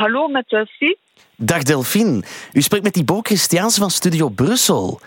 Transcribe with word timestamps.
hallo 0.00 0.28
met 0.28 0.48
Delphine. 0.48 0.96
Dag 1.36 1.62
Delphine. 1.62 2.22
U 2.52 2.60
spreekt 2.62 2.84
met 2.84 2.92
Thibaut 2.92 3.26
Christiaans 3.26 3.76
van 3.78 3.90
Studio 3.90 4.28
Brussel. 4.28 5.00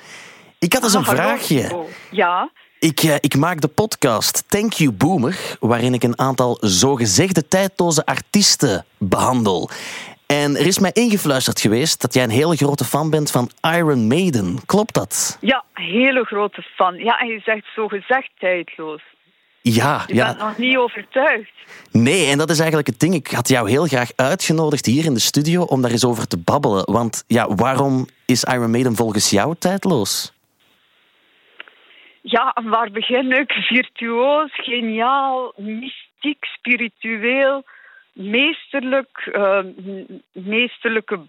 Ik 0.59 0.73
had 0.73 0.83
eens 0.83 0.93
een 0.93 0.99
Ah, 1.05 1.07
vraagje. 1.09 1.61
Thibaut. 1.61 1.87
Ja, 2.11 2.49
Ik, 2.79 2.99
eh, 2.99 3.15
ik 3.19 3.35
maak 3.37 3.61
de 3.61 3.67
podcast 3.67 4.43
Thank 4.49 4.73
You 4.73 4.91
Boomer, 4.91 5.57
waarin 5.59 5.93
ik 5.93 6.03
een 6.03 6.19
aantal 6.19 6.57
zogezegde 6.61 7.47
tijdloze 7.47 8.05
artiesten 8.05 8.85
behandel. 8.97 9.69
En 10.25 10.55
er 10.57 10.65
is 10.65 10.79
mij 10.79 10.91
ingefluisterd 10.93 11.59
geweest 11.61 12.01
dat 12.01 12.13
jij 12.13 12.23
een 12.23 12.29
hele 12.29 12.55
grote 12.55 12.83
fan 12.85 13.09
bent 13.09 13.31
van 13.31 13.49
Iron 13.61 14.07
Maiden. 14.07 14.65
Klopt 14.65 14.93
dat? 14.93 15.37
ja, 15.41 15.63
hele 15.73 16.23
grote 16.23 16.61
fan. 16.75 16.95
Ja, 16.95 17.19
en 17.19 17.27
je 17.27 17.39
zegt 17.45 17.65
zo 17.75 17.87
gezegd 17.87 18.29
tijdloos. 18.39 19.01
Ja, 19.65 20.03
Je 20.07 20.15
bent 20.15 20.37
ja. 20.39 20.45
nog 20.47 20.57
niet 20.57 20.77
overtuigd. 20.77 21.51
Nee, 21.91 22.25
en 22.31 22.37
dat 22.37 22.49
is 22.49 22.57
eigenlijk 22.59 22.87
het 22.87 22.99
ding. 22.99 23.13
Ik 23.13 23.27
had 23.27 23.47
jou 23.47 23.69
heel 23.69 23.85
graag 23.85 24.09
uitgenodigd 24.15 24.85
hier 24.85 25.05
in 25.05 25.13
de 25.13 25.19
studio 25.19 25.61
om 25.63 25.81
daar 25.81 25.91
eens 25.91 26.05
over 26.05 26.27
te 26.27 26.37
babbelen. 26.37 26.91
Want 26.91 27.23
ja, 27.27 27.55
waarom 27.55 28.07
is 28.25 28.43
Iron 28.43 28.71
Maiden 28.71 28.95
volgens 28.95 29.29
jou 29.29 29.55
tijdloos? 29.59 30.33
Ja, 32.21 32.55
waar 32.63 32.91
begin 32.91 33.31
ik? 33.31 33.51
Virtuoos, 33.51 34.49
geniaal, 34.53 35.53
mystiek, 35.57 36.45
spiritueel, 36.45 37.63
meesterlijk, 38.13 39.29
eh, 39.33 39.59
m- 39.85 40.21
meesterlijke 40.31 41.19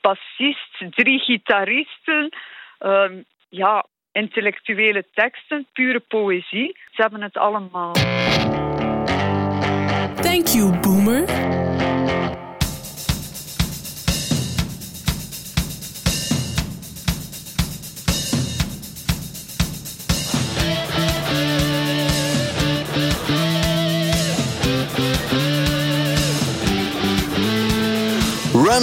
bassist, 0.00 0.84
drie 0.90 1.18
gitaristen, 1.18 2.28
eh, 2.78 3.10
ja, 3.48 3.86
intellectuele 4.14 5.04
teksten, 5.14 5.66
pure 5.72 6.00
poëzie. 6.00 6.76
Ze 6.90 7.02
hebben 7.02 7.22
het 7.22 7.36
allemaal. 7.36 7.92
Thank 10.22 10.46
you, 10.46 10.80
boomer. 10.80 11.24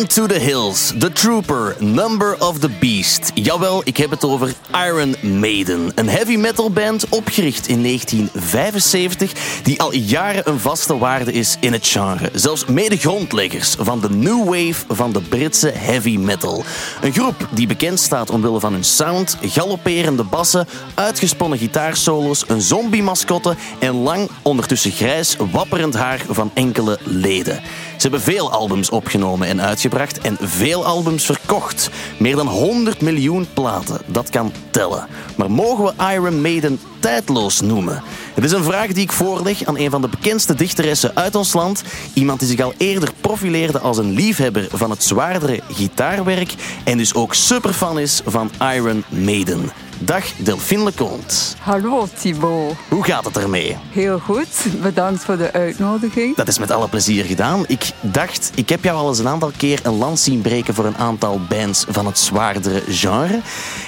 Run 0.02 0.10
to 0.10 0.26
the 0.26 0.40
Hills, 0.40 0.94
The 0.98 1.12
Trooper, 1.12 1.76
Number 1.80 2.36
of 2.40 2.60
the 2.60 2.70
Beast. 2.80 3.32
Jawel, 3.34 3.82
ik 3.84 3.98
heb 3.98 4.10
het 4.10 4.26
over 4.26 4.54
Iron 4.88 5.16
Maiden. 5.40 5.92
Een 5.96 6.10
heavy 6.10 6.36
metal 6.36 6.72
band 6.72 7.10
opgericht 7.10 7.68
in 7.68 7.84
1975 7.84 9.34
die 9.64 9.82
al 9.82 9.94
jaren 9.94 10.50
een 10.50 10.60
vaste 10.60 10.98
waarde 10.98 11.32
is 11.32 11.58
in 11.60 11.74
het 11.74 11.88
genre. 11.88 12.30
Zelfs 12.34 12.66
mede-grondleggers 12.66 13.76
van 13.80 14.00
de 14.00 14.10
new 14.10 14.44
wave 14.44 14.86
van 14.88 15.12
de 15.12 15.22
Britse 15.22 15.72
heavy 15.76 16.18
metal. 16.18 16.64
Een 17.02 17.14
groep 17.14 17.48
die 17.52 17.68
bekend 17.68 18.00
staat 18.00 18.30
omwille 18.30 18.60
van 18.60 18.74
hun 18.74 18.84
sound, 18.84 19.38
galopperende 19.42 20.24
bassen, 20.24 20.68
uitgesponnen 20.94 21.58
gitaarsolo's, 21.58 22.44
een 22.48 22.62
zombie-mascotte 22.62 23.56
en 23.80 23.94
lang, 23.94 24.30
ondertussen 24.42 24.92
grijs, 24.92 25.36
wapperend 25.52 25.94
haar 25.94 26.22
van 26.30 26.52
enkele 26.54 27.00
leden. 27.04 27.62
Ze 28.02 28.08
hebben 28.08 28.34
veel 28.34 28.52
albums 28.52 28.90
opgenomen 28.90 29.48
en 29.48 29.62
uitgebracht 29.62 30.20
en 30.20 30.38
veel 30.42 30.86
albums 30.86 31.26
verkocht. 31.26 31.90
Meer 32.18 32.36
dan 32.36 32.48
100 32.48 33.02
miljoen 33.02 33.48
platen, 33.54 34.02
dat 34.06 34.30
kan 34.30 34.52
tellen. 34.72 35.08
Maar 35.36 35.52
mogen 35.52 35.84
we 35.84 36.14
Iron 36.14 36.42
Maiden 36.42 36.80
tijdloos 37.00 37.62
noemen? 37.62 38.04
Het 38.34 38.44
is 38.44 38.52
een 38.52 38.64
vraag 38.64 38.88
die 38.88 39.04
ik 39.04 39.12
voorleg 39.12 39.66
aan 39.66 39.78
een 39.78 39.90
van 39.90 40.02
de 40.02 40.08
bekendste 40.08 40.54
dichteressen 40.54 41.16
uit 41.16 41.36
ons 41.36 41.54
land. 41.54 41.84
Iemand 42.14 42.40
die 42.40 42.48
zich 42.48 42.60
al 42.60 42.74
eerder 42.78 43.10
profileerde 43.22 43.80
als 43.80 43.98
een 43.98 44.12
liefhebber 44.12 44.68
van 44.72 44.90
het 44.90 45.04
zwaardere 45.04 45.60
gitaarwerk 45.72 46.54
en 46.84 46.98
dus 46.98 47.14
ook 47.14 47.34
superfan 47.34 48.00
is 48.00 48.22
van 48.26 48.52
Iron 48.76 49.04
Maiden. 49.10 49.72
Dag 50.04 50.26
Delphine 50.38 50.84
Leconte. 50.84 51.36
Hallo 51.60 52.08
Thibaut. 52.20 52.76
Hoe 52.90 53.04
gaat 53.04 53.26
het 53.26 53.38
ermee? 53.38 53.78
Heel 53.90 54.20
goed, 54.20 54.48
bedankt 54.82 55.24
voor 55.24 55.38
de 55.38 55.52
uitnodiging. 55.54 56.36
Dat 56.36 56.48
is 56.48 56.60
met 56.60 56.72
alle 56.72 56.88
plezier 56.88 57.26
gedaan. 57.26 57.64
Ik 57.68 57.92
dacht, 58.00 58.52
ik 58.56 58.70
heb 58.70 58.84
jou 58.84 58.98
al 58.98 59.08
eens 59.08 59.20
een 59.20 59.28
aantal 59.28 59.52
keer 59.58 59.80
een 59.84 59.98
lans 59.98 60.24
zien 60.24 60.42
breken 60.42 60.74
voor 60.74 60.86
een 60.86 60.98
aantal 60.98 61.40
bands 61.50 61.86
van 61.90 62.06
het 62.06 62.20
zwaardere 62.20 62.82
genre. 62.88 63.40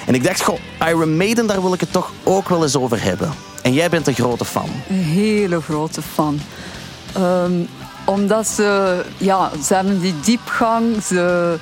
En 0.06 0.14
ik 0.14 0.24
dacht, 0.24 0.42
goh, 0.42 0.58
Iron 0.88 1.16
Maiden, 1.16 1.46
daar 1.46 1.62
wil 1.62 1.74
ik 1.74 1.80
het 1.80 1.92
toch 1.92 2.10
ook 2.22 2.48
wel 2.48 2.62
eens 2.62 2.76
over 2.76 3.02
hebben. 3.02 3.30
En 3.62 3.72
jij 3.72 3.88
bent 3.88 4.06
een 4.06 4.14
grote 4.14 4.44
fan. 4.44 4.68
Een 4.88 4.94
hele 4.96 5.60
grote 5.60 6.02
fan. 6.02 6.40
Ehm, 7.12 7.52
omdat 8.04 8.46
ze, 8.46 9.00
ja, 9.16 9.50
ze 9.66 9.74
hebben 9.74 10.00
die 10.00 10.14
diepgang, 10.20 11.02
ze, 11.02 11.56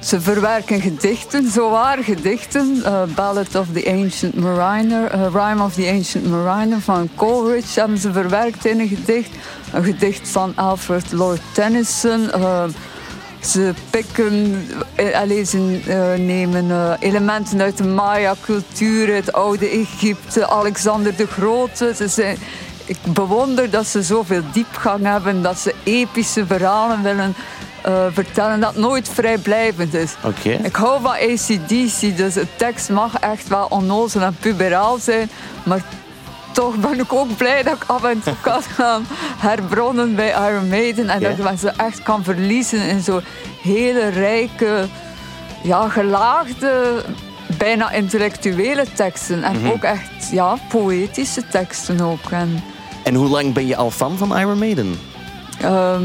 ze 0.00 0.20
verwerken 0.20 0.80
gedichten, 0.80 1.50
zowaar 1.50 1.98
gedichten. 2.04 2.80
Eh, 2.84 3.02
Ballad 3.14 3.54
of 3.54 3.66
the 3.72 3.90
Ancient 4.02 4.34
Mariner, 4.34 5.10
eh, 5.10 5.20
Rhyme 5.32 5.62
of 5.62 5.74
the 5.74 5.90
Ancient 5.90 6.26
Mariner 6.26 6.80
van 6.80 7.08
Coleridge 7.14 7.80
hebben 7.80 7.98
ze 7.98 8.12
verwerkt 8.12 8.64
in 8.64 8.80
een 8.80 8.88
gedicht. 8.88 9.30
Een 9.72 9.84
gedicht 9.84 10.28
van 10.28 10.52
Alfred 10.56 11.12
Lord 11.12 11.40
Tennyson. 11.52 12.30
Eh, 12.30 12.64
Ze 13.40 13.74
pikken, 13.90 14.66
allee, 15.14 15.44
ze 15.44 15.58
nemen 16.18 16.96
elementen 17.00 17.60
uit 17.60 17.76
de 17.76 17.84
Maya-cultuur, 17.84 19.14
het 19.14 19.32
oude 19.32 19.68
Egypte, 19.68 20.48
Alexander 20.48 21.16
de 21.16 21.26
Grote. 21.26 21.92
Ze 21.96 22.08
zijn, 22.08 22.36
ik 22.84 22.98
bewonder 23.02 23.70
dat 23.70 23.86
ze 23.86 24.02
zoveel 24.02 24.42
diepgang 24.52 25.04
hebben, 25.04 25.42
dat 25.42 25.58
ze 25.58 25.74
epische 25.84 26.46
verhalen 26.46 27.02
willen 27.02 27.34
eh, 27.88 28.04
vertellen, 28.12 28.60
dat 28.60 28.76
nooit 28.76 29.08
vrijblijvend 29.08 29.94
is. 29.94 30.14
Oké. 30.24 30.50
Ik 30.50 30.76
hou 30.76 31.00
van 31.02 31.10
ACDC, 31.12 32.16
dus 32.16 32.34
de 32.34 32.46
tekst 32.56 32.88
mag 32.88 33.14
echt 33.18 33.48
wel 33.48 33.66
onnozel 33.68 34.20
en 34.20 34.36
puberaal 34.40 34.98
zijn, 34.98 35.30
maar 35.62 35.82
toch 36.52 36.76
ben 36.76 37.00
ik 37.00 37.12
ook 37.12 37.36
blij 37.36 37.62
dat 37.62 37.74
ik 37.74 37.84
af 37.86 38.04
en 38.04 38.20
toe 38.22 38.34
kan 38.40 38.62
gaan 38.76 39.06
herbronnen 39.38 40.14
bij 40.14 40.28
Iron 40.50 40.68
Maiden 40.68 41.08
en 41.08 41.20
dat 41.20 41.52
ik 41.52 41.58
zo 41.58 41.68
echt 41.76 42.02
kan 42.02 42.24
verliezen 42.24 42.88
in 42.88 43.00
zo'n 43.00 43.22
hele 43.62 44.08
rijke, 44.08 44.86
ja, 45.62 45.88
gelaagde, 45.88 47.04
bijna 47.58 47.90
intellectuele 47.90 48.84
teksten 48.94 49.42
en 49.42 49.72
ook 49.72 49.82
echt 49.82 50.30
ja, 50.30 50.56
poëtische 50.68 51.42
teksten 51.48 52.00
ook. 52.00 52.30
En, 52.30 52.62
En 53.02 53.14
hoe 53.14 53.28
lang 53.28 53.52
ben 53.52 53.66
je 53.66 53.76
al 53.76 53.90
fan 53.90 54.16
van 54.16 54.38
Iron 54.38 54.58
Maiden? 54.58 54.98
ehm, 55.60 56.02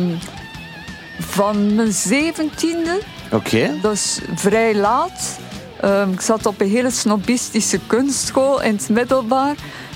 van 1.20 1.76
mijn 1.76 1.92
zeventiende 1.92 3.00
Oké. 3.34 3.80
Dat 3.82 3.94
is 3.94 4.20
vrij 4.36 4.76
laat. 4.76 5.40
Ehm, 5.82 6.12
ik 6.12 6.22
zat 6.22 6.46
op 6.46 6.62
een 6.62 6.70
hele 6.70 6.92
snobistische 6.92 7.80
kunstschool 7.88 8.62
in 8.62 8.76
het 8.76 8.90
middelbaar 8.90 9.56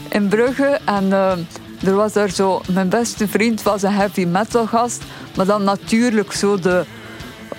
in 0.10 0.28
Brugge. 0.28 0.80
En 0.86 1.14
ehm, 1.14 1.40
er 1.86 1.96
was 1.96 2.14
daar 2.14 2.30
zo... 2.30 2.62
Mijn 2.72 2.90
beste 2.90 3.28
vriend 3.28 3.62
was 3.62 3.84
een 3.84 3.92
heavy 3.92 4.26
metal 4.26 4.66
gast. 4.66 5.04
Maar 5.36 5.46
dan 5.46 5.64
natuurlijk 5.64 6.34
zo 6.34 6.60
de 6.60 6.86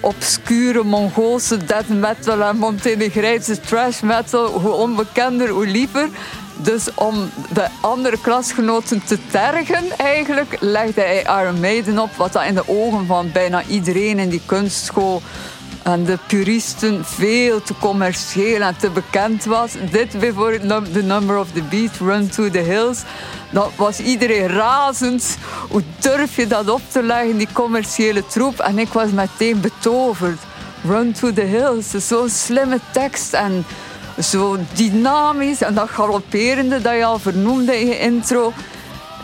obscure 0.01 0.85
Mongoolse 0.85 1.65
death 1.65 1.89
metal 1.89 2.43
en 2.43 2.57
Montenegrijnse 2.57 3.61
trash 3.61 4.01
metal. 4.01 4.47
Hoe 4.47 4.73
onbekender, 4.73 5.49
hoe 5.49 5.67
liever. 5.67 6.09
Dus 6.63 6.89
om 6.95 7.31
de 7.53 7.67
andere 7.81 8.19
klasgenoten 8.21 9.03
te 9.05 9.19
tergen, 9.31 9.85
eigenlijk, 9.97 10.57
legde 10.61 11.01
hij 11.01 11.43
Iron 11.43 11.61
Maiden 11.61 11.99
op. 11.99 12.11
Wat 12.17 12.33
dat 12.33 12.45
in 12.45 12.55
de 12.55 12.69
ogen 12.69 13.07
van 13.07 13.33
bijna 13.33 13.63
iedereen 13.65 14.19
in 14.19 14.29
die 14.29 14.43
kunstschool 14.47 15.23
en 15.83 16.05
de 16.05 16.19
puristen 16.27 17.05
veel 17.05 17.63
te 17.63 17.75
commercieel 17.81 18.61
en 18.61 18.77
te 18.77 18.91
bekend 18.91 19.45
was. 19.45 19.73
Dit 19.91 20.19
bijvoorbeeld, 20.19 20.93
The 20.93 21.03
Number 21.03 21.39
of 21.39 21.49
the 21.53 21.63
Beat, 21.63 21.97
Run 22.01 22.29
to 22.29 22.51
the 22.51 22.59
Hills. 22.59 23.03
Dan 23.51 23.71
was 23.77 24.01
iedereen 24.01 24.47
razend. 24.47 25.37
Hoe 25.69 25.83
durf 25.99 26.37
je 26.37 26.47
dat 26.47 26.69
op 26.69 26.81
te 26.89 27.03
leggen, 27.03 27.37
die 27.37 27.49
commerciële 27.53 28.27
troep? 28.27 28.59
En 28.59 28.79
ik 28.79 28.93
was 28.93 29.11
meteen 29.11 29.61
betoverd. 29.61 30.41
Run 30.85 31.13
to 31.13 31.33
the 31.33 31.41
Hills, 31.41 32.07
zo'n 32.07 32.29
slimme 32.29 32.79
tekst 32.93 33.33
en 33.33 33.65
zo 34.23 34.57
dynamisch. 34.75 35.63
En 35.63 35.75
dat 35.75 35.89
galopperende 35.89 36.81
dat 36.81 36.95
je 36.95 37.05
al 37.05 37.19
vernoemde 37.19 37.81
in 37.81 37.87
je 37.87 37.99
intro. 37.99 38.53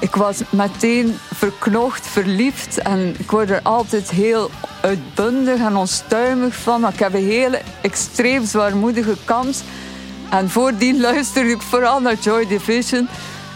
Ik 0.00 0.14
was 0.14 0.41
meteen 0.50 1.19
verknocht, 1.35 2.06
verliefd 2.06 2.79
en 2.79 3.14
ik 3.19 3.31
word 3.31 3.50
er 3.50 3.61
altijd 3.62 4.11
heel 4.11 4.50
uitbundig 4.81 5.61
en 5.61 5.76
onstuimig 5.76 6.55
van. 6.55 6.88
Ik 6.88 6.99
heb 6.99 7.14
een 7.14 7.26
hele 7.26 7.61
extreem 7.81 8.46
zwaarmoedige 8.46 9.17
kant. 9.25 9.64
En 10.31 10.50
voordien 10.50 11.00
luisterde 11.00 11.50
ik 11.50 11.62
vooral 11.62 12.00
naar 12.00 12.14
Joy 12.20 12.46
Division. 12.46 13.08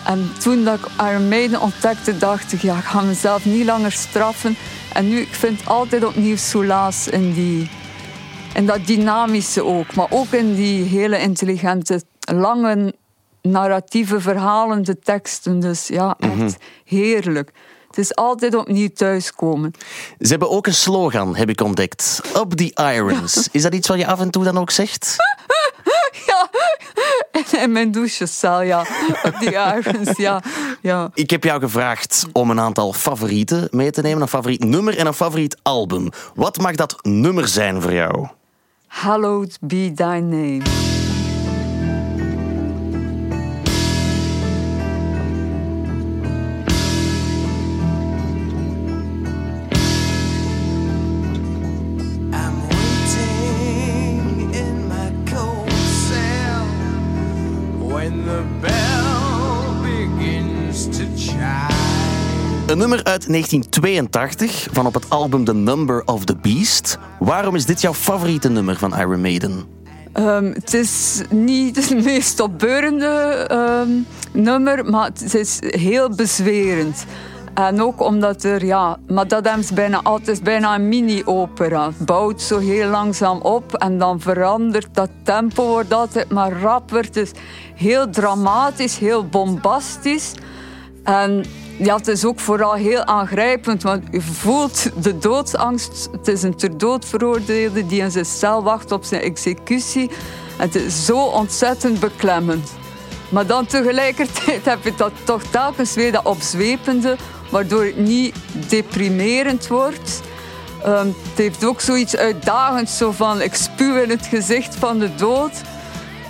En 0.05 0.33
toen 0.39 0.65
dat 0.65 0.79
ik 0.79 0.87
Iron 1.07 1.61
ontdekte, 1.61 2.19
dacht 2.19 2.53
ik, 2.53 2.63
ja, 2.63 2.77
ik 2.77 2.85
ga 2.85 3.01
mezelf 3.01 3.45
niet 3.45 3.65
langer 3.65 3.93
straffen. 3.93 4.57
En 4.93 5.09
nu, 5.09 5.21
ik 5.21 5.35
vind 5.35 5.67
altijd 5.67 6.05
opnieuw 6.05 6.37
soelaas 6.37 7.09
in 7.09 7.33
die... 7.33 7.71
En 8.59 8.67
dat 8.67 8.87
dynamische 8.87 9.65
ook, 9.65 9.95
maar 9.95 10.07
ook 10.11 10.31
in 10.31 10.55
die 10.55 10.85
hele 10.85 11.19
intelligente, 11.19 12.03
lange 12.35 12.95
narratieve 13.43 14.21
verhalende 14.21 14.99
teksten. 14.99 15.61
Dus 15.61 15.87
ja, 15.87 16.17
echt 16.19 16.57
heerlijk. 16.85 17.53
Het 17.89 17.99
is 17.99 18.15
altijd 18.15 18.55
opnieuw 18.55 18.89
thuiskomen. 18.89 19.71
Ze 20.19 20.29
hebben 20.29 20.51
ook 20.51 20.67
een 20.67 20.75
slogan, 20.75 21.37
heb 21.37 21.49
ik 21.49 21.61
ontdekt. 21.61 22.21
Up 22.37 22.51
the 22.51 22.93
irons. 22.95 23.49
Is 23.53 23.63
dat 23.63 23.75
iets 23.75 23.89
wat 23.89 23.99
je 23.99 24.07
af 24.07 24.21
en 24.21 24.31
toe 24.31 24.45
dan 24.45 24.59
ook 24.59 24.71
zegt? 24.71 25.17
Ja, 26.27 27.63
in 27.63 27.73
mijn 27.73 27.91
douchecel, 27.91 28.63
ja. 28.63 28.87
Up 29.25 29.35
the 29.35 29.81
irons, 29.83 30.17
ja. 30.17 30.43
ja. 30.83 31.11
Ik 31.15 31.31
heb 31.31 31.45
jou 31.45 31.61
gevraagd 31.61 32.27
om 32.33 32.51
een 32.51 32.61
aantal 32.61 32.93
favorieten 32.93 33.69
mee 33.71 33.91
te 33.91 34.03
nemen. 34.03 34.23
Een 34.23 34.29
favoriet 34.29 34.65
nummer 34.65 34.99
en 34.99 35.07
een 35.07 35.15
favoriet 35.15 35.57
album. 35.63 36.09
Wat 36.35 36.59
mag 36.59 36.75
dat 36.75 36.99
nummer 37.03 37.49
zijn 37.49 37.83
voor 37.83 37.93
jou? 37.93 38.29
Hallowed 38.89 39.57
be 39.67 39.91
thy 39.91 40.21
name. 40.21 40.88
Nummer 62.79 63.05
uit 63.05 63.29
1982 63.29 64.69
van 64.73 64.87
op 64.87 64.95
het 64.95 65.11
album 65.11 65.45
The 65.45 65.55
Number 65.55 66.03
of 66.05 66.25
the 66.25 66.37
Beast. 66.37 66.99
Waarom 67.19 67.55
is 67.55 67.67
dit 67.67 67.81
jouw 67.81 67.95
favoriete 67.95 68.49
nummer 68.49 68.77
van 68.77 68.97
Iron 68.97 69.21
Maiden? 69.21 69.65
Ehm, 70.13 70.45
het 70.45 70.75
is 70.75 71.21
niet 71.31 71.77
het 71.77 72.05
meest 72.05 72.41
opbeurende 72.41 73.07
ehm, 73.49 73.89
nummer, 74.33 74.85
maar 74.85 75.05
het 75.05 75.35
is 75.35 75.59
heel 75.61 76.11
bezwerend. 76.11 77.05
En 77.55 77.83
ook 77.83 78.01
omdat 78.01 78.45
er, 78.45 78.65
ja, 78.65 78.99
ze 79.63 79.75
bijna 79.75 80.01
altijd, 80.03 80.43
bijna 80.43 80.75
een 80.75 80.89
mini-opera. 80.89 81.87
Het 81.87 82.07
bouwt 82.07 82.43
zo 82.43 82.59
heel 82.59 82.89
langzaam 82.89 83.41
op 83.41 83.75
en 83.75 83.99
dan 83.99 84.21
verandert 84.21 84.95
dat 84.95 85.11
tempo, 85.23 85.67
wordt 85.67 85.93
altijd 85.93 86.31
maar 86.31 86.61
rapper. 86.61 87.05
Het 87.05 87.17
is 87.17 87.31
heel 87.75 88.11
dramatisch, 88.11 88.99
heel 88.99 89.27
bombastisch. 89.27 90.33
En 91.05 91.45
ja, 91.79 91.97
het 91.97 92.09
is 92.09 92.25
ook 92.25 92.41
vooral 92.41 92.75
heel 92.75 93.05
aangrijpend, 93.05 93.83
want 93.83 94.03
je 94.11 94.21
voelt 94.21 94.91
de 95.03 95.19
doodsangst. 95.19 96.09
Het 96.13 96.29
is 96.29 96.43
een 96.43 96.57
ter 96.57 96.79
dood 96.79 97.05
veroordeelde 97.05 97.87
die 97.87 98.01
in 98.01 98.11
zijn 98.11 98.25
cel 98.25 98.63
wacht 98.63 98.93
op 98.93 99.05
zijn 99.05 99.23
executie. 99.23 100.11
Het 100.57 100.75
is 100.75 101.05
zo 101.05 101.19
ontzettend 101.19 102.01
beklemmend. 102.01 102.71
Maar 103.29 103.47
dan 103.47 103.67
tegelijkertijd 103.67 104.65
heb 104.73 104.85
je 104.85 104.93
dat 104.97 105.13
toch 105.25 105.43
telkens 105.43 105.95
weer 105.95 106.13
dat 106.13 106.25
opzwepende, 106.25 107.17
waardoor 107.51 107.85
het 107.85 107.97
niet 107.97 108.35
deprimerend 108.69 109.67
wordt. 109.67 110.21
Ehm, 110.85 111.07
het 111.07 111.39
heeft 111.39 111.65
ook 111.65 111.81
zoiets 111.81 112.17
uitdagends, 112.17 112.97
zo 112.97 113.11
van 113.11 113.41
ik 113.41 113.55
spuw 113.55 114.03
in 114.03 114.11
het 114.11 114.27
gezicht 114.27 114.77
van 114.77 114.99
de 114.99 115.15
dood. 115.15 115.53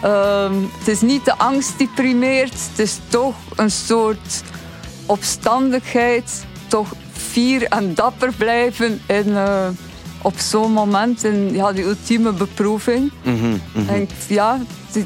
Ehm, 0.03 0.55
het 0.79 0.89
is 0.89 1.01
niet 1.01 1.25
de 1.25 1.37
angst 1.37 1.79
die 1.79 1.91
primeert, 1.95 2.55
het 2.71 2.79
is 2.79 2.99
toch 3.09 3.35
een 3.57 3.71
soort 3.71 4.43
opstandigheid, 5.09 6.45
toch 6.69 6.89
fier 7.13 7.63
en 7.65 7.95
dapper 7.95 8.33
blijven 8.33 9.01
in, 9.07 9.37
eh, 9.37 9.69
op 10.23 10.39
zo'n 10.39 10.73
moment, 10.73 11.25
in 11.25 11.55
ja, 11.55 11.73
die 11.73 11.85
ultieme 11.85 12.33
beproeving. 12.33 13.13
En 13.89 14.01
ik- 14.01 14.11
ja, 14.29 14.59
het, 14.93 15.05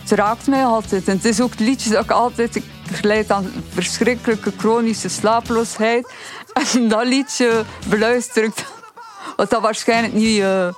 het 0.00 0.10
raakt 0.18 0.46
mij 0.46 0.64
altijd. 0.64 1.08
En 1.08 1.16
het 1.16 1.24
is 1.24 1.40
ook 1.40 1.50
het 1.50 1.60
liedje 1.60 1.90
dat 1.90 2.04
ik 2.04 2.10
altijd... 2.10 2.56
Ik 2.56 2.64
leid 3.04 3.30
aan 3.30 3.52
verschrikkelijke 3.72 4.52
chronische 4.56 5.08
slapeloosheid. 5.08 6.12
En 6.74 6.88
dat 6.88 7.04
liedje 7.06 7.64
beluister 7.88 8.44
ik... 8.44 8.52
Wat 9.36 9.50
dat 9.50 9.60
waarschijnlijk 9.62 10.12
niet, 10.14 10.40
eh, 10.40 10.68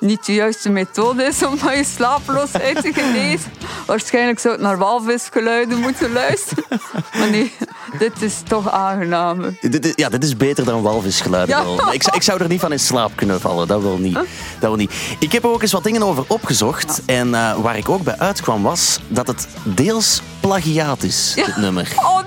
niet 0.00 0.26
de 0.26 0.34
juiste 0.34 0.68
methode 0.70 1.22
is 1.24 1.42
om 1.42 1.58
van 1.58 1.76
je 1.76 1.84
slapeloosheid 1.84 2.82
te 2.82 2.92
genezen. 2.92 3.52
Waarschijnlijk 3.86 4.38
zou 4.38 4.54
ik 4.54 4.60
naar 4.60 4.78
walvisgeluiden 4.78 5.78
moeten 5.78 6.12
luisteren. 6.12 6.64
Maar 7.18 7.30
nee, 7.30 7.52
dit 7.98 8.22
is 8.22 8.34
toch 8.48 8.70
aangenamer. 8.70 9.54
Dit 9.60 9.86
is, 9.86 9.92
ja, 9.94 10.08
dit 10.08 10.24
is 10.24 10.36
beter 10.36 10.64
dan 10.64 10.82
walvisgeluiden. 10.82 11.56
Ja. 11.56 11.64
wel. 11.64 11.92
Ik, 11.92 12.02
zou- 12.02 12.16
ik 12.16 12.22
zou 12.22 12.42
er 12.42 12.48
niet 12.48 12.60
van 12.60 12.72
in 12.72 12.80
slaap 12.80 13.12
kunnen 13.14 13.40
vallen, 13.40 13.66
dat 13.66 13.80
wil 13.82 13.98
niet. 13.98 14.14
Dat 14.14 14.24
wil 14.60 14.76
niet. 14.76 14.92
Ik 15.18 15.32
heb 15.32 15.44
er 15.44 15.50
ook 15.50 15.62
eens 15.62 15.72
wat 15.72 15.84
dingen 15.84 16.02
over 16.02 16.24
opgezocht. 16.28 17.00
En 17.06 17.34
eh, 17.34 17.54
waar 17.56 17.76
ik 17.76 17.88
ook 17.88 18.02
bij 18.02 18.18
uitkwam 18.18 18.62
was 18.62 19.00
dat 19.08 19.26
het 19.26 19.48
deels 19.62 20.20
plagiaat 20.40 21.02
is, 21.02 21.32
dit 21.34 21.56
nummer. 21.56 21.92
Oh 21.96 22.17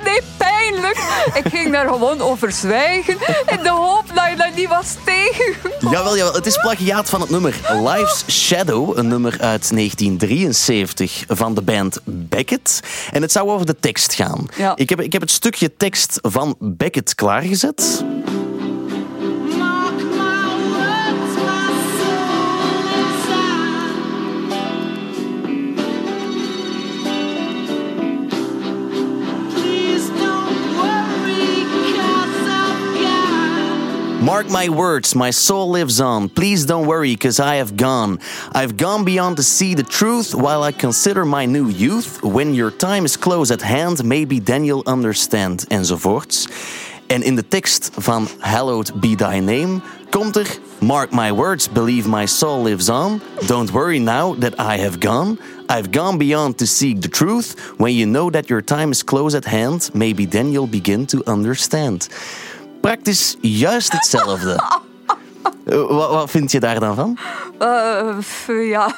Ik 1.34 1.48
ging 1.52 1.72
daar 1.72 1.88
gewoon 1.88 2.22
over 2.22 2.52
zwijgen. 2.52 3.18
In 3.46 3.64
de 3.64 3.70
hoop 3.70 4.04
dat 4.14 4.30
je 4.30 4.36
dat 4.36 4.56
niet 4.56 4.68
was 4.68 4.96
tegengekomen. 5.06 5.98
Jawel, 5.98 6.18
jawel, 6.18 6.34
het 6.34 6.46
is 6.46 6.58
plagiaat 6.58 7.10
van 7.10 7.22
het 7.22 7.30
nummer 7.30 7.60
Life's 7.70 8.24
Shadow, 8.28 8.98
een 8.98 9.08
nummer 9.08 9.32
uit 9.32 9.70
1973 9.70 11.24
van 11.28 11.54
de 11.54 11.62
band 11.62 12.00
Beckett. 12.04 12.80
En 13.12 13.22
het 13.22 13.32
zou 13.32 13.50
over 13.50 13.66
de 13.66 13.76
tekst 13.80 14.14
gaan. 14.14 14.46
Ja. 14.58 14.76
Ik, 14.76 14.90
heb, 14.90 15.02
ik 15.02 15.12
heb 15.12 15.22
het 15.22 15.32
stukje 15.32 15.76
tekst 15.78 16.20
van 16.22 16.56
Beckett 16.60 17.16
klaargezet. 17.16 18.04
Mark 34.22 34.52
my 34.52 34.70
words, 34.70 35.16
my 35.16 35.32
soul 35.32 35.72
lives 35.72 36.00
on. 36.00 36.30
Please 36.30 36.68
don't 36.68 36.86
worry, 36.86 37.16
cause 37.16 37.40
I 37.40 37.56
have 37.56 37.76
gone. 37.76 38.20
I've 38.52 38.78
gone 38.78 39.04
beyond 39.04 39.38
to 39.38 39.44
see 39.44 39.74
the 39.74 39.82
truth 39.82 40.36
while 40.36 40.62
I 40.62 40.72
consider 40.72 41.26
my 41.26 41.48
new 41.48 41.70
youth. 41.70 42.22
When 42.22 42.54
your 42.54 42.70
time 42.70 43.04
is 43.04 43.18
close 43.18 43.50
at 43.50 43.64
hand, 43.64 44.04
maybe 44.04 44.40
then 44.40 44.64
you'll 44.64 44.86
understand. 44.86 45.66
Enzovoorts. 45.70 46.48
En 47.08 47.24
in 47.24 47.36
de 47.36 47.48
tekst 47.48 47.90
van 47.98 48.28
Hallowed 48.40 49.00
Be 49.00 49.16
Thy 49.16 49.40
Name 49.40 49.82
komt 50.10 50.36
er... 50.36 50.48
Mark 50.82 51.12
my 51.12 51.32
words, 51.32 51.68
believe 51.68 52.08
my 52.08 52.28
soul 52.28 52.64
lives 52.64 52.90
on. 52.90 53.22
Don't 53.46 53.72
worry 53.72 54.00
now 54.00 54.36
that 54.40 54.54
I 54.60 54.78
have 54.78 55.00
gone. 55.00 55.38
I've 55.70 55.92
gone 55.92 56.18
beyond 56.18 56.58
to 56.58 56.66
seek 56.66 57.02
the 57.02 57.10
truth. 57.10 57.74
When 57.78 57.94
you 57.94 58.06
know 58.06 58.32
that 58.32 58.50
your 58.50 58.64
time 58.64 58.90
is 58.92 59.04
close 59.04 59.38
at 59.38 59.46
hand, 59.46 59.90
maybe 59.94 60.26
then 60.26 60.52
you'll 60.52 60.72
begin 60.72 61.06
to 61.06 61.22
understand. 61.28 62.08
Praktisch 62.82 63.36
juist 63.42 63.92
hetzelfde. 63.92 64.60
Eh, 65.66 65.88
wat, 65.88 66.10
wat 66.10 66.30
vind 66.30 66.52
je 66.52 66.60
daar 66.60 66.80
dan 66.80 66.96
van? 66.96 67.18
Eh, 67.60 68.70
ja, 68.70 68.96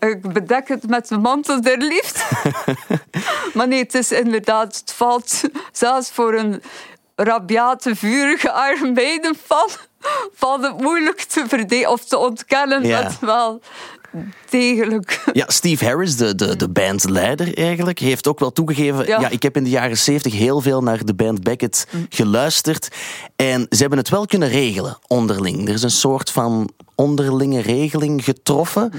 ik 0.00 0.32
bedek 0.32 0.68
het 0.68 0.88
met 0.88 1.08
de 1.08 1.18
mantel 1.18 1.60
der 1.60 1.78
liefde. 1.78 2.20
maar 3.54 3.68
nee, 3.68 3.82
het 3.82 3.94
is 3.94 4.12
inderdaad, 4.12 4.76
het 4.76 4.92
valt 4.92 5.40
zelfs 5.72 6.10
voor 6.10 6.34
een 6.34 6.62
rabiate, 7.16 7.96
vurige 7.96 8.72
Iron 8.74 8.92
Maiden 8.92 9.36
fan, 9.44 9.68
valt 10.34 10.62
het 10.62 10.80
moeilijk 10.80 11.20
te 11.20 11.44
verdedigen 11.48 11.90
of 11.92 12.04
te 12.04 12.18
ontkennen 12.18 12.82
Ja. 12.86 13.02
dat 13.02 13.18
wel 13.20 13.60
degelijk. 14.50 15.24
Ja, 15.32 15.44
Steve 15.48 15.84
Harris, 15.84 16.16
de, 16.16 16.34
de, 16.34 16.56
de 16.56 16.68
bandleider 16.68 17.56
eigenlijk, 17.56 17.98
heeft 17.98 18.26
ook 18.26 18.38
wel 18.38 18.52
toegegeven... 18.52 19.06
Ja. 19.06 19.20
Ja. 19.20 19.28
ik 19.28 19.42
heb 19.42 19.56
in 19.56 19.64
de 19.64 19.70
jaren 19.70 19.98
70 19.98 20.32
heel 20.32 20.60
veel 20.60 20.82
naar 20.82 21.04
de 21.04 21.14
band 21.14 21.42
Beckett 21.42 21.86
geluisterd. 22.08 22.88
En 23.36 23.66
ze 23.70 23.80
hebben 23.80 23.98
het 23.98 24.08
wel 24.08 24.26
kunnen 24.26 24.48
regelen, 24.48 24.98
onderling. 25.06 25.68
Er 25.68 25.74
is 25.74 25.82
een 25.82 25.90
soort 25.90 26.30
van 26.30 26.70
onderlinge 26.94 27.60
regeling 27.60 28.24
getroffen. 28.24 28.92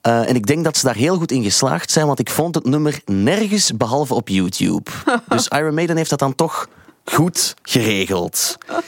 Eh, 0.00 0.28
en 0.28 0.34
ik 0.34 0.46
denk 0.46 0.64
dat 0.64 0.76
ze 0.76 0.86
daar 0.86 0.94
heel 0.94 1.16
goed 1.16 1.32
in 1.32 1.42
geslaagd 1.42 1.90
zijn, 1.90 2.06
want 2.06 2.18
ik 2.18 2.30
vond 2.30 2.54
het 2.54 2.64
nummer 2.64 3.00
nergens 3.04 3.76
behalve 3.76 4.14
op 4.14 4.28
YouTube. 4.28 4.90
dus 5.28 5.48
Iron 5.48 5.74
Maiden 5.74 5.96
heeft 5.96 6.10
dat 6.10 6.18
dan 6.18 6.34
toch 6.34 6.68
goed 7.04 7.54
geregeld. 7.62 8.56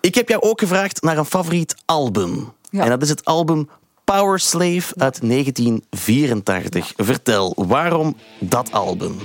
Ik 0.00 0.14
heb 0.14 0.28
jou 0.28 0.42
ook 0.42 0.60
gevraagd 0.60 1.02
naar 1.02 1.18
een 1.18 1.24
favoriet 1.24 1.74
album. 1.84 2.52
Ja. 2.70 2.82
En 2.82 2.88
dat 2.88 3.02
is 3.02 3.08
het 3.08 3.24
album 3.24 3.68
Power 4.16 4.38
Slave 4.38 4.94
uit 4.96 5.20
1984. 5.22 6.92
Vertel, 6.96 7.54
waarom 7.56 8.16
dat 8.38 8.72
album? 8.72 9.18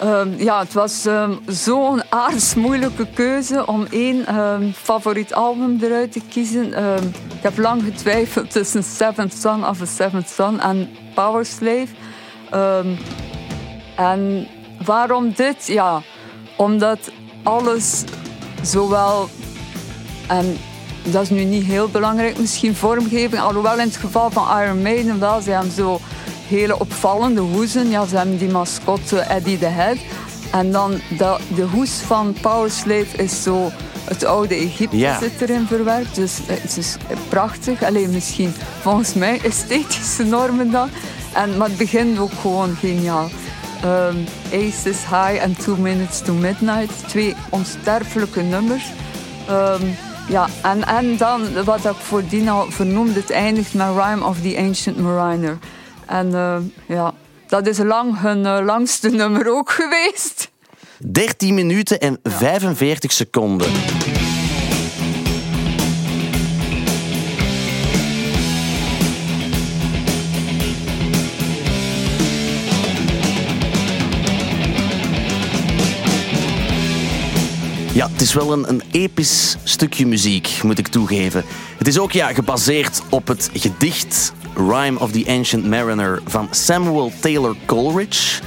Ehm, 0.00 0.28
ja, 0.36 0.58
het 0.58 0.72
was 0.72 1.06
ehm, 1.06 1.32
zo'n 1.46 2.02
aardsmoeilijke 2.08 3.06
keuze 3.14 3.66
om 3.66 3.86
één 3.90 4.26
ehm, 4.26 4.70
favoriet 4.72 5.34
album 5.34 5.78
eruit 5.82 6.12
te 6.12 6.20
kiezen. 6.30 6.66
Ik 7.36 7.42
heb 7.42 7.58
lang 7.58 7.82
getwijfeld 7.82 8.50
tussen 8.50 8.82
Seventh 8.82 9.34
Son 9.34 9.66
of 9.68 9.80
a 9.80 9.84
Seventh 9.84 10.28
Son 10.28 10.60
en 10.60 10.88
Power 11.14 11.46
Slave. 11.46 11.88
En 13.96 14.48
waarom 14.84 15.32
dit? 15.32 15.66
Ja, 15.66 16.02
omdat 16.56 17.10
alles 17.42 18.04
zowel 18.62 19.28
en 20.28 20.56
dat 21.02 21.22
is 21.22 21.30
nu 21.30 21.44
niet 21.44 21.64
heel 21.64 21.88
belangrijk, 21.88 22.38
misschien 22.38 22.74
vormgeving. 22.74 23.40
Alhoewel 23.42 23.78
in 23.78 23.86
het 23.86 23.96
geval 23.96 24.30
van 24.30 24.60
Iron 24.62 24.82
Maiden 24.82 25.18
wel. 25.20 25.40
Ze 25.40 25.50
hebben 25.50 25.72
zo 25.72 26.00
hele 26.48 26.78
opvallende 26.78 27.40
hoezen. 27.40 27.88
Ja, 27.90 28.06
ze 28.06 28.16
hebben 28.16 28.38
die 28.38 28.50
mascotte 28.50 29.18
Eddie 29.18 29.58
the 29.58 29.66
Head. 29.66 29.96
En 30.52 30.72
dan 30.72 31.00
dat, 31.18 31.40
de 31.54 31.62
hoes 31.62 31.90
van 31.90 32.34
Powerslave 32.40 33.16
is 33.16 33.42
zo... 33.42 33.70
Het 34.04 34.24
oude 34.24 34.54
Egypte 34.54 34.96
Ja. 34.96 35.18
zit 35.18 35.40
erin 35.40 35.66
verwerkt. 35.66 36.14
Dus 36.14 36.38
eh, 36.46 36.56
het 36.60 36.76
is 36.76 36.96
prachtig. 37.28 37.82
Alleen 37.82 38.10
misschien 38.10 38.54
volgens 38.80 39.14
mij 39.14 39.40
esthetische 39.44 40.24
normen 40.24 40.70
dan. 40.70 40.88
En, 41.32 41.56
maar 41.56 41.68
het 41.68 41.76
begint 41.76 42.18
ook 42.18 42.32
gewoon 42.40 42.76
geniaal. 42.76 43.28
Ehm, 43.82 44.16
Ace 44.52 44.88
is 44.88 44.96
High 45.10 45.36
en 45.40 45.56
Two 45.56 45.76
Minutes 45.76 46.20
to 46.20 46.32
Midnight. 46.32 47.08
Twee 47.08 47.34
onsterfelijke 47.50 48.40
nummers. 48.42 48.84
Ehm, 49.48 49.82
ja, 50.32 50.48
en, 50.62 50.84
en 50.84 51.16
dan 51.16 51.64
wat 51.64 51.84
ik 51.84 51.94
voordien 51.94 52.48
al 52.48 52.70
vernoemde, 52.70 53.20
het 53.20 53.30
eindigt 53.30 53.74
met 53.74 53.86
Rhyme 53.86 54.24
of 54.24 54.40
the 54.40 54.56
Ancient 54.58 54.98
Mariner. 54.98 55.58
En 56.06 56.34
eh, 56.34 56.56
ja, 56.86 57.14
dat 57.46 57.66
is 57.66 57.78
lang 57.78 58.20
hun 58.20 58.46
eh, 58.46 58.64
langste 58.64 59.08
nummer 59.10 59.52
ook 59.52 59.70
geweest. 59.70 60.50
13 60.98 61.54
minuten 61.54 62.00
en 62.00 62.18
45 62.22 63.12
seconden. 63.12 63.70
Ja, 78.02 78.08
het 78.12 78.20
is 78.20 78.34
wel 78.34 78.52
een, 78.52 78.68
een 78.68 78.82
episch 78.90 79.56
stukje 79.64 80.06
muziek, 80.06 80.60
moet 80.62 80.78
ik 80.78 80.88
toegeven. 80.88 81.44
Het 81.78 81.86
is 81.86 81.98
ook 81.98 82.12
ja, 82.12 82.32
gebaseerd 82.32 83.02
op 83.10 83.26
het 83.26 83.50
gedicht 83.54 84.32
Rhyme 84.54 84.98
of 84.98 85.10
the 85.10 85.24
Ancient 85.28 85.66
Mariner 85.66 86.20
van 86.24 86.48
Samuel 86.50 87.12
Taylor 87.20 87.56
Coleridge. 87.66 88.42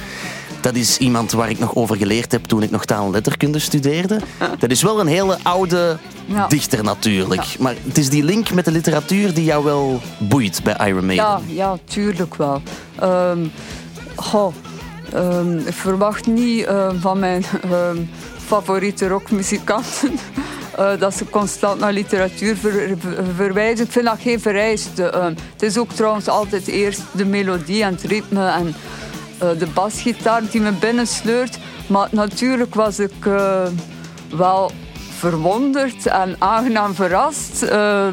Dat 0.60 0.74
is 0.74 0.98
iemand 0.98 1.32
waar 1.32 1.50
ik 1.50 1.58
nog 1.58 1.74
over 1.74 1.96
geleerd 1.96 2.32
heb 2.32 2.44
toen 2.44 2.62
ik 2.62 2.70
nog 2.70 2.84
taal 2.84 3.06
en 3.06 3.10
letterkunde 3.10 3.58
studeerde. 3.58 4.20
Dat 4.58 4.70
is 4.70 4.82
wel 4.82 5.00
een 5.00 5.06
hele 5.06 5.38
oude 5.42 5.98
Ja. 6.26 6.46
dichter 6.46 6.84
natuurlijk. 6.84 7.56
Maar 7.58 7.74
het 7.86 7.98
is 7.98 8.08
die 8.08 8.22
link 8.24 8.52
met 8.52 8.64
de 8.64 8.72
literatuur 8.72 9.34
die 9.34 9.44
jou 9.44 9.64
wel 9.64 10.00
boeit 10.18 10.60
bij 10.64 10.88
Iron 10.88 11.06
Maiden. 11.06 11.26
Ja, 11.26 11.40
ja, 11.46 11.76
tuurlijk 11.84 12.34
wel. 12.34 12.62
Goh, 14.14 14.54
ehm, 15.12 15.58
ik 15.58 15.74
verwacht 15.74 16.26
niet 16.26 16.64
ehm, 16.64 16.98
van 16.98 17.18
mijn 17.18 17.44
favoriete 18.46 19.08
rockmuzikanten 19.08 20.12
eh, 20.76 20.90
dat 20.98 21.14
ze 21.14 21.28
constant 21.30 21.80
naar 21.80 21.92
literatuur 21.92 22.56
ver- 22.56 22.96
ver- 22.98 23.24
verwijzen. 23.36 23.84
Ik 23.84 23.92
vind 23.92 24.04
dat 24.04 24.18
geen 24.20 24.40
vereiste. 24.40 25.04
Ehm, 25.10 25.34
het 25.52 25.62
is 25.62 25.78
ook 25.78 25.92
trouwens 25.92 26.28
altijd 26.28 26.66
eerst 26.66 27.00
de 27.12 27.24
melodie 27.24 27.82
en 27.82 27.92
het 27.94 28.02
ritme 28.02 28.46
en 28.48 28.74
eh, 29.38 29.48
de 29.58 29.66
basgitaar 29.66 30.42
die 30.50 30.60
me 30.60 30.72
binnensleurt. 30.72 31.58
Maar 31.86 32.08
natuurlijk 32.10 32.74
was 32.74 32.98
ik 32.98 33.26
eh, 33.26 33.66
wel 34.36 34.70
verwonderd 35.18 36.06
en 36.06 36.36
aangenaam 36.38 36.94
verrast 36.94 37.62
eh, 37.62 38.06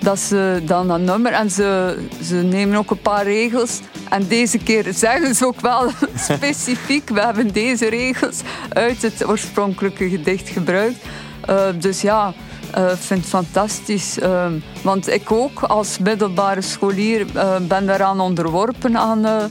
dat 0.00 0.18
ze 0.18 0.62
dan 0.64 0.88
dat 0.88 1.00
nummer 1.00 1.32
en 1.32 1.50
ze, 1.50 1.96
ze 2.22 2.34
nemen 2.34 2.76
ook 2.78 2.90
een 2.90 3.00
paar 3.00 3.24
regels. 3.24 3.80
En 4.12 4.26
deze 4.28 4.58
keer 4.58 4.86
zeggen 4.94 5.34
ze 5.34 5.46
ook 5.46 5.60
wel 5.60 5.90
specifiek, 6.30 7.08
we 7.08 7.20
hebben 7.20 7.52
deze 7.52 7.88
regels 7.88 8.40
uit 8.68 9.02
het 9.02 9.26
oorspronkelijke 9.26 10.08
gedicht 10.08 10.48
gebruikt. 10.48 10.98
Eh, 11.46 11.66
dus 11.78 12.00
ja, 12.00 12.34
eh, 12.70 12.90
ik 12.90 12.98
vind 12.98 13.20
het 13.20 13.28
fantastisch. 13.28 14.18
eh, 14.18 14.46
want 14.82 15.08
ik 15.08 15.32
ook 15.32 15.62
als 15.62 15.98
middelbare 15.98 16.60
scholier 16.60 17.26
eh, 17.34 17.56
ben 17.68 17.86
daaraan 17.86 18.20
onderworpen 18.20 18.96
aan 18.98 19.50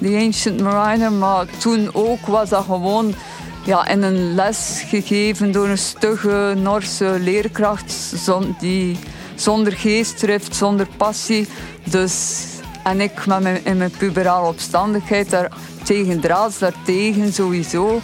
The 0.00 0.18
Ancient 0.24 0.60
Mariner. 0.60 1.12
Maar 1.12 1.46
toen 1.58 1.90
ook 1.92 2.26
was 2.26 2.48
dat 2.48 2.64
gewoon 2.64 3.14
ja, 3.64 3.86
in 3.86 4.02
een 4.02 4.34
les 4.34 4.82
gegeven 4.86 5.52
door 5.52 5.68
een 5.68 5.78
stugge 5.78 6.54
Norse 6.56 7.16
leerkracht 7.20 8.12
die 8.58 8.98
zonder 9.34 9.72
geestdrift, 9.72 10.56
zonder 10.56 10.86
passie. 10.96 11.48
Dus, 11.84 12.44
en 12.84 13.00
ik 13.00 13.26
met 13.26 13.40
mijn, 13.40 13.64
in 13.64 13.76
mijn 13.76 13.90
puberale 13.98 14.48
opstandigheid 14.48 15.30
daar 15.30 15.52
tegen 15.82 16.20
draads, 16.20 16.58
daartegen 16.58 17.32
sowieso. 17.32 18.00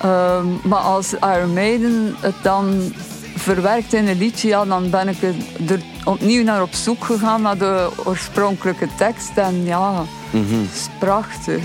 Ehm, 0.00 0.46
maar 0.64 0.78
als 0.78 1.12
Iron 1.12 1.52
Maiden 1.52 2.14
het 2.20 2.34
dan 2.42 2.92
verwerkt 3.36 3.92
in 3.92 4.08
een 4.08 4.18
liedje, 4.18 4.48
ja, 4.48 4.64
dan 4.64 4.90
ben 4.90 5.08
ik 5.08 5.22
er, 5.22 5.34
opnieuw 6.04 6.42
naar 6.42 6.62
op 6.62 6.74
zoek 6.74 7.04
gegaan 7.04 7.42
naar 7.42 7.58
de 7.58 7.90
oorspronkelijke 8.04 8.88
tekst. 8.98 9.30
En 9.36 9.64
ja, 9.64 10.04
het 10.30 10.72
is 10.74 10.88
prachtig. 10.98 11.62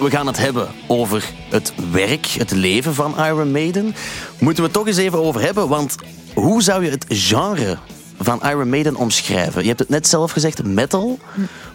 We 0.00 0.10
gaan 0.10 0.26
het 0.26 0.38
hebben 0.38 0.68
over 0.86 1.32
het 1.50 1.72
werk, 1.90 2.26
het 2.26 2.50
leven 2.50 2.94
van 2.94 3.24
Iron 3.24 3.50
Maiden. 3.50 3.94
Moeten 4.38 4.62
we 4.62 4.68
het 4.68 4.72
toch 4.72 4.86
eens 4.86 4.96
even 4.96 5.18
over 5.18 5.40
hebben, 5.40 5.68
want 5.68 5.96
hoe 6.34 6.62
zou 6.62 6.84
je 6.84 6.90
het 6.90 7.04
genre 7.08 7.78
van 8.22 8.40
Iron 8.42 8.68
Maiden 8.68 8.96
omschrijven? 8.96 9.62
Je 9.62 9.68
hebt 9.68 9.80
het 9.80 9.88
net 9.88 10.08
zelf 10.08 10.32
gezegd, 10.32 10.64
metal. 10.64 11.18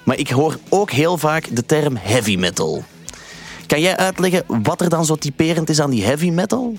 Maar 0.04 0.18
ik 0.18 0.30
hoor 0.30 0.58
ook 0.70 0.92
heel 0.92 1.18
vaak 1.18 1.56
de 1.56 1.66
term 1.66 1.96
heavy 2.00 2.36
metal. 2.38 2.84
Kan 3.68 3.82
jij 3.82 3.98
uitleggen 3.98 4.44
wat 4.48 4.82
er 4.82 4.90
dan 4.90 5.06
zo 5.06 5.16
typerend 5.16 5.70
is 5.70 5.82
aan 5.82 5.90
die 5.90 6.06
heavy 6.06 6.30
metal? 6.30 6.78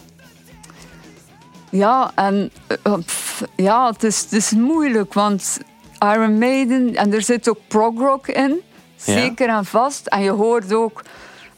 Ja, 1.70 2.12
en 2.14 2.50
eh, 2.82 2.94
pff, 3.06 3.44
ja, 3.56 3.90
het 3.92 4.02
is, 4.02 4.20
het 4.20 4.32
is 4.32 4.50
moeilijk, 4.50 5.14
want 5.14 5.58
Iron 5.98 6.38
Maiden, 6.38 6.94
en 6.94 7.12
er 7.12 7.22
zit 7.22 7.48
ook 7.48 7.58
prog 7.68 7.98
rock 7.98 8.26
in, 8.26 8.60
zeker 8.96 9.48
en 9.48 9.64
vast. 9.64 10.06
En 10.06 10.22
je 10.22 10.30
hoort 10.30 10.72
ook 10.72 11.02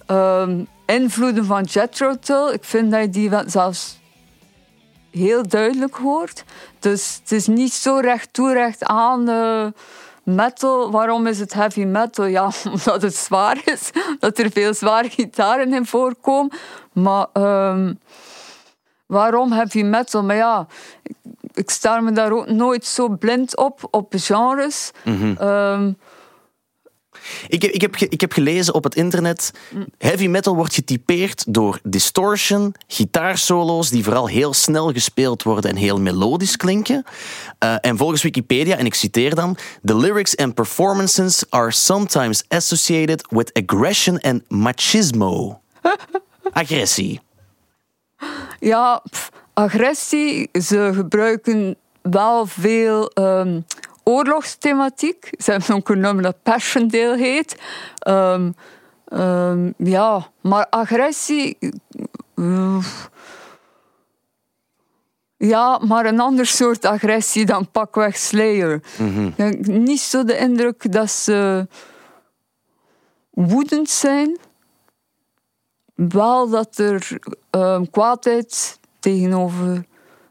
ehm, 0.07 0.65
invloeden 0.87 1.45
van 1.45 1.63
Jethro 1.63 2.19
Tull. 2.21 2.53
Ik 2.53 2.65
vind 2.65 2.91
dat 2.91 3.01
je 3.01 3.11
die 3.11 3.31
zelfs 3.47 3.98
heel 5.11 5.49
duidelijk 5.49 5.95
hoort. 5.97 6.45
Dus 6.79 7.19
het 7.23 7.33
is 7.33 7.47
niet 7.47 7.73
zo 7.73 7.97
recht 7.97 8.33
toe, 8.33 8.53
recht 8.53 8.85
aan 8.85 9.29
eh, 9.29 9.67
metal. 10.23 10.91
Waarom 10.91 11.27
is 11.27 11.39
het 11.39 11.53
heavy 11.55 11.85
metal? 11.85 12.25
Ja, 12.25 12.51
omdat 12.73 13.03
het 13.03 13.17
zwaar 13.17 13.61
is, 13.65 13.91
dat 14.19 14.39
er 14.39 14.51
veel 14.51 14.75
zware 14.75 15.09
gitaren 15.11 15.73
in 15.75 15.87
voorkomen. 15.87 16.53
Maar... 16.93 17.27
ehm, 17.33 17.95
waarom 19.07 19.53
heavy 19.53 19.83
metal? 19.83 20.23
Maar 20.23 20.37
ja, 20.37 20.67
ik, 21.03 21.17
ik 21.55 21.71
sta 21.71 22.01
me 22.01 22.13
daar 22.13 22.33
ook 22.33 22.47
nooit 22.49 22.85
zo 22.85 23.09
blind 23.09 23.57
op, 23.57 23.89
op 23.91 24.13
genres. 24.17 24.91
Ehm, 25.05 25.87
Ik 25.87 25.95
heb, 25.97 26.08
ik, 27.49 27.81
heb, 27.81 27.95
ge- 27.95 28.09
ik 28.09 28.21
heb 28.21 28.33
gelezen 28.33 28.75
op 28.75 28.85
het 28.85 28.95
internet. 28.95 29.53
Heavy 29.99 30.27
metal 30.27 30.55
wordt 30.55 30.75
getypeerd 30.75 31.45
door 31.49 31.81
distortion, 31.83 32.75
gitaarsolo's 32.87 33.91
die 33.91 34.05
vooral 34.05 34.27
heel 34.27 34.53
snel 34.55 34.93
gespeeld 34.93 35.43
worden 35.43 35.71
en 35.71 35.77
heel 35.77 36.01
melodisch 36.01 36.57
klinken. 36.57 37.05
Eh, 37.59 37.75
en 37.81 37.97
volgens 37.97 38.23
Wikipedia, 38.23 38.77
en 38.77 38.87
ik 38.87 38.95
citeer 38.95 39.35
dan: 39.35 39.57
The 39.85 39.97
lyrics 39.97 40.37
and 40.37 40.55
performances 40.55 41.45
are 41.49 41.71
sometimes 41.71 42.45
associated 42.49 43.27
with 43.31 43.51
aggression 43.53 44.21
and 44.21 44.43
machismo. 44.49 45.61
Agressie. 46.53 47.21
ja, 48.61 49.03
agressie. 49.55 50.49
Ze 50.53 50.91
gebruiken 50.95 51.77
wel 52.03 52.47
veel 52.47 53.09
ehm, 53.11 53.61
oorlogsthematiek. 54.09 55.31
Ze 55.39 55.51
hebben 55.51 55.77
ook 55.77 55.89
een 55.89 56.01
nummer 56.01 56.23
dat 56.23 56.43
Passchendaele 56.43 57.17
heet. 57.17 57.61
Ehm, 57.99 58.53
ehm, 59.05 59.73
ja, 59.77 60.31
maar 60.41 60.67
agressie... 60.71 61.59
eh, 62.35 62.85
ja, 65.37 65.81
maar 65.87 66.07
een 66.07 66.21
ander 66.21 66.47
soort 66.47 66.85
agressie 66.85 67.47
dan 67.47 67.71
pakweg 67.71 68.17
Slayer. 68.17 68.75
Ik 68.75 69.37
heb 69.37 69.67
niet 69.67 70.01
zo 70.01 70.25
de 70.25 70.39
indruk 70.39 70.93
dat 70.93 71.11
ze 71.11 71.67
woedend 73.31 73.91
zijn. 73.91 74.39
Wel 75.95 76.49
dat 76.49 76.79
er 76.79 77.19
ehm, 77.51 77.85
kwaadheid 77.91 78.79
tegenover... 79.01 79.87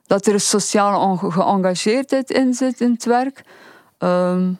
Dat 0.07 0.25
er 0.25 0.33
een 0.33 0.39
sociale 0.39 1.17
geëngageerdheid 1.17 2.31
in 2.31 2.53
zit 2.53 2.81
in 2.81 2.91
het 2.91 3.05
werk. 3.05 3.43
Ehm, 3.97 4.51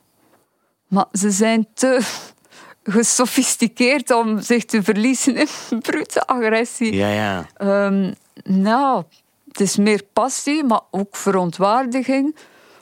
maar 0.88 1.06
ze 1.12 1.32
zijn 1.32 1.68
te 1.74 2.00
gesofisticeerd 2.84 4.12
om 4.12 4.42
zich 4.42 4.66
te 4.66 4.84
verliezen 4.84 5.36
in 5.36 5.48
brute 5.90 6.26
agressie. 6.26 6.94
Ja, 6.94 7.08
ja. 7.10 7.48
Ehm, 7.58 8.14
nou, 8.44 9.04
het 9.48 9.60
is 9.60 9.78
meer 9.78 10.04
passie, 10.14 10.64
maar 10.64 10.82
ook 10.92 11.16
verontwaardiging. 11.16 12.36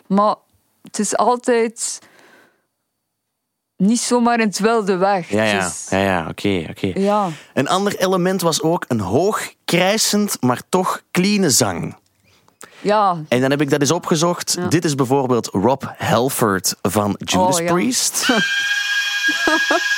Maar 0.08 0.36
het 0.82 1.00
is 1.00 1.18
altijd 1.18 2.00
niet 3.78 4.00
zomaar 4.00 4.40
in 4.40 4.48
het 4.48 4.60
wilde 4.60 4.98
weg. 4.98 5.30
Ja, 5.30 5.44
ja. 5.44 5.72
Ja, 5.90 5.98
ja, 5.98 6.28
oké, 6.30 6.66
oké. 6.70 6.92
ja. 7.00 7.30
Een 7.54 7.68
ander 7.68 7.96
element 7.98 8.42
was 8.42 8.62
ook 8.62 8.86
een 8.88 9.00
hoog, 9.00 9.54
krijsend, 9.66 10.42
maar 10.42 10.62
toch 10.70 11.02
clean 11.12 11.52
zang. 11.52 11.96
Ja, 12.86 13.18
En 13.28 13.42
dan 13.42 13.50
heb 13.50 13.62
ik 13.62 13.70
dat 13.70 13.82
eens 13.82 13.92
opgezocht. 13.92 14.58
Dit 14.70 14.86
is 14.86 14.96
bijvoorbeeld 14.96 15.50
Rob 15.52 15.84
Halford 15.98 16.76
van 16.82 17.16
Judas 17.18 17.56
Oh, 17.60 17.66
ja. 17.66 17.74
Priest. 17.74 18.26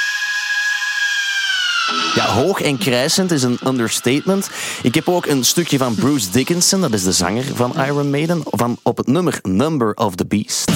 Ja, 2.15 2.25
hoog 2.25 2.61
en 2.61 2.77
krijsend 2.77 3.31
is 3.31 3.43
een 3.43 3.59
understatement. 3.67 4.49
Ik 4.81 4.95
heb 4.95 5.09
ook 5.09 5.25
een 5.25 5.45
stukje 5.45 5.77
van 5.77 5.95
Bruce 5.95 6.29
Dickinson, 6.29 6.81
dat 6.81 6.93
is 6.93 7.03
de 7.03 7.11
zanger 7.11 7.43
van 7.53 7.73
Iron 7.85 8.09
Maiden, 8.09 8.41
van 8.43 8.77
op 8.83 8.97
het 8.97 9.07
nummer 9.07 9.39
Number 9.41 9.93
of 9.93 10.15
the 10.15 10.25
Beast. 10.25 10.71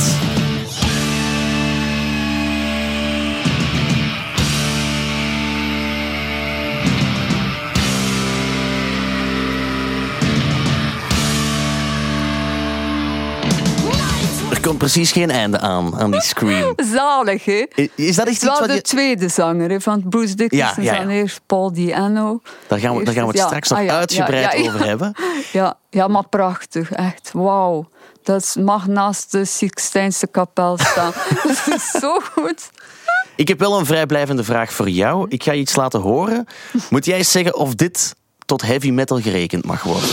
Komt 14.71 14.91
precies 14.91 15.11
geen 15.11 15.31
einde 15.31 15.59
aan, 15.59 15.99
aan 15.99 16.11
die 16.11 16.21
scream. 16.21 16.73
Zalig, 16.93 17.45
hè? 17.45 17.65
Is 17.95 18.15
dat 18.15 18.27
echt 18.27 18.35
iets 18.35 18.59
wat 18.59 18.67
de 18.67 18.73
je... 18.73 18.81
tweede 18.81 19.27
zanger 19.27 19.69
hè, 19.69 19.81
van 19.81 20.03
Bruce 20.09 20.35
Dickinson. 20.35 20.83
Ja, 20.83 20.93
ja, 20.93 21.07
eerst 21.07 21.41
Paul 21.45 21.73
Diano. 21.73 22.41
Daar 22.67 22.79
gaan 22.79 22.97
we, 22.97 23.03
daar 23.03 23.13
gaan 23.13 23.27
we 23.27 23.31
het 23.31 23.47
straks 23.47 23.69
nog 23.69 23.79
ah, 23.79 23.87
uitgebreid 23.87 24.67
over 24.67 24.85
hebben. 24.85 25.15
Ja, 25.51 25.77
ja, 25.89 26.07
maar 26.07 26.27
prachtig, 26.27 26.91
echt. 26.91 27.29
Wauw. 27.33 27.89
Dat 28.23 28.55
mag 28.59 28.87
naast 28.87 29.31
de 29.31 29.45
Sixtijnse 29.45 30.27
kapel 30.27 30.77
staan. 30.77 31.11
Dat 31.43 31.75
is 31.75 31.91
zo 31.99 32.19
goed. 32.19 32.69
Ik 33.35 33.47
heb 33.47 33.59
wel 33.59 33.79
een 33.79 33.85
vrijblijvende 33.85 34.43
vraag 34.43 34.73
voor 34.73 34.89
jou. 34.89 35.25
Ik 35.29 35.43
ga 35.43 35.51
je 35.51 35.59
iets 35.59 35.75
laten 35.75 35.99
horen. 35.99 36.45
Moet 36.89 37.05
jij 37.05 37.17
eens 37.17 37.31
zeggen 37.31 37.55
of 37.55 37.75
dit 37.75 38.15
tot 38.45 38.61
heavy 38.61 38.91
metal 38.91 39.21
gerekend 39.21 39.65
mag 39.65 39.83
worden? 39.83 40.09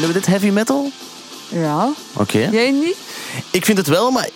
Vinden 0.00 0.16
we 0.16 0.26
dit 0.26 0.30
heavy 0.38 0.54
metal? 0.54 0.90
Ja, 1.48 1.92
Oké. 2.12 2.38
jij 2.38 2.70
niet? 2.70 2.96
Ik 3.50 3.64
vind 3.64 3.78
het 3.78 3.86
wel, 3.86 4.10
maar 4.10 4.28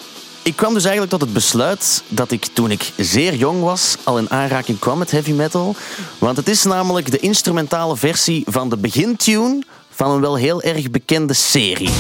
ik 0.43 0.57
kwam 0.57 0.75
dus 0.75 0.83
eigenlijk 0.83 1.13
tot 1.13 1.21
het 1.21 1.33
besluit 1.33 2.03
dat 2.09 2.31
ik 2.31 2.47
toen 2.53 2.71
ik 2.71 2.93
zeer 2.97 3.35
jong 3.35 3.63
was 3.63 3.97
al 4.03 4.19
in 4.19 4.31
aanraking 4.31 4.79
kwam 4.79 4.99
met 4.99 5.11
heavy 5.11 5.33
metal. 5.33 5.77
Want 6.19 6.37
het 6.37 6.49
is 6.49 6.63
namelijk 6.63 7.11
de 7.11 7.19
instrumentale 7.19 7.97
versie 7.97 8.45
van 8.47 8.69
de 8.69 8.77
begintune 8.77 9.63
van 9.91 10.11
een 10.11 10.21
wel 10.21 10.37
heel 10.37 10.63
erg 10.63 10.91
bekende 10.91 11.35
serie. 11.35 11.91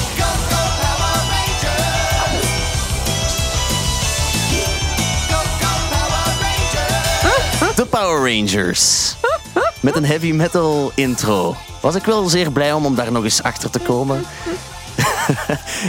De 7.75 7.87
Power 7.87 8.35
Rangers. 8.35 9.15
Met 9.85 9.97
een 9.97 10.05
heavy 10.05 10.33
metal 10.33 10.93
intro. 10.95 11.57
Was 11.81 11.95
ik 11.95 12.05
wel 12.05 12.29
zeer 12.29 12.53
blij 12.53 12.73
om, 12.73 12.87
om 12.87 12.95
daar 12.95 13.13
nog 13.13 13.25
eens 13.25 13.43
achter 13.43 13.71
te 13.71 13.79
komen. 13.79 14.19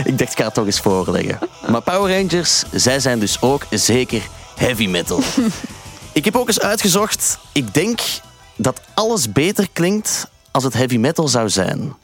ik 0.10 0.18
dacht, 0.18 0.32
ik 0.32 0.38
ga 0.38 0.44
het 0.44 0.54
toch 0.54 0.66
eens 0.66 0.80
voorleggen. 0.80 1.40
Maar 1.70 1.82
Power 1.82 2.18
Rangers, 2.18 2.64
zij 2.72 3.00
zijn 3.00 3.20
dus 3.20 3.42
ook 3.42 3.66
zeker 3.70 4.22
heavy 4.56 4.88
metal. 4.88 5.20
ik 6.14 6.26
heb 6.26 6.36
ook 6.36 6.48
eens 6.48 6.60
uitgezocht, 6.60 7.38
ik 7.52 7.74
denk 7.74 8.00
dat 8.56 8.82
alles 8.94 9.32
beter 9.32 9.68
klinkt 9.74 10.30
als 10.52 10.64
het 10.64 10.74
heavy 10.74 10.98
metal 10.98 11.28
zou 11.28 11.50
zijn. 11.50 11.96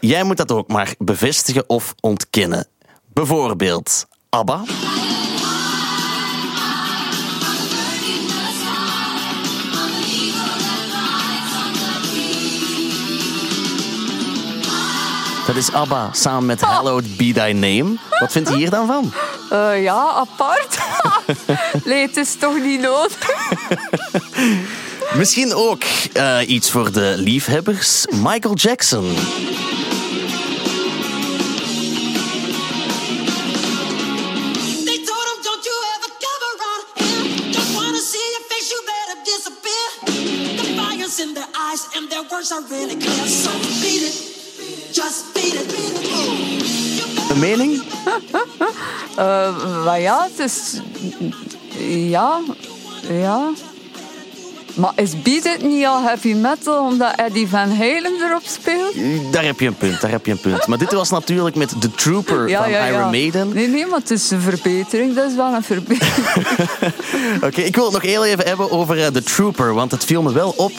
Jij 0.00 0.22
moet 0.22 0.36
dat 0.36 0.52
ook 0.52 0.68
maar 0.68 0.94
bevestigen 0.98 1.68
of 1.68 1.94
ontkennen. 2.00 2.66
Bijvoorbeeld 3.12 4.06
ABBA. 4.28 4.62
Dat 15.50 15.58
is 15.58 15.72
ABBA 15.72 16.10
samen 16.12 16.46
met 16.46 16.60
Hallowed 16.60 17.16
Be 17.16 17.32
Thy 17.32 17.52
Name. 17.52 17.96
Wat 18.20 18.32
vindt 18.32 18.48
je 18.48 18.56
hier 18.56 18.70
dan 18.70 18.86
van? 18.86 19.12
Eh, 19.50 19.82
ja, 19.82 20.10
apart. 20.10 20.78
nee, 21.84 22.06
het 22.06 22.16
is 22.16 22.34
toch 22.34 22.58
niet 22.62 22.80
nodig. 22.80 23.18
Misschien 25.20 25.54
ook 25.54 25.82
eh, 26.12 26.38
iets 26.46 26.70
voor 26.70 26.92
de 26.92 27.14
liefhebbers. 27.16 28.06
Michael 28.10 28.54
Jackson. 28.54 29.14
They 34.84 34.98
told 35.04 35.24
him, 35.30 35.42
don't 35.42 35.64
you 35.64 35.76
ever 35.94 36.10
come 36.24 36.42
around 36.54 36.84
here. 36.94 37.50
Don't 37.52 37.74
wanna 37.74 37.98
see 37.98 38.26
your 38.30 38.44
face, 38.48 38.68
you 38.70 38.82
better 38.84 39.16
disappear. 39.24 39.86
The 40.56 40.64
fire's 40.76 41.18
in 41.18 41.34
their 41.34 41.48
eyes 41.70 41.88
and 41.96 42.10
their 42.10 42.24
words 42.30 42.52
are 42.52 42.64
really 42.70 42.96
clear. 42.96 43.26
So 43.26 43.50
beat 43.80 44.02
it, 44.02 44.14
just. 44.92 45.29
Een 47.30 47.38
mening? 47.38 47.82
Maar 49.84 50.00
ja, 50.00 50.28
het 50.30 50.46
is... 50.46 50.80
Ja, 52.10 52.40
ja. 53.08 53.50
Maar 54.74 54.92
is 54.94 55.22
Beat 55.22 55.44
It 55.44 55.62
niet 55.62 55.86
al 55.86 56.02
heavy 56.02 56.32
metal 56.32 56.84
omdat 56.84 57.12
Eddie 57.16 57.48
Van 57.48 57.70
Halen 57.70 58.12
erop 58.28 58.42
speelt? 58.44 58.94
Daar 59.32 59.44
heb 59.44 59.60
je 59.60 59.66
een 59.66 59.74
punt, 59.74 60.00
daar 60.00 60.10
heb 60.10 60.26
je 60.26 60.32
een 60.32 60.40
punt. 60.40 60.66
Maar 60.66 60.78
dit 60.78 60.92
was 60.92 61.10
natuurlijk 61.10 61.56
met 61.56 61.80
The 61.80 61.90
Trooper 61.90 62.50
van 62.50 62.68
Iron 62.68 63.10
Maiden. 63.10 63.52
Nee, 63.52 63.68
nee, 63.68 63.86
maar 63.86 63.98
het 63.98 64.10
is 64.10 64.30
een 64.30 64.40
verbetering. 64.40 65.14
Dat 65.14 65.30
is 65.30 65.36
wel 65.36 65.54
een 65.54 65.62
verbetering. 65.62 66.26
Oké, 67.46 67.60
ik 67.60 67.74
wil 67.74 67.84
het 67.84 67.92
nog 67.92 68.02
heel 68.02 68.24
even 68.24 68.46
hebben 68.46 68.70
over 68.70 69.04
eh, 69.04 69.06
The 69.06 69.22
Trooper. 69.22 69.74
Want 69.74 69.90
het 69.90 70.04
viel 70.04 70.22
me 70.22 70.32
wel 70.32 70.54
op. 70.56 70.72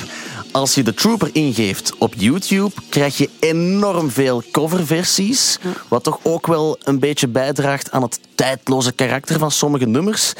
Als 0.52 0.76
je 0.76 0.84
The 0.84 0.94
Trooper 0.94 1.30
ingeeft 1.34 1.98
op 1.98 2.14
YouTube, 2.18 2.72
krijg 2.90 3.18
je 3.18 3.30
enorm 3.40 4.10
veel 4.10 4.44
coverversies. 4.52 5.60
Wat 5.88 6.04
toch 6.04 6.20
ook 6.24 6.48
wel 6.48 6.78
een 6.84 7.00
beetje 7.00 7.28
bijdraagt 7.28 7.92
aan 7.92 8.02
het 8.02 8.20
tijdloze 8.36 8.92
karakter 8.92 9.40
van 9.40 9.52
sommige 9.52 9.86
nummers. 9.86 10.34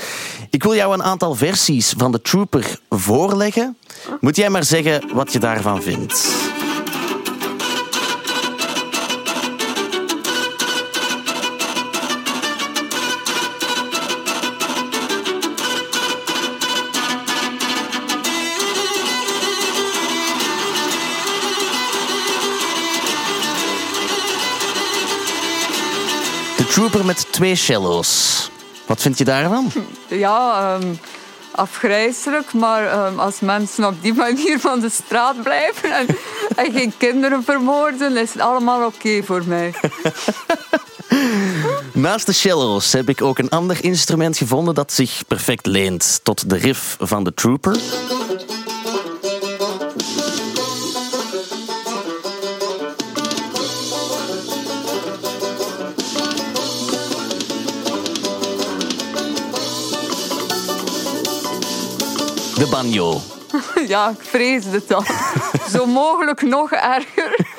Ik 0.50 0.64
wil 0.64 0.76
jou 0.76 0.94
een 0.94 1.04
aantal 1.04 1.36
versies 1.36 1.94
van 1.98 2.12
The 2.12 2.22
Trooper 2.22 2.80
voorleggen. 2.90 3.78
Moet 4.20 4.36
jij 4.36 4.50
maar 4.50 4.64
zeggen 4.64 5.04
wat 5.14 5.34
je 5.34 5.40
daarvan 5.40 5.82
vindt. 5.82 6.51
Trooper 26.72 27.06
met 27.06 27.28
twee 27.32 27.56
cello's. 27.56 28.50
Wat 28.86 29.02
vind 29.02 29.18
je 29.18 29.24
daarvan? 29.24 29.72
ja, 30.08 30.60
ehm, 30.76 30.94
afgrijzelijk. 31.52 32.54
Maar 32.54 32.88
ehm, 32.88 33.20
als 33.20 33.40
mensen 33.40 33.86
op 33.86 34.02
die 34.02 34.14
manier 34.14 34.60
van 34.60 34.80
de 34.80 34.90
straat 34.90 35.44
blijven 35.44 35.92
en, 35.92 36.08
en 36.66 36.72
geen 36.72 36.94
kinderen 36.98 37.44
vermoorden, 37.44 38.18
is 38.18 38.34
het 38.34 38.42
allemaal 38.42 38.86
oké 38.86 39.24
voor 39.24 39.44
mij. 39.46 39.74
Naast 41.94 42.26
de 42.26 42.32
cello's 42.32 42.94
heb 42.94 43.10
ik 43.10 43.22
ook 43.22 43.40
een 43.40 43.50
ander 43.50 43.84
instrument 43.84 44.38
gevonden 44.38 44.74
dat 44.74 44.94
zich 44.94 45.22
perfect 45.28 45.66
leent 45.66 46.20
tot 46.24 46.50
de 46.50 46.58
riff 46.58 46.98
van 47.00 47.24
de 47.24 47.34
Trooper. 47.34 47.78
De 62.62 62.68
banjo. 62.68 63.22
ja, 63.88 64.10
ik 64.10 64.26
vrees 64.28 64.66
het 64.66 64.94
al. 64.94 65.04
Zo 65.74 65.86
mogelijk 65.86 66.42
nog 66.42 66.72
erger. 66.72 67.40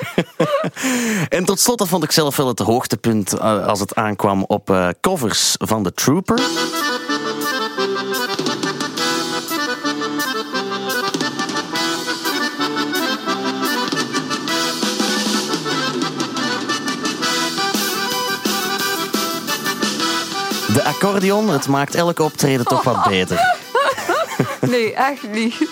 En 1.29 1.45
tot 1.45 1.59
slot, 1.59 1.77
dat 1.77 1.87
vond 1.87 2.03
ik 2.03 2.11
zelf 2.11 2.35
wel 2.35 2.47
het 2.47 2.59
hoogtepunt 2.59 3.33
eh, 3.33 3.67
als 3.67 3.79
het 3.79 3.95
aankwam 3.95 4.43
op 4.47 4.69
eh, 4.69 4.87
covers 5.01 5.55
van 5.59 5.83
de 5.83 5.93
Trooper. 5.93 6.35
De 20.73 20.83
accordeon, 20.83 21.49
het 21.49 21.67
maakt 21.67 21.95
elk 21.95 22.19
optreden 22.19 22.65
toch 22.65 22.83
wat 22.83 23.03
beter. 23.03 23.62
Nee, 24.73 24.93
echt 24.93 25.31
niet. 25.31 25.55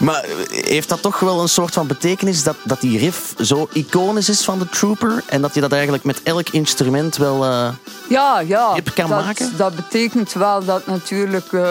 Maar 0.00 0.24
heeft 0.50 0.88
dat 0.88 1.02
toch 1.02 1.20
wel 1.20 1.40
een 1.40 1.48
soort 1.48 1.74
van 1.74 1.86
betekenis 1.86 2.42
dat, 2.42 2.56
dat 2.64 2.80
die 2.80 2.98
riff 2.98 3.34
zo 3.40 3.68
iconisch 3.72 4.28
is 4.28 4.44
van 4.44 4.58
de 4.58 4.68
Trooper 4.68 5.22
en 5.26 5.40
dat 5.40 5.54
je 5.54 5.60
dat 5.60 5.72
eigenlijk 5.72 6.04
met 6.04 6.22
elk 6.22 6.48
instrument 6.48 7.16
wel... 7.16 7.44
eh, 7.44 7.68
Ja, 8.08 8.40
ja. 8.40 8.74
Hip 8.74 8.90
kan 8.94 9.08
dat, 9.10 9.24
maken? 9.24 9.56
Dat 9.56 9.74
betekent 9.76 10.32
wel 10.32 10.64
dat 10.64 10.86
natuurlijk 10.86 11.52
eh, 11.52 11.70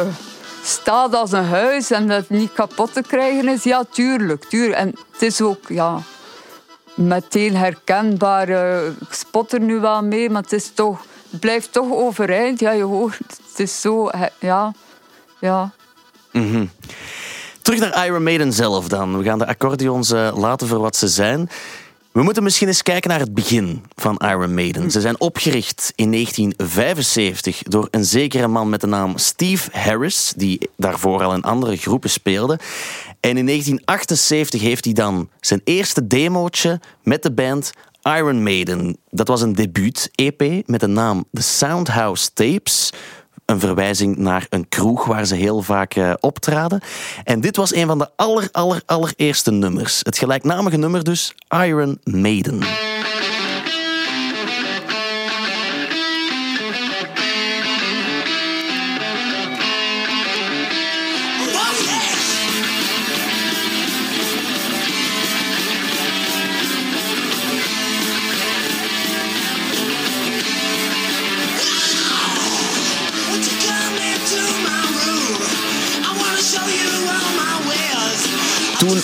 staat 0.64 1.16
als 1.16 1.32
een 1.32 1.46
huis 1.46 1.92
en 1.92 2.08
dat 2.08 2.30
niet 2.30 2.54
kapot 2.54 2.94
te 2.94 3.02
krijgen 3.08 3.48
is. 3.48 3.64
Ja, 3.64 3.84
tuurlijk. 3.90 4.46
tuurlijk. 4.46 4.78
En 4.80 4.88
het 5.12 5.22
is 5.22 5.42
ook 5.42 5.68
ja, 5.68 6.02
meteen 6.94 7.56
herkenbaar. 7.56 8.50
eh, 8.50 8.86
Ik 8.88 9.14
spot 9.14 9.54
er 9.54 9.60
nu 9.62 9.80
wel 9.80 10.04
mee, 10.04 10.30
maar 10.30 10.42
het, 10.42 10.54
is 10.54 10.72
toch, 10.74 11.00
het 11.32 11.40
blijft 11.40 11.72
toch 11.72 11.92
overeind. 11.92 12.60
Ja, 12.60 12.72
je 12.72 12.84
hoort, 12.84 13.18
het 13.50 13.60
is 13.60 13.82
zo... 13.82 14.10
hè, 14.10 14.26
Ja, 15.40 15.74
ja. 16.32 16.66
Terug 17.62 17.80
naar 17.80 18.06
Iron 18.06 18.24
Maiden 18.24 18.54
zelf 18.54 18.88
dan. 18.88 19.18
We 19.18 19.24
gaan 19.24 19.40
de 19.40 19.48
accordeons 19.48 20.12
eh, 20.12 20.38
laten 20.38 20.68
voor 20.68 20.80
wat 20.80 20.96
ze 20.96 21.08
zijn. 21.08 21.50
We 22.12 22.24
moeten 22.24 22.44
misschien 22.44 22.68
eens 22.68 22.84
kijken 22.84 23.10
naar 23.10 23.20
het 23.20 23.34
begin 23.34 23.84
van 23.96 24.18
Iron 24.18 24.54
Maiden. 24.54 24.92
Ze 24.92 25.02
zijn 25.02 25.20
opgericht 25.20 25.94
in 25.96 26.12
1975 26.12 27.64
door 27.64 27.88
een 27.92 28.06
zekere 28.06 28.48
man 28.48 28.70
met 28.70 28.82
de 28.82 28.88
naam 28.88 29.18
Steve 29.18 29.80
Harris, 29.80 30.34
die 30.36 30.70
daarvoor 30.78 31.24
al 31.24 31.34
in 31.34 31.42
andere 31.42 31.78
groepen 31.78 32.10
speelde. 32.10 32.60
En 33.20 33.38
in 33.38 33.46
1978 33.46 34.62
heeft 34.62 34.86
hij 34.86 34.94
dan 34.94 35.30
zijn 35.40 35.62
eerste 35.64 36.08
demootje 36.08 36.80
met 37.04 37.24
de 37.24 37.32
band 37.32 37.72
Iron 38.02 38.44
Maiden. 38.44 38.98
Dat 39.10 39.28
was 39.28 39.42
een 39.42 39.54
debuut-EP 39.54 40.68
met 40.68 40.80
de 40.80 40.88
naam 40.88 41.26
The 41.32 41.42
Soundhouse 41.42 42.34
Tapes. 42.34 42.94
Een 43.48 43.60
verwijzing 43.60 44.18
naar 44.18 44.46
een 44.50 44.70
kroeg 44.70 45.06
waar 45.06 45.26
ze 45.26 45.36
heel 45.36 45.62
vaak 45.62 45.94
eh, 45.94 46.14
optraden. 46.20 46.82
En 47.24 47.42
dit 47.42 47.56
was 47.56 47.76
een 47.76 47.88
van 47.88 47.98
de 47.98 48.10
aller, 48.16 48.50
aller, 48.52 48.82
allereerste 48.86 49.52
nummers. 49.52 50.00
Het 50.04 50.18
gelijknamige 50.18 50.78
nummer 50.78 51.04
dus, 51.04 51.36
Iron 51.64 52.00
Maiden. 52.04 52.60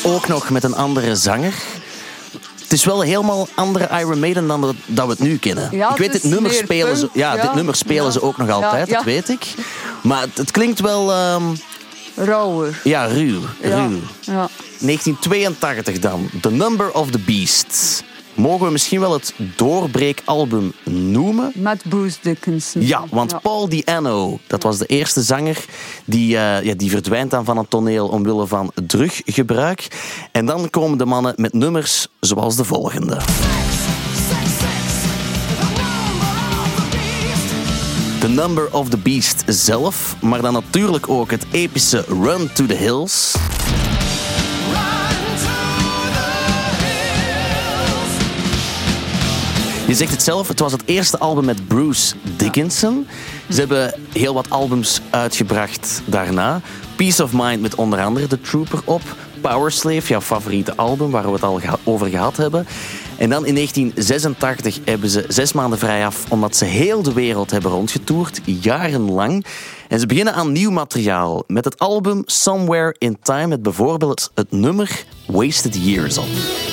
Ook 0.03 0.27
nog 0.27 0.49
met 0.49 0.63
een 0.63 0.75
andere 0.75 1.15
zanger. 1.15 1.53
Het 2.61 2.71
is 2.71 2.85
wel 2.85 3.01
helemaal 3.01 3.47
andere 3.55 3.99
Iron 3.99 4.19
Maiden 4.19 4.47
dan 4.47 4.61
dat, 4.61 4.75
dat 4.85 5.05
we 5.05 5.11
het 5.11 5.19
nu 5.19 5.37
kennen. 5.37 5.69
Ja, 5.71 5.89
ik 5.91 5.97
weet, 5.97 6.13
het 6.13 6.21
dit 6.21 6.31
nummer 6.31 6.53
spelen 6.53 6.97
ze, 6.97 7.09
ja, 7.13 7.35
ja. 7.35 7.41
dit 7.41 7.53
nummer 7.55 7.75
spelen 7.75 8.03
Ja. 8.03 8.11
ze 8.11 8.21
ook 8.21 8.37
nog 8.37 8.49
altijd, 8.49 8.89
dat 8.89 9.03
weet 9.03 9.29
ik. 9.29 9.45
Maar 10.01 10.21
het, 10.21 10.37
het 10.37 10.51
klinkt 10.51 10.79
wel 10.79 11.11
ehm, 11.11 11.43
Rauwer. 12.15 12.79
ja, 12.83 13.05
ruw. 13.05 13.39
Ruw. 13.61 13.99
ja. 14.19 14.49
1982 14.79 15.99
dan. 15.99 16.29
The 16.41 16.51
Number 16.51 16.91
of 16.91 17.09
the 17.11 17.19
Beast. 17.19 18.03
Mogen 18.33 18.65
we 18.65 18.71
misschien 18.71 18.99
wel 18.99 19.13
het 19.13 19.33
doorbreekalbum 19.55 20.73
noemen? 20.83 21.51
Met 21.55 21.83
Bruce 21.89 22.17
Dickinson. 22.21 22.81
Ja, 22.81 23.03
want 23.09 23.41
Paul 23.41 23.69
Di'Anno, 23.69 24.39
dat 24.47 24.63
was 24.63 24.77
de 24.77 24.85
eerste 24.85 25.21
zanger, 25.21 25.65
die, 26.05 26.37
eh, 26.37 26.63
ja, 26.63 26.73
die 26.73 26.89
verdwijnt 26.89 27.31
dan 27.31 27.45
van 27.45 27.57
het 27.57 27.69
toneel 27.69 28.07
omwille 28.07 28.47
van 28.47 28.71
druggebruik. 28.87 29.87
En 30.31 30.45
dan 30.45 30.69
komen 30.69 30.97
de 30.97 31.05
mannen 31.05 31.33
met 31.35 31.53
nummers 31.53 32.07
zoals 32.19 32.55
de 32.55 32.63
volgende. 32.63 33.21
The 38.19 38.29
Number 38.29 38.73
of 38.73 38.89
the 38.89 38.97
Beast 38.97 39.43
zelf, 39.45 40.15
maar 40.21 40.41
dan 40.41 40.53
natuurlijk 40.53 41.09
ook 41.09 41.31
het 41.31 41.45
epische 41.51 42.05
Run 42.07 42.53
to 42.53 42.65
the 42.65 42.73
Hills. 42.73 43.35
Je 49.87 49.93
zegt 49.95 50.11
het 50.11 50.23
zelf, 50.23 50.47
het 50.47 50.59
was 50.59 50.71
het 50.71 50.83
eerste 50.85 51.19
album 51.19 51.45
met 51.45 51.67
Bruce 51.67 52.15
Dickinson. 52.37 53.07
Ze 53.49 53.59
hebben 53.59 53.93
heel 54.13 54.33
wat 54.33 54.49
albums 54.49 55.01
uitgebracht 55.09 56.01
daarna. 56.05 56.61
Peace 56.95 57.23
of 57.23 57.31
Mind 57.33 57.61
met 57.61 57.75
onder 57.75 58.01
andere 58.01 58.27
The 58.27 58.41
Trooper 58.41 58.79
op. 58.85 59.01
Powerslave, 59.41 60.07
jouw 60.07 60.21
favoriete 60.21 60.75
album 60.75 61.11
waar 61.11 61.25
we 61.25 61.31
het 61.31 61.43
al 61.43 61.61
over 61.83 62.07
gehad 62.07 62.37
hebben. 62.37 62.67
En 63.17 63.29
dan 63.29 63.45
in 63.45 63.55
1986 63.55 64.79
hebben 64.85 65.09
ze 65.09 65.25
zes 65.27 65.53
maanden 65.53 65.79
vrij 65.79 66.05
af 66.05 66.25
omdat 66.29 66.55
ze 66.55 66.65
heel 66.65 67.01
de 67.01 67.13
wereld 67.13 67.51
hebben 67.51 67.71
rondgetoerd, 67.71 68.41
jarenlang. 68.45 69.45
En 69.87 69.99
ze 69.99 70.05
beginnen 70.05 70.33
aan 70.33 70.51
nieuw 70.51 70.71
materiaal 70.71 71.43
met 71.47 71.65
het 71.65 71.79
album 71.79 72.21
Somewhere 72.25 72.95
in 72.97 73.17
Time 73.21 73.47
met 73.47 73.61
bijvoorbeeld 73.61 74.31
het 74.35 74.51
nummer 74.51 75.05
Wasted 75.27 75.85
Years 75.85 76.17
op. 76.17 76.72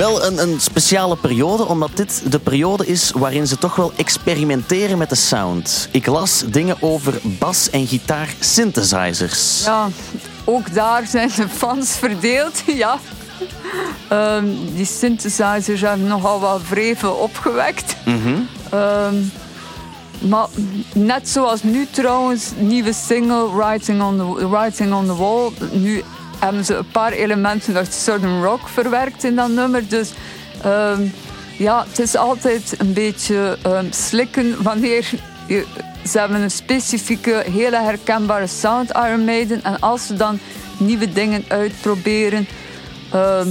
Wel 0.00 0.24
een, 0.24 0.38
een 0.38 0.60
speciale 0.60 1.16
periode, 1.16 1.66
omdat 1.66 1.90
dit 1.94 2.22
de 2.30 2.38
periode 2.38 2.86
is 2.86 3.10
waarin 3.10 3.46
ze 3.46 3.58
toch 3.58 3.76
wel 3.76 3.92
experimenteren 3.96 4.98
met 4.98 5.08
de 5.08 5.14
sound. 5.14 5.88
Ik 5.92 6.06
las 6.06 6.42
dingen 6.46 6.76
over 6.80 7.20
bas- 7.22 7.70
en 7.70 7.86
gitaar 7.86 8.34
synthesizers. 8.38 9.64
Ja, 9.64 9.88
ook 10.44 10.74
daar 10.74 11.06
zijn 11.06 11.30
de 11.36 11.48
fans 11.48 11.90
verdeeld. 11.90 12.62
Ja. 12.84 12.98
Ehm, 14.08 14.44
die 14.74 14.86
synthesizers 14.86 15.80
hebben 15.80 16.06
nogal 16.06 16.40
wat 16.40 16.60
vreven 16.62 17.20
opgewekt. 17.20 17.96
Ehm, 18.70 19.14
maar 20.18 20.46
net 20.94 21.28
zoals 21.28 21.62
nu 21.62 21.86
trouwens, 21.90 22.50
nieuwe 22.58 22.92
single 22.92 23.54
Writing 23.56 24.02
on 24.02 24.16
the, 24.16 24.48
Writing 24.48 24.92
on 24.92 25.06
the 25.06 25.16
Wall. 25.16 25.50
Nu 25.72 26.02
hebben 26.40 26.64
ze 26.64 26.74
een 26.74 26.90
paar 26.90 27.12
elementen 27.12 27.76
uit 27.76 27.92
Southern 27.92 28.42
Rock 28.42 28.68
verwerkt 28.68 29.24
in 29.24 29.36
dat 29.36 29.48
nummer. 29.48 29.88
Dus 29.88 30.12
ehm, 30.62 31.02
ja, 31.58 31.84
het 31.88 31.98
is 31.98 32.16
altijd 32.16 32.74
een 32.78 32.92
beetje 32.92 33.58
ehm, 33.62 33.86
slikken 33.90 34.62
wanneer 34.62 35.10
ze 36.06 36.18
hebben 36.18 36.40
een 36.40 36.50
specifieke, 36.50 37.44
hele 37.52 37.76
herkenbare 37.76 38.46
sound 38.46 38.90
Iron 38.90 39.24
Maiden. 39.24 39.62
En 39.62 39.80
als 39.80 40.06
ze 40.06 40.14
dan 40.14 40.38
nieuwe 40.76 41.12
dingen 41.12 41.44
uitproberen. 41.48 42.48
ehm, 43.12 43.48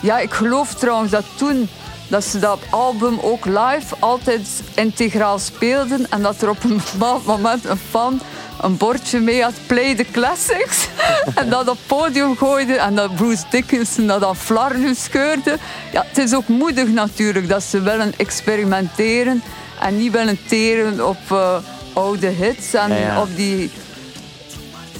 ja, 0.00 0.18
ik 0.18 0.32
geloof 0.32 0.74
trouwens 0.74 1.10
dat 1.10 1.24
toen 1.36 1.68
dat 2.08 2.24
ze 2.24 2.38
dat 2.38 2.58
album 2.70 3.18
ook 3.22 3.44
live 3.44 3.94
altijd 3.98 4.62
integraal 4.74 5.38
speelden. 5.38 6.06
En 6.10 6.22
dat 6.22 6.42
er 6.42 6.48
op 6.48 6.64
een 6.64 6.80
bepaald 6.92 7.26
moment 7.26 7.64
een 7.64 7.78
fan 7.90 8.20
een 8.62 8.76
bordje 8.76 9.20
mee 9.20 9.42
had, 9.42 9.52
play 9.66 9.94
the 9.94 10.06
classics. 10.12 10.88
en 11.34 11.48
dat 11.48 11.68
op 11.68 11.76
het 11.76 11.86
podium 11.86 12.36
gooide 12.36 12.74
en 12.74 12.94
dat 12.94 13.14
Bruce 13.14 13.44
Dickinson 13.50 14.06
dat 14.06 14.24
aan 14.24 14.36
flarden 14.36 14.96
scheurde. 14.96 15.58
Ja, 15.92 16.04
het 16.08 16.18
is 16.18 16.34
ook 16.34 16.48
moedig 16.48 16.88
natuurlijk 16.88 17.48
dat 17.48 17.62
ze 17.62 17.80
willen 17.80 18.12
experimenteren 18.16 19.42
en 19.80 19.98
niet 19.98 20.12
willen 20.12 20.38
teren 20.48 21.08
op 21.08 21.18
eh, 21.28 21.56
oude 21.92 22.26
hits 22.26 22.74
en 22.74 22.88
Ja, 22.88 22.96
ja. 22.96 23.20
op 23.20 23.36
die... 23.36 23.70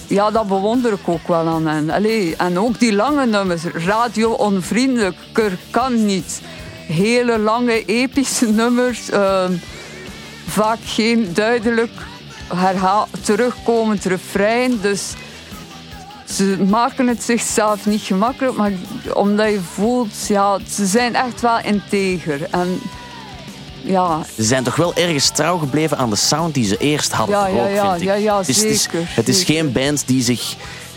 Ja, 0.06 0.30
dat 0.30 0.48
bewonder 0.48 0.92
ik 0.92 1.08
ook 1.08 1.28
wel 1.28 1.46
aan 1.46 1.66
hen. 1.66 1.90
Allee, 1.90 2.36
en 2.36 2.58
ook 2.58 2.78
die 2.78 2.92
lange 2.92 3.26
nummers, 3.26 3.62
radio-onvriendelijker 3.64 5.58
kan 5.70 6.04
niet. 6.04 6.40
Hele 6.86 7.38
lange, 7.38 7.84
epische 7.84 8.46
nummers, 8.46 9.10
ehm, 9.10 9.52
vaak 10.46 10.78
geen 10.84 11.30
duidelijk 11.34 11.90
herhaal, 12.56 13.08
terugkomend 13.22 14.04
refrein. 14.04 14.78
Dus 14.80 15.12
ze 16.28 16.64
maken 16.68 17.06
het 17.06 17.22
zichzelf 17.22 17.86
niet 17.86 18.02
gemakkelijk, 18.02 18.56
maar 18.56 18.72
omdat 19.14 19.50
je 19.50 19.60
voelt, 19.74 20.26
ja, 20.28 20.58
ze 20.70 20.86
zijn 20.86 21.14
echt 21.14 21.40
wel 21.40 21.58
integer. 21.62 22.48
En 22.50 22.80
ja, 23.80 24.20
Ze 24.34 24.42
zijn 24.44 24.62
toch 24.64 24.76
wel 24.76 24.94
ergens 24.94 25.30
trouw 25.30 25.58
gebleven 25.58 25.96
aan 25.98 26.10
de 26.10 26.16
sound 26.16 26.54
die 26.54 26.64
ze 26.64 26.76
eerst 26.76 27.12
hadden. 27.12 27.36
Ja, 27.38 27.46
ja, 27.46 27.66
ja, 27.68 27.90
vind 27.90 28.02
ik. 28.02 28.08
ja, 28.08 28.14
ja, 28.14 28.38
het 28.38 28.48
is, 28.48 28.56
het 28.62 28.70
is- 28.70 28.82
zeker, 28.82 29.02
Het 29.08 29.28
is 29.28 29.38
zeker. 29.38 29.54
geen 29.54 29.72
band 29.72 30.02
die 30.06 30.22
zich 30.22 30.54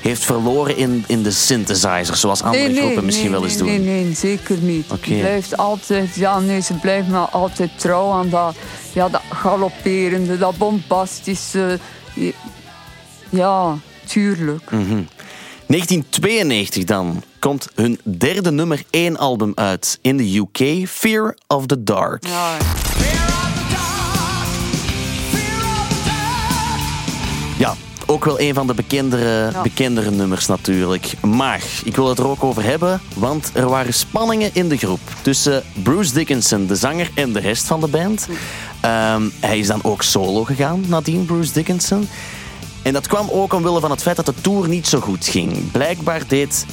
heeft 0.08 0.26
verloren 0.26 0.78
in, 0.78 1.04
in 1.08 1.24
de 1.24 1.32
synthesizers, 1.32 2.20
zoals 2.20 2.41
andere 2.41 2.76
groepen 2.76 3.06
misschien 3.06 3.32
nee, 3.32 3.39
wel 3.39 3.50
eens 3.50 3.58
doen. 3.58 3.68
Nee, 3.68 3.80
nee, 3.80 4.13
zeker 4.13 4.58
niet. 4.58 4.86
Je 5.02 5.20
blijft 5.20 5.58
altijd, 5.58 6.15
ja, 6.15 6.39
nee, 6.39 6.62
ze 6.62 6.74
blijven 6.74 7.12
maar 7.12 7.30
altijd 7.30 7.80
trouw 7.80 8.12
aan 8.12 8.30
dat, 8.30 8.56
ja, 8.94 9.10
dat 9.10 9.22
galopperende, 9.30 10.38
dat 10.38 10.58
bombastische. 10.58 11.80
Ja, 13.30 13.78
tuurlijk. 14.06 14.70
Hm. 14.70 15.04
1992 15.68 16.84
dan 16.84 17.24
komt 17.39 17.68
hun 17.76 18.00
derde 18.04 18.52
nummer 18.52 18.84
1 18.89 19.18
album 19.18 19.52
uit 19.56 20.00
in 20.02 20.18
de 20.18 20.38
UK, 20.38 20.88
Fear 20.88 21.38
of 21.48 21.65
the 21.65 21.84
Dark. 21.84 22.28
Ja, 22.28 22.58
Ook 28.08 28.26
wel 28.26 28.39
een 28.39 28.54
van 28.54 28.68
de 28.68 28.74
bekendere, 28.74 29.52
Ja. 29.52 29.62
bekendere 29.62 30.12
nummers 30.12 30.46
natuurlijk. 30.46 31.13
Maar 31.22 31.62
ik 31.84 31.96
wil 31.96 32.10
het 32.10 32.20
er 32.20 32.28
ook 32.28 32.44
over 32.44 32.63
hebben, 32.63 33.02
want 33.15 33.50
er 33.54 33.70
waren 33.70 33.94
spanningen 33.94 34.50
in 34.54 34.70
de 34.70 34.78
groep 34.78 35.00
tussen 35.22 35.63
Bruce 35.84 36.13
Dickinson, 36.13 36.65
de 36.65 36.76
zanger, 36.76 37.10
en 37.13 37.34
de 37.34 37.39
rest 37.39 37.65
van 37.65 37.80
de 37.80 37.88
band. 37.88 38.28
Ehm, 38.80 39.22
hij 39.39 39.60
is 39.60 39.68
dan 39.68 39.80
ook 39.84 40.04
solo 40.04 40.44
gegaan 40.44 40.84
nadien, 40.88 41.26
Bruce 41.26 41.54
Dickinson. 41.54 42.08
En 42.82 42.94
dat 42.94 43.08
kwam 43.08 43.30
ook 43.32 43.54
omwille 43.54 43.80
van 43.80 43.91
het 43.91 44.02
feit 44.02 44.15
dat 44.15 44.26
de 44.26 44.34
tour 44.41 44.68
niet 44.70 44.88
zo 44.88 45.00
goed 45.00 45.26
ging. 45.28 45.72
Blijkbaar 45.72 46.22
deed 46.28 46.65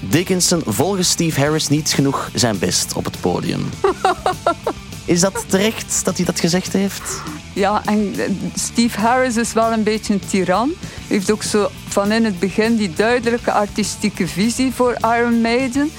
Dickinson 0.00 0.62
volgens 0.66 1.08
Steve 1.08 1.40
Harris 1.40 1.68
niet 1.68 1.92
genoeg 1.92 2.30
zijn 2.34 2.58
best 2.58 2.92
op 2.92 3.04
het 3.04 3.20
podium. 3.20 3.68
Is 5.04 5.20
dat 5.20 5.44
terecht 5.46 6.04
dat 6.04 6.16
hij 6.16 6.26
dat 6.26 6.40
gezegd 6.40 6.72
heeft? 6.72 7.22
Ja, 7.52 7.82
en 7.84 8.14
eh, 8.18 8.30
Steve 8.54 9.00
Harris 9.00 9.36
is 9.36 9.52
wel 9.52 9.72
een 9.72 9.82
beetje 9.82 10.12
een 10.12 10.26
tiran. 10.26 10.72
Hij 10.80 11.16
heeft 11.16 11.30
ook 11.30 11.42
zo 11.42 11.68
van 11.88 12.12
in 12.12 12.24
het 12.24 12.38
begin 12.38 12.76
die 12.76 12.92
duidelijke 12.92 13.52
artistieke 13.52 14.28
visie 14.28 14.72
voor 14.72 14.96
Iron 15.18 15.40
Maiden. 15.40 15.90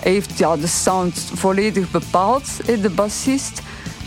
Hij 0.00 0.12
heeft 0.12 0.38
ja, 0.38 0.56
de 0.56 0.66
sound 0.66 1.30
volledig 1.34 1.90
bepaald, 1.90 2.48
eh, 2.66 2.82
de 2.82 2.90
bassist. 2.90 3.60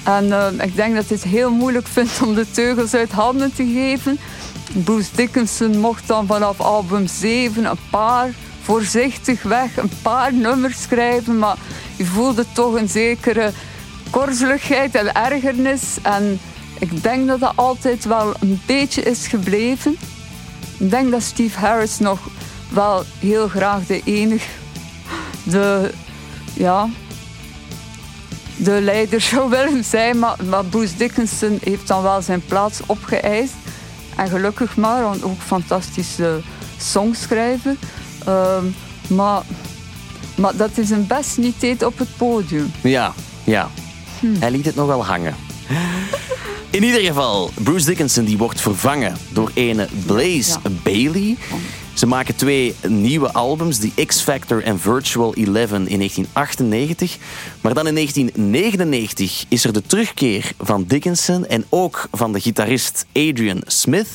En 0.03 0.31
eh, 0.31 0.65
ik 0.65 0.75
denk 0.75 0.95
dat 0.95 1.07
hij 1.07 1.17
het 1.21 1.25
heel 1.25 1.51
moeilijk 1.51 1.87
vindt 1.97 2.21
om 2.21 2.33
de 2.33 2.51
teugels 2.51 2.93
uit 2.93 3.11
handen 3.11 3.53
te 3.53 3.65
geven. 3.65 4.19
Bruce 4.83 5.09
Dickinson 5.15 5.79
mocht 5.79 6.07
dan 6.07 6.27
vanaf 6.27 6.59
album 6.59 7.07
7 7.07 7.65
een 7.65 7.77
paar 7.89 8.33
voorzichtig 8.61 9.43
weg 9.43 9.77
een 9.77 9.91
paar 10.01 10.33
nummers 10.33 10.81
schrijven, 10.81 11.37
maar 11.39 11.57
je 11.95 12.05
voelde 12.05 12.45
toch 12.53 12.73
een 12.73 12.89
zekere 12.89 13.51
korzeligheid 14.09 14.95
en 14.95 15.13
ergernis. 15.13 15.81
En 16.01 16.39
ik 16.79 17.03
denk 17.03 17.27
dat 17.27 17.39
dat 17.39 17.53
altijd 17.55 18.05
wel 18.05 18.33
een 18.39 18.61
beetje 18.65 19.01
is 19.01 19.27
gebleven. 19.27 19.97
Ik 20.77 20.89
denk 20.89 21.11
dat 21.11 21.21
Steve 21.21 21.59
Harris 21.59 21.99
nog 21.99 22.19
wel 22.69 23.03
heel 23.19 23.47
graag 23.47 23.85
de 23.85 24.01
enige, 24.03 24.49
de, 25.43 25.91
ja, 26.53 26.89
de 28.57 28.81
leider 28.81 29.21
zou 29.31 29.49
willen 29.49 29.83
zijn. 29.83 30.19
Maar, 30.19 30.35
maar 30.49 30.65
Bruce 30.65 30.95
Dickinson 30.97 31.59
heeft 31.63 31.87
dan 31.87 32.01
wel 32.01 32.21
zijn 32.21 32.45
plaats 32.45 32.79
opgeëist. 32.85 33.53
En 34.15 34.27
gelukkig 34.27 34.77
maar, 34.77 35.03
want 35.03 35.23
ook 35.23 35.41
fantastische 35.41 36.41
songschrijver. 36.77 37.75
Ehm, 38.25 38.65
maar, 39.07 39.41
maar 40.35 40.55
dat 40.55 40.77
is 40.77 40.89
een 40.89 41.07
best 41.07 41.37
niet 41.37 41.59
deed 41.59 41.83
op 41.83 41.97
het 41.97 42.17
podium. 42.17 42.71
Ja, 42.81 43.13
ja. 43.43 43.69
Hij 44.21 44.51
liet 44.51 44.65
het 44.65 44.75
nog 44.75 44.87
wel 44.87 45.05
hangen. 45.05 45.35
In 46.69 46.83
ieder 46.83 47.01
geval, 47.01 47.51
Bruce 47.63 47.85
Dickinson 47.85 48.25
die 48.25 48.37
wordt 48.37 48.61
vervangen 48.61 49.17
door 49.33 49.51
ene 49.53 49.87
Blaze 50.05 50.59
Ja. 50.63 50.69
Bailey. 50.83 51.37
Ze 51.93 52.05
maken 52.05 52.35
twee 52.35 52.75
nieuwe 52.87 53.33
albums, 53.33 53.77
The 53.77 54.05
X 54.05 54.21
Factor 54.21 54.63
en 54.63 54.79
Virtual 54.79 55.33
Eleven 55.35 55.87
in 55.87 55.97
1998. 55.97 57.17
Maar 57.61 57.73
dan 57.73 57.87
in 57.87 57.93
1999 57.93 59.45
is 59.47 59.63
er 59.63 59.73
de 59.73 59.81
terugkeer 59.81 60.51
van 60.59 60.83
Dickinson 60.87 61.45
en 61.45 61.65
ook 61.69 62.07
van 62.11 62.33
de 62.33 62.39
gitarist 62.39 63.05
Adrian 63.13 63.61
Smith, 63.65 64.07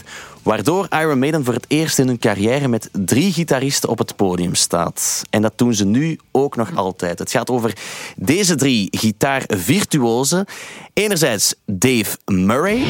waardoor 0.44 0.86
Iron 0.90 1.18
Maiden 1.18 1.44
voor 1.44 1.54
het 1.54 1.64
eerst 1.68 1.98
in 1.98 2.06
hun 2.06 2.18
carrière 2.18 2.68
met 2.68 2.88
drie 2.92 3.32
gitaristen 3.32 3.88
op 3.88 3.98
het 3.98 4.16
podium 4.16 4.54
staat. 4.54 5.22
En 5.30 5.42
dat 5.42 5.52
doen 5.56 5.74
ze 5.74 5.84
nu 5.84 6.18
ook 6.30 6.56
nog 6.56 6.76
altijd. 6.76 7.18
Het 7.18 7.30
gaat 7.30 7.50
over 7.50 7.72
deze 8.16 8.54
drie 8.54 8.88
gitaarvirtuosen. 8.90 10.46
Enerzijds 10.92 11.54
Dave 11.66 12.18
Murray. 12.24 12.82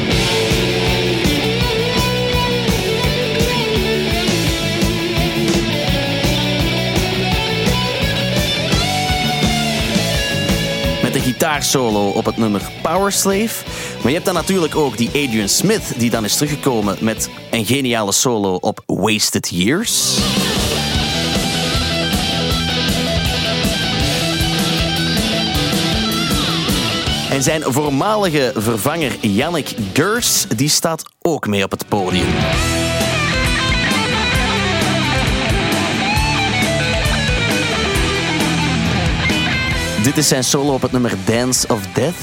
Met 11.03 11.15
een 11.15 11.21
gitaarsolo 11.21 12.09
op 12.09 12.25
het 12.25 12.37
nummer 12.37 12.61
Power 12.81 13.11
Slave. 13.11 13.63
Maar 14.05 14.13
je 14.13 14.19
hebt 14.19 14.33
dan 14.33 14.41
natuurlijk 14.41 14.75
ook 14.75 14.97
die 14.97 15.07
Adrian 15.07 15.49
Smith, 15.49 15.93
die 15.97 16.09
dan 16.09 16.23
is 16.23 16.35
teruggekomen 16.35 16.97
met 16.99 17.29
een 17.51 17.65
geniale 17.65 18.11
solo 18.11 18.55
op 18.55 18.83
Wasted 18.85 19.49
Years. 19.49 20.17
En 27.29 27.43
zijn 27.43 27.63
voormalige 27.63 28.51
vervanger 28.55 29.11
Yannick 29.21 29.75
Gers, 29.93 30.47
die 30.55 30.69
staat 30.69 31.03
ook 31.21 31.47
mee 31.47 31.63
op 31.63 31.71
het 31.71 31.87
podium. 31.87 32.27
Dit 40.03 40.17
is 40.17 40.27
zijn 40.27 40.43
solo 40.43 40.73
op 40.73 40.81
het 40.81 40.91
nummer 40.91 41.13
Dance 41.25 41.67
of 41.67 41.81
Death. 41.93 42.15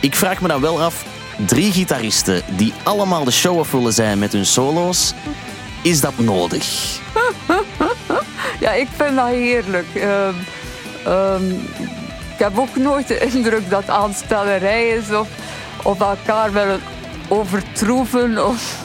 Ik 0.00 0.14
vraag 0.14 0.40
me 0.40 0.48
dan 0.48 0.60
wel 0.60 0.82
af, 0.82 1.17
drie 1.46 1.72
gitaristen 1.72 2.42
die 2.56 2.72
allemaal 2.82 3.24
de 3.24 3.30
show 3.30 3.58
af 3.58 3.70
willen 3.70 3.92
zijn 3.92 4.18
met 4.18 4.32
hun 4.32 4.46
solo's, 4.46 5.14
is 5.82 6.00
dat 6.00 6.18
nodig? 6.18 6.66
Ja, 8.60 8.72
ik 8.72 8.88
vind 8.96 9.16
dat 9.16 9.28
heerlijk. 9.28 9.94
Ehm, 9.94 10.34
ehm, 11.04 11.50
ik 12.32 12.38
heb 12.38 12.58
ook 12.58 12.76
nooit 12.76 13.08
de 13.08 13.18
indruk 13.18 13.70
dat 13.70 13.88
aanstellerij 13.88 14.88
is 14.88 15.10
of, 15.10 15.28
of 15.82 16.00
elkaar 16.00 16.52
willen 16.52 16.80
overtroeven 17.28 18.46
of, 18.46 18.84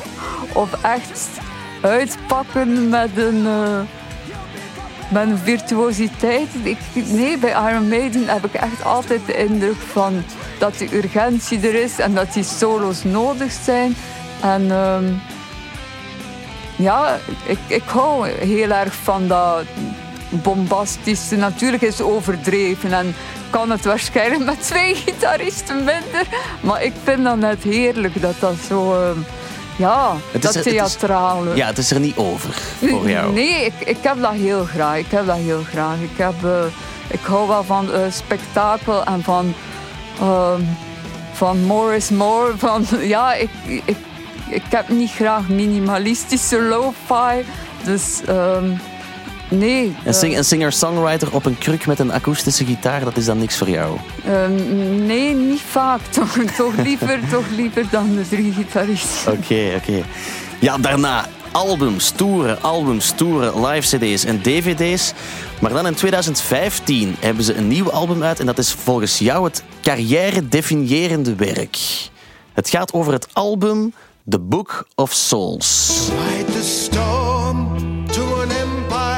of 0.53 0.69
echt 0.81 1.29
uitpakken 1.81 2.89
met 2.89 3.09
een, 3.15 3.45
eh, 3.45 3.79
een 5.11 5.37
virtuositeit. 5.37 6.47
Nee, 6.93 7.37
bij 7.37 7.71
Iron 7.71 7.87
Maiden 7.87 8.27
heb 8.27 8.45
ik 8.45 8.53
echt 8.53 8.83
altijd 8.83 9.25
de 9.25 9.37
indruk 9.37 9.81
van 9.91 10.23
dat 10.59 10.77
die 10.77 10.95
urgentie 10.95 11.67
er 11.67 11.75
is 11.75 11.99
en 11.99 12.13
dat 12.13 12.33
die 12.33 12.43
solo's 12.43 13.03
nodig 13.03 13.51
zijn. 13.51 13.95
En 14.41 14.71
ehm, 14.71 15.05
ja, 16.75 17.17
ik, 17.45 17.59
ik 17.67 17.83
hou 17.85 18.27
heel 18.27 18.69
erg 18.69 18.93
van 18.93 19.27
dat 19.27 19.65
bombastische. 20.29 21.35
Natuurlijk 21.35 21.83
is 21.83 22.01
overdreven 22.01 22.93
en 22.93 23.15
kan 23.49 23.71
het 23.71 23.85
waarschijnlijk 23.85 24.45
met 24.51 24.61
twee 24.61 24.95
gitaristen 24.95 25.75
minder. 25.75 26.27
Maar 26.61 26.83
ik 26.83 26.93
vind 27.03 27.23
dat 27.23 27.37
net 27.37 27.63
heerlijk 27.63 28.21
dat 28.21 28.35
dat 28.39 28.55
zo... 28.67 28.93
eh, 28.93 29.09
ja, 29.75 30.11
Het 30.31 30.35
is- 30.35 30.41
dat 30.41 30.53
het 30.53 30.65
is- 30.65 30.71
theatrale. 30.71 31.55
Ja, 31.55 31.65
het 31.67 31.77
is 31.77 31.91
er 31.91 31.99
niet 31.99 32.15
over 32.17 32.53
voor 32.79 33.09
jou. 33.09 33.33
Nee, 33.33 33.65
ik, 33.65 33.73
ik 33.85 33.97
heb 34.01 34.21
dat 34.21 34.31
heel 34.33 34.65
graag. 34.65 34.97
Ik 34.97 35.05
heb 35.11 35.25
dat 35.25 35.35
heel 35.35 35.63
graag. 35.71 35.95
Ik, 35.99 36.17
heb, 36.17 36.33
eh, 36.43 36.63
ik 37.07 37.19
hou 37.21 37.47
wel 37.47 37.63
van 37.63 37.91
eh, 37.93 37.99
spektakel 38.11 39.03
en 39.03 39.23
van, 39.23 39.53
ehm, 40.19 40.61
van 41.33 41.63
more 41.63 41.95
is 41.95 42.09
more. 42.09 42.53
Van, 42.57 42.85
ja, 43.15 43.33
ik, 43.33 43.49
ik, 43.85 43.97
ik 44.49 44.63
heb 44.69 44.89
niet 44.89 45.11
graag 45.11 45.47
minimalistische 45.47 46.61
lo-fi. 46.61 47.43
Dus 47.83 48.21
ehm, 48.25 48.69
nee. 49.57 49.85
Een, 49.85 49.95
eh, 50.05 50.13
sing- 50.13 50.37
een 50.37 50.45
singer-songwriter 50.45 51.33
op 51.33 51.45
een 51.45 51.57
kruk 51.57 51.85
met 51.85 51.99
een 51.99 52.11
akoestische 52.11 52.65
gitaar, 52.65 53.03
dat 53.03 53.17
is 53.17 53.25
dan 53.25 53.37
niks 53.37 53.57
voor 53.57 53.69
jou. 53.69 53.97
ehm, 54.25 55.05
nee, 55.05 55.35
niet 55.35 55.61
vaak. 55.69 55.99
Toch, 56.11 56.37
toch, 56.57 56.73
liever, 56.83 57.19
toch 57.31 57.45
liever 57.55 57.85
dan 57.91 58.15
de 58.15 58.27
drie 58.29 58.53
gitaristen. 58.53 59.31
Oké, 59.31 59.73
oké. 59.77 60.03
Ja, 60.59 60.77
daarna 60.77 61.25
albums, 61.51 62.09
toeren, 62.09 62.61
albums, 62.61 63.11
toeren, 63.15 63.65
live 63.65 63.97
cd's 63.97 64.25
en 64.25 64.41
dvd's. 64.41 65.13
Maar 65.61 65.71
dan 65.73 65.87
in 65.87 65.93
2015 65.93 67.15
hebben 67.19 67.43
ze 67.43 67.53
een 67.55 67.67
nieuw 67.67 67.91
album 67.91 68.23
uit 68.23 68.39
en 68.39 68.45
dat 68.45 68.57
is 68.57 68.71
volgens 68.83 69.17
jou 69.19 69.43
het 69.45 69.63
carrière-definiërende 69.81 71.35
werk. 71.35 71.77
Het 72.53 72.69
gaat 72.69 72.93
over 72.93 73.13
het 73.13 73.27
album 73.33 73.93
The 74.29 74.39
Book 74.39 74.87
of 74.95 75.13
Souls. 75.13 75.91
The 76.45 76.63
storm 76.63 77.77
to 78.11 78.21
an 78.41 78.49
empire 78.51 79.12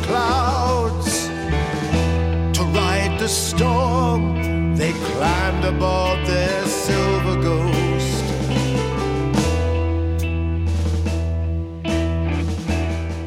the 0.00 0.06
clouds. 0.06 1.28
To 2.52 2.62
ride 2.64 3.18
the 3.18 3.28
storm, 3.28 4.76
they 4.76 4.92
climbed 4.92 5.64
aboard 5.64 6.26
their 6.26 6.66
silver 6.66 7.40
ghost. 7.42 8.24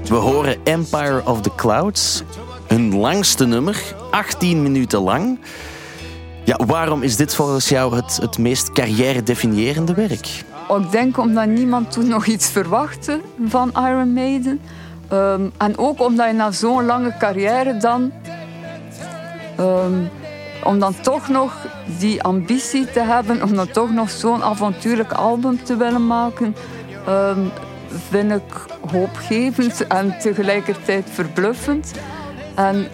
We 0.10 0.20
horen 0.20 0.58
Empire 0.64 1.22
of 1.26 1.42
the 1.42 1.52
Clouds, 1.56 2.24
hun 2.68 2.96
langste 2.96 3.46
nummer, 3.46 3.96
18 4.12 4.62
minuten 4.62 5.02
lang. 5.02 5.40
Ja, 6.46 6.60
waarom 6.66 7.02
is 7.02 7.16
dit 7.16 7.36
volgens 7.36 7.70
jou 7.70 7.96
het, 7.96 8.18
het 8.22 8.38
meest 8.38 8.72
carrière-definiërende 8.72 9.94
werk? 9.94 10.44
Ik 10.70 10.92
denk 10.92 11.18
omdat 11.18 11.48
niemand 11.48 11.92
toen 11.92 12.08
nog 12.08 12.26
iets 12.26 12.50
verwachtte 12.50 13.22
van 13.48 13.72
Iron 13.72 14.14
Maiden. 14.14 14.60
Ehm, 15.08 15.50
en 15.58 15.78
ook 15.78 16.02
omdat 16.02 16.28
je 16.28 16.34
na 16.34 16.52
zo'n 16.52 16.86
lange 16.86 17.18
carrière 17.18 17.78
dan... 17.78 18.12
ehm, 19.58 19.94
om 20.63 20.80
dan 20.80 20.96
toch 21.02 21.28
nog 21.28 21.68
die 22.00 22.24
ambitie 22.24 22.92
te 22.92 23.00
hebben, 23.00 23.44
om 23.44 23.56
dan 23.56 23.72
toch 23.72 23.92
nog 23.92 24.10
zo'n 24.10 24.44
avontuurlijk 24.44 25.12
album 25.12 25.63
te 25.63 25.76
willen 25.76 26.08
maken, 26.08 26.56
ehm, 27.08 27.39
vind 28.10 28.32
ik 28.32 28.66
hoopgevend 28.92 29.88
en 29.88 30.20
tegelijkertijd 30.20 31.10
verbluffend. 31.13 31.92
En 32.56 32.88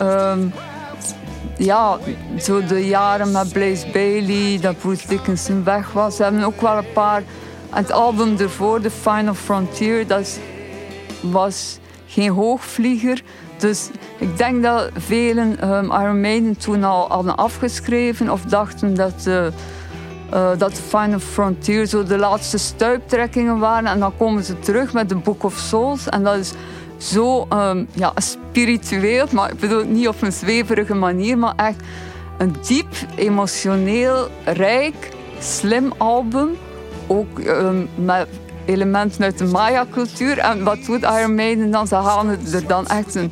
ja, 1.59 1.97
zo 2.39 2.65
de 2.65 2.87
jaren 2.87 3.31
met 3.31 3.53
Blaze 3.53 3.87
Bailey, 3.91 4.59
dat 4.61 4.77
Bruce 4.77 5.07
Dickinson 5.07 5.63
weg 5.63 5.91
was, 5.91 6.17
hebben 6.17 6.43
ook 6.43 6.61
wel 6.61 6.77
een 6.77 6.91
paar. 6.93 7.23
Het 7.69 7.91
album 7.91 8.37
ervoor, 8.37 8.81
The 8.81 8.91
Final 8.91 9.33
Frontier, 9.33 10.07
dat 10.07 10.39
was 11.21 11.78
geen 12.09 12.29
hoogvlieger. 12.29 13.21
Dus 13.57 13.89
ik 14.17 14.37
denk 14.37 14.63
dat 14.63 14.89
velen 14.93 15.59
ehm, 15.59 15.85
Iron 15.85 16.21
Maiden 16.21 16.57
toen 16.57 16.83
al 16.83 17.07
hadden 17.09 17.35
afgeschreven 17.35 18.29
of 18.29 18.41
dachten 18.41 18.93
dat, 18.93 19.25
eh, 19.25 19.45
eh, 19.45 19.51
dat 20.57 20.73
Final 20.73 21.19
Frontier 21.19 21.85
zo 21.85 22.03
de 22.03 22.17
laatste 22.17 22.57
stuiptrekkingen 22.57 23.59
waren. 23.59 23.89
En 23.89 23.99
dan 23.99 24.17
komen 24.17 24.43
ze 24.43 24.59
terug 24.59 24.93
met 24.93 25.07
The 25.07 25.15
Book 25.15 25.43
of 25.43 25.57
Souls. 25.57 26.09
En 26.09 26.23
dat 26.23 26.35
is 26.35 26.53
zo 26.97 27.45
ehm, 27.49 27.85
ja, 27.93 28.11
spiritueel, 28.15 29.25
maar 29.31 29.51
ik 29.51 29.59
bedoel 29.59 29.85
niet 29.85 30.07
op 30.07 30.21
een 30.21 30.31
zweverige 30.31 30.95
manier, 30.95 31.37
maar 31.37 31.53
echt 31.55 31.81
een 32.37 32.55
diep, 32.67 32.87
emotioneel, 33.15 34.27
rijk, 34.43 35.09
slim 35.39 35.93
album. 35.97 36.49
Ook 37.07 37.39
ehm, 37.39 37.85
met 37.95 38.27
elementen 38.69 39.23
uit 39.23 39.37
de 39.37 39.45
Maya-cultuur. 39.45 40.37
En 40.37 40.63
wat 40.63 40.85
doet 40.85 41.03
Iron 41.03 41.35
Maiden 41.35 41.71
dan? 41.71 41.87
Ze 41.87 41.95
halen 41.95 42.39
er 42.53 42.67
dan 42.67 42.87
echt 42.87 43.15
een 43.15 43.31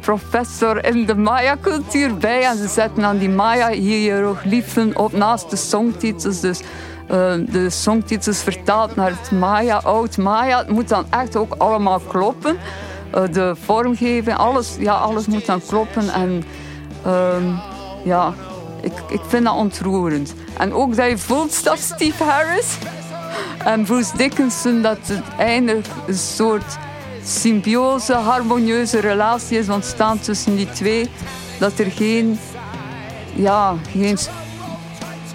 professor 0.00 0.84
in 0.84 1.06
de 1.06 1.14
Maya-cultuur 1.14 2.16
bij. 2.16 2.44
En 2.44 2.56
ze 2.56 2.68
zetten 2.68 3.04
aan 3.04 3.18
die 3.18 3.28
Maya-hieroglyphen 3.28 4.96
op 4.96 5.12
naast 5.12 5.50
de 5.50 5.56
songtitels. 5.56 6.40
Dus 6.40 6.60
eh, 7.08 7.32
de 7.48 7.70
songtitels 7.70 8.42
vertaald 8.42 8.96
naar 8.96 9.10
het 9.10 9.30
Maya, 9.30 9.76
oud 9.76 10.16
Maya. 10.16 10.58
Het 10.58 10.70
moet 10.70 10.88
dan 10.88 11.06
echt 11.10 11.36
ook 11.36 11.54
allemaal 11.58 12.00
kloppen. 12.00 12.56
Eh, 13.10 13.22
de 13.32 13.54
vormgeving, 13.64 14.36
alles, 14.36 14.76
ja, 14.78 14.92
alles 14.92 15.26
moet 15.26 15.46
dan 15.46 15.60
kloppen. 15.66 16.08
En 16.08 16.44
ehm, 17.04 17.44
ja, 18.04 18.32
ik, 18.80 18.92
ik 19.08 19.20
vind 19.26 19.44
dat 19.44 19.54
ontroerend. 19.54 20.34
En 20.58 20.72
ook 20.72 20.96
dat 20.96 21.08
je 21.08 21.18
voelt 21.18 21.64
dat 21.64 21.78
Steve 21.78 22.24
Harris 22.24 22.78
en 23.64 23.84
Bruce 23.84 24.16
Dickinson, 24.16 24.82
dat 24.82 24.98
het 25.02 25.24
eindelijk 25.38 25.86
een 26.06 26.14
soort 26.14 26.76
symbiose, 27.24 28.14
harmonieuze 28.14 29.00
relatie 29.00 29.58
is 29.58 29.68
ontstaan 29.68 30.18
tussen 30.18 30.56
die 30.56 30.70
twee. 30.70 31.10
Dat 31.58 31.78
er 31.78 31.90
geen, 31.90 32.38
ja, 33.34 33.74
geen, 33.90 34.18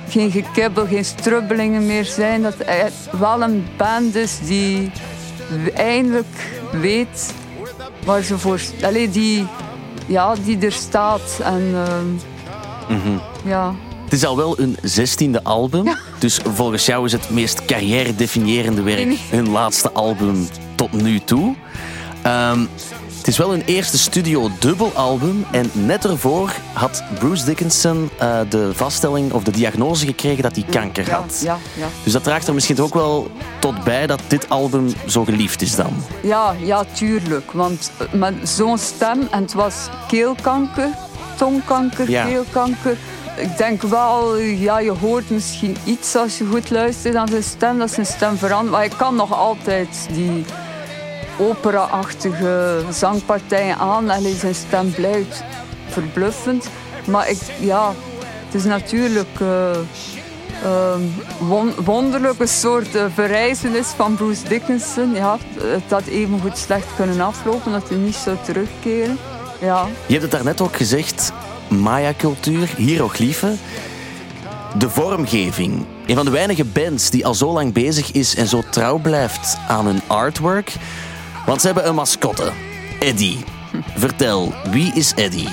geen 0.09 0.31
gekibbel, 0.31 0.85
geen 0.87 1.05
strubbelingen 1.05 1.85
meer 1.85 2.05
zijn. 2.05 2.41
Dat 2.41 2.55
het 2.57 2.93
wel 3.19 3.41
een 3.41 3.67
band 3.77 4.15
is 4.15 4.39
die 4.39 4.91
eindelijk 5.75 6.61
weet 6.71 7.33
waar 8.05 8.21
ze 8.21 8.37
voor... 8.37 8.61
Allee, 8.83 9.09
die, 9.09 9.47
ja, 10.05 10.35
die 10.35 10.59
er 10.59 10.71
staat. 10.71 11.39
En 11.43 11.71
ehm, 11.73 13.17
ja... 13.45 13.73
Het 14.13 14.21
is 14.21 14.27
al 14.27 14.37
wel 14.37 14.57
hun 14.57 14.77
zestiende 14.81 15.43
album. 15.43 15.93
Dus 16.19 16.39
volgens 16.53 16.85
jou 16.85 17.05
is 17.05 17.11
het 17.11 17.29
meest 17.29 17.65
carrière-definiërende 17.65 18.81
werk 18.81 19.17
hun 19.29 19.49
laatste 19.49 19.91
album 19.91 20.47
tot 20.75 20.91
nu 20.91 21.19
toe. 21.19 21.55
Ehm, 22.21 22.59
het 23.17 23.27
is 23.27 23.37
wel 23.37 23.49
hun 23.49 23.63
eerste 23.65 23.97
studio-dubbelalbum. 23.97 25.45
En 25.51 25.69
net 25.73 26.05
ervoor 26.05 26.53
had 26.73 27.03
Bruce 27.19 27.45
Dickinson 27.45 28.09
eh, 28.17 28.39
de 28.49 28.71
vaststelling 28.73 29.31
of 29.31 29.43
de 29.43 29.51
diagnose 29.51 30.05
gekregen 30.05 30.43
dat 30.43 30.55
hij 30.55 30.65
kanker 30.69 31.11
had. 31.11 31.39
ja, 31.43 31.57
ja. 31.77 31.87
Dus 32.03 32.13
dat 32.13 32.23
draagt 32.23 32.47
er 32.47 32.53
misschien 32.53 32.81
ook 32.81 32.93
wel 32.93 33.31
tot 33.59 33.83
bij 33.83 34.07
dat 34.07 34.21
dit 34.27 34.49
album 34.49 34.93
zo 35.07 35.23
geliefd 35.23 35.61
is 35.61 35.75
dan. 35.75 35.93
Ja, 36.21 36.55
ja, 36.63 36.83
tuurlijk. 36.83 37.51
Want 37.51 37.91
eh, 37.97 38.11
met 38.11 38.33
zo'n 38.43 38.77
stem, 38.77 39.27
en 39.31 39.41
het 39.41 39.53
was 39.53 39.75
keelkanker, 40.07 40.89
tongkanker, 41.35 42.05
keelkanker. 42.05 42.97
Ik 43.35 43.57
denk 43.57 43.81
wel, 43.81 44.37
ja, 44.37 44.79
je 44.79 44.91
hoort 44.91 45.29
misschien 45.29 45.77
iets 45.83 46.15
als 46.15 46.37
je 46.37 46.45
goed 46.45 46.69
luistert 46.69 47.15
aan 47.15 47.27
zijn 47.27 47.43
stem, 47.43 47.77
dat 47.79 47.91
zijn 47.91 48.05
stem 48.05 48.37
verandert. 48.37 48.71
Maar 48.71 48.79
hij 48.87 48.97
kan 48.97 49.15
nog 49.15 49.33
altijd 49.33 50.07
die 50.11 50.45
opera-achtige 51.37 52.81
zangpartijen 52.91 53.77
aan. 53.77 54.09
En 54.09 54.35
zijn 54.35 54.55
stem 54.55 54.91
blijft 54.91 55.43
verbluffend. 55.89 56.67
Maar 57.05 57.29
ik, 57.29 57.37
ja, 57.59 57.93
het 58.45 58.53
is 58.55 58.63
natuurlijk... 58.63 59.39
ehm, 59.39 61.01
won- 61.39 61.73
wonderlijke 61.83 62.47
soort 62.47 62.95
eh, 62.95 63.03
verrijzenis 63.13 63.87
van 63.87 64.15
Bruce 64.15 64.47
Dickinson. 64.47 65.13
Ja, 65.13 65.37
het 65.61 65.83
had 65.91 66.05
even 66.05 66.39
goed 66.41 66.57
slecht 66.57 66.87
kunnen 66.95 67.21
aflopen, 67.21 67.71
dat 67.71 67.89
hij 67.89 67.97
niet 67.97 68.15
zou 68.15 68.37
terugkeren. 68.43 69.17
Ja, 69.59 69.85
Je 70.05 70.11
hebt 70.11 70.21
het 70.21 70.31
daarnet 70.31 70.61
ook 70.61 70.75
gezegd, 70.75 71.31
Maya-cultuur, 71.79 72.69
hieroglyphen. 72.77 73.59
De 74.77 74.89
vormgeving. 74.89 75.85
Een 76.05 76.15
van 76.15 76.25
de 76.25 76.31
weinige 76.31 76.65
bands 76.65 77.09
die 77.09 77.25
al 77.25 77.33
zo 77.33 77.53
lang 77.53 77.73
bezig 77.73 78.11
is 78.11 78.35
en 78.35 78.47
zo 78.47 78.63
trouw 78.69 78.97
blijft 78.97 79.57
aan 79.67 79.85
hun 79.85 80.01
artwork. 80.07 80.73
Want 81.45 81.61
ze 81.61 81.65
hebben 81.65 81.87
een 81.87 81.95
mascotte, 81.95 82.51
Eddie. 82.99 83.37
Vertel, 83.95 84.53
wie 84.71 84.91
is 84.93 85.13
Eddie? 85.13 85.49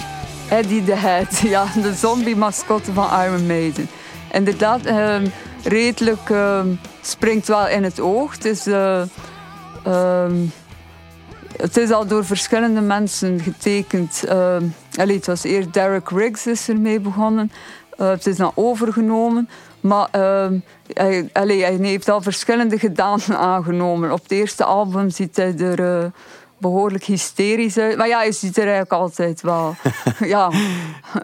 Eddie 0.48 0.85
the 0.85 0.94
Head, 0.94 1.38
ja, 1.54 1.66
de 1.83 1.94
zombie-mascotte 1.94 2.92
van 2.92 3.20
Iron 3.22 3.46
Maiden. 3.46 3.88
Inderdaad, 4.33 4.85
ehm, 4.85 5.26
redelijk 5.62 6.30
ehm, 6.30 6.66
springt 7.00 7.48
wel 7.48 7.68
in 7.68 7.85
het 7.85 8.00
oog. 8.00 8.33
Het 8.33 8.44
is, 8.44 8.66
eh, 8.66 9.02
ehm, 9.85 10.35
het 11.56 11.76
is 11.76 11.90
al 11.90 12.06
door 12.06 12.24
verschillende 12.24 12.80
mensen 12.80 13.40
getekend. 13.40 14.24
Allee, 14.98 15.16
het 15.16 15.26
was 15.26 15.42
eerst 15.42 15.72
Derek 15.72 16.11
Riggs 16.11 16.46
is 16.46 16.68
ermee 16.68 17.00
begonnen. 17.00 17.53
Eh, 17.96 18.09
het 18.09 18.26
is 18.26 18.37
dan 18.37 18.53
overgenomen. 18.55 19.48
Maar 19.81 20.09
ehm, 20.11 20.59
hij, 20.92 21.31
hij 21.33 21.79
heeft 21.81 22.09
al 22.09 22.22
verschillende 22.22 22.79
gedaanten 22.79 23.38
aangenomen. 23.53 24.12
Op 24.12 24.22
het 24.22 24.31
eerste 24.31 24.64
album 24.64 25.11
ziet 25.11 25.37
hij 25.37 25.59
er 25.59 26.03
eh, 26.03 26.11
behoorlijk 26.59 27.05
hysterisch 27.05 27.79
uit. 27.79 27.96
Maar 27.96 28.09
ja, 28.09 28.18
hij 28.18 28.33
ziet 28.33 28.57
er 28.57 28.62
eigenlijk 28.62 28.92
altijd 28.92 29.40
wel. 29.40 29.74
ja, 30.18 30.50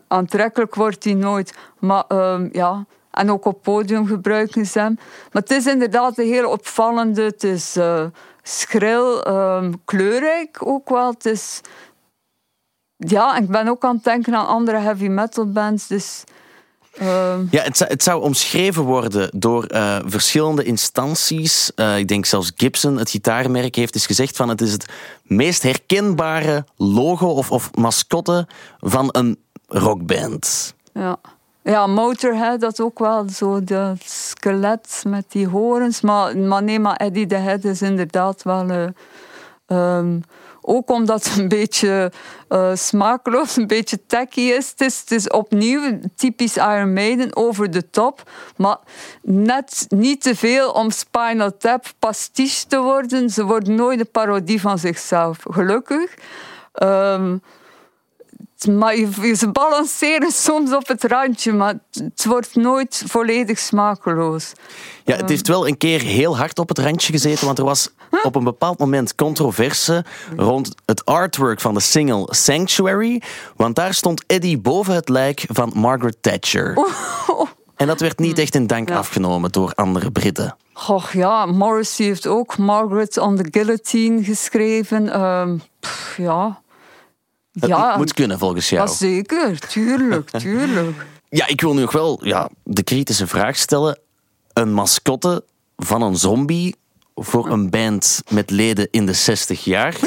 aantrekkelijk 0.08 0.74
wordt 0.74 1.04
hij 1.04 1.14
nooit. 1.14 1.54
Maar 1.78 2.04
ehm, 2.08 2.48
ja, 2.52 2.84
en 3.10 3.30
ook 3.30 3.44
op 3.44 3.62
podium 3.62 4.06
gebruiken 4.06 4.66
ze 4.66 4.78
hem. 4.78 4.94
Maar 5.32 5.42
het 5.42 5.50
is 5.50 5.66
inderdaad 5.66 6.18
een 6.18 6.26
heel 6.26 6.50
opvallende. 6.50 7.22
Het 7.22 7.44
is 7.44 7.76
eh, 7.76 8.04
schril, 8.42 9.22
ehm, 9.22 9.72
kleurrijk 9.84 10.58
ook 10.60 10.88
wel. 10.88 11.10
Het 11.10 11.24
is... 11.24 11.60
Ja, 12.96 13.36
ik 13.36 13.48
ben 13.48 13.68
ook 13.68 13.84
aan 13.84 13.94
het 13.94 14.04
denken 14.04 14.34
aan 14.34 14.46
andere 14.46 14.78
heavy 14.78 15.06
metal 15.08 15.50
bands. 15.52 15.86
Dus 15.86 16.24
ehm, 16.92 17.44
Ja, 17.50 17.62
het, 17.62 17.76
zou- 17.76 17.90
het 17.90 18.02
zou 18.02 18.22
omschreven 18.22 18.82
worden 18.82 19.30
door 19.34 19.64
eh, 19.64 19.98
verschillende 20.04 20.62
instanties. 20.64 21.74
Eh, 21.74 21.98
ik 21.98 22.08
denk 22.08 22.26
zelfs 22.26 22.52
Gibson, 22.56 22.96
het 22.96 23.10
gitaarmerk, 23.10 23.74
heeft 23.74 23.94
eens 23.94 24.06
gezegd 24.06 24.36
van 24.36 24.48
het 24.48 24.60
is 24.60 24.72
het 24.72 24.86
meest 25.22 25.62
herkenbare 25.62 26.64
logo 26.76 27.26
of, 27.28 27.50
of 27.50 27.70
mascotte 27.74 28.46
van 28.80 29.08
een 29.12 29.38
rockband. 29.68 30.74
Ja. 30.92 31.16
Ja, 31.62 31.86
Motorhead, 31.86 32.60
dat 32.60 32.80
ook 32.80 32.98
wel 32.98 33.28
zo, 33.28 33.64
dat 33.64 33.96
skelet 34.04 35.02
met 35.06 35.24
die 35.28 35.46
horens. 35.48 36.00
Maar, 36.00 36.36
maar 36.38 36.62
nee, 36.62 36.80
maar 36.80 36.96
Eddie 36.96 37.26
the 37.26 37.34
Head 37.34 37.64
is 37.64 37.82
inderdaad 37.82 38.42
wel... 38.42 38.68
eh, 38.70 38.86
ehm, 39.66 40.18
ook 40.66 40.90
omdat 40.90 41.24
het 41.24 41.36
een 41.36 41.48
beetje 41.48 42.12
eh, 42.48 42.70
smakeloos, 42.74 43.56
een 43.56 43.66
beetje 43.66 44.06
tacky 44.06 44.40
is. 44.40 44.70
Het, 44.70 44.80
is. 44.80 45.04
het 45.08 45.32
opnieuw 45.32 45.98
typisch 46.16 46.56
Iron 46.56 46.92
Maiden, 46.92 47.36
over 47.36 47.70
de 47.70 47.90
top. 47.90 48.30
Maar 48.56 48.78
net 49.22 49.86
niet 49.88 50.22
te 50.22 50.36
veel 50.36 50.70
om 50.70 50.90
Spinal 50.90 51.56
Tap 51.56 51.86
pastiche 51.98 52.66
te 52.66 52.80
worden. 52.80 53.30
Ze 53.30 53.44
worden 53.44 53.74
nooit 53.74 54.00
een 54.00 54.10
parodie 54.10 54.60
van 54.60 54.78
zichzelf, 54.78 55.38
gelukkig. 55.50 56.14
Ehm, 56.72 57.36
maar 58.64 58.96
je- 58.96 59.34
ze 59.36 59.48
balanceren 59.52 60.30
soms 60.32 60.74
op 60.74 60.86
het 60.88 61.04
randje, 61.04 61.52
maar 61.52 61.74
het 61.92 62.24
wordt 62.24 62.54
nooit 62.54 63.02
volledig 63.06 63.58
smakeloos. 63.58 64.52
Ja, 65.04 65.16
het 65.16 65.28
heeft 65.28 65.48
wel 65.48 65.68
een 65.68 65.76
keer 65.76 66.00
heel 66.00 66.36
hard 66.36 66.58
op 66.58 66.68
het 66.68 66.78
randje 66.78 67.12
gezeten, 67.12 67.46
want 67.46 67.58
er 67.58 67.64
was 67.64 67.90
op 68.22 68.34
een 68.34 68.44
bepaald 68.44 68.78
moment 68.78 69.14
controverse 69.14 70.04
rond 70.36 70.74
het 70.84 71.04
artwork 71.04 71.60
van 71.60 71.74
de 71.74 71.80
single 71.80 72.26
Sanctuary, 72.34 73.22
want 73.56 73.74
daar 73.74 73.94
stond 73.94 74.24
Eddie 74.26 74.58
boven 74.58 74.94
het 74.94 75.08
lijk 75.08 75.44
van 75.48 75.72
Margaret 75.74 76.16
Thatcher. 76.20 76.78
En 77.76 77.86
dat 77.86 78.00
werd 78.00 78.18
niet 78.18 78.38
echt 78.38 78.54
in 78.54 78.66
dank 78.66 78.88
Ja. 78.88 78.96
afgenomen 78.96 79.52
door 79.52 79.72
andere 79.74 80.10
Britten. 80.10 80.56
Goh, 80.72 81.04
ja, 81.12 81.46
Morrissey 81.46 82.06
heeft 82.06 82.26
ook 82.26 82.56
Margaret 82.58 83.16
on 83.18 83.36
the 83.36 83.46
Guillotine 83.50 84.24
geschreven. 84.24 85.12
Ehm, 85.12 85.56
pff, 85.80 86.16
ja. 86.16 86.60
Het 87.60 87.68
ja, 87.68 87.96
moet 87.96 88.14
kunnen 88.14 88.38
volgens 88.38 88.68
jou. 88.68 88.88
zeker. 88.88 89.58
Tuurlijk, 89.58 90.30
tuurlijk. 90.40 91.06
Ja, 91.28 91.46
ik 91.46 91.60
wil 91.60 91.74
nu 91.74 91.80
nog 91.80 91.92
wel 91.92 92.24
ja, 92.24 92.48
de 92.62 92.82
kritische 92.82 93.26
vraag 93.26 93.56
stellen. 93.56 93.98
Een 94.52 94.72
mascotte 94.72 95.44
van 95.76 96.02
een 96.02 96.16
zombie 96.16 96.76
voor 97.14 97.50
een 97.50 97.70
band 97.70 98.22
met 98.28 98.50
leden 98.50 98.88
in 98.90 99.06
de 99.06 99.12
60 99.12 99.64
jaar. 99.64 99.96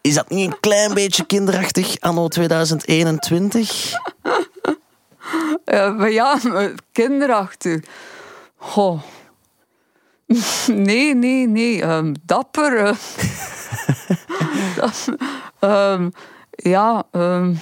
Is 0.00 0.14
dat 0.14 0.30
niet 0.30 0.50
een 0.50 0.60
klein 0.60 0.94
beetje 0.94 1.26
kinderachtig 1.26 2.00
anno 2.00 2.28
2021? 2.28 3.92
Ja, 5.64 5.90
maar 5.90 6.10
ja, 6.10 6.38
maar 6.42 6.72
kinderachtig. 6.92 7.84
Goh. 8.56 9.00
Nee, 10.66 11.14
nee, 11.14 11.48
nee. 11.48 11.82
ehm, 11.82 12.14
dapper. 12.22 12.96
Eh. 14.80 14.90
Ehm, 15.60 16.10
ja, 16.50 17.04
ehm, 17.10 17.54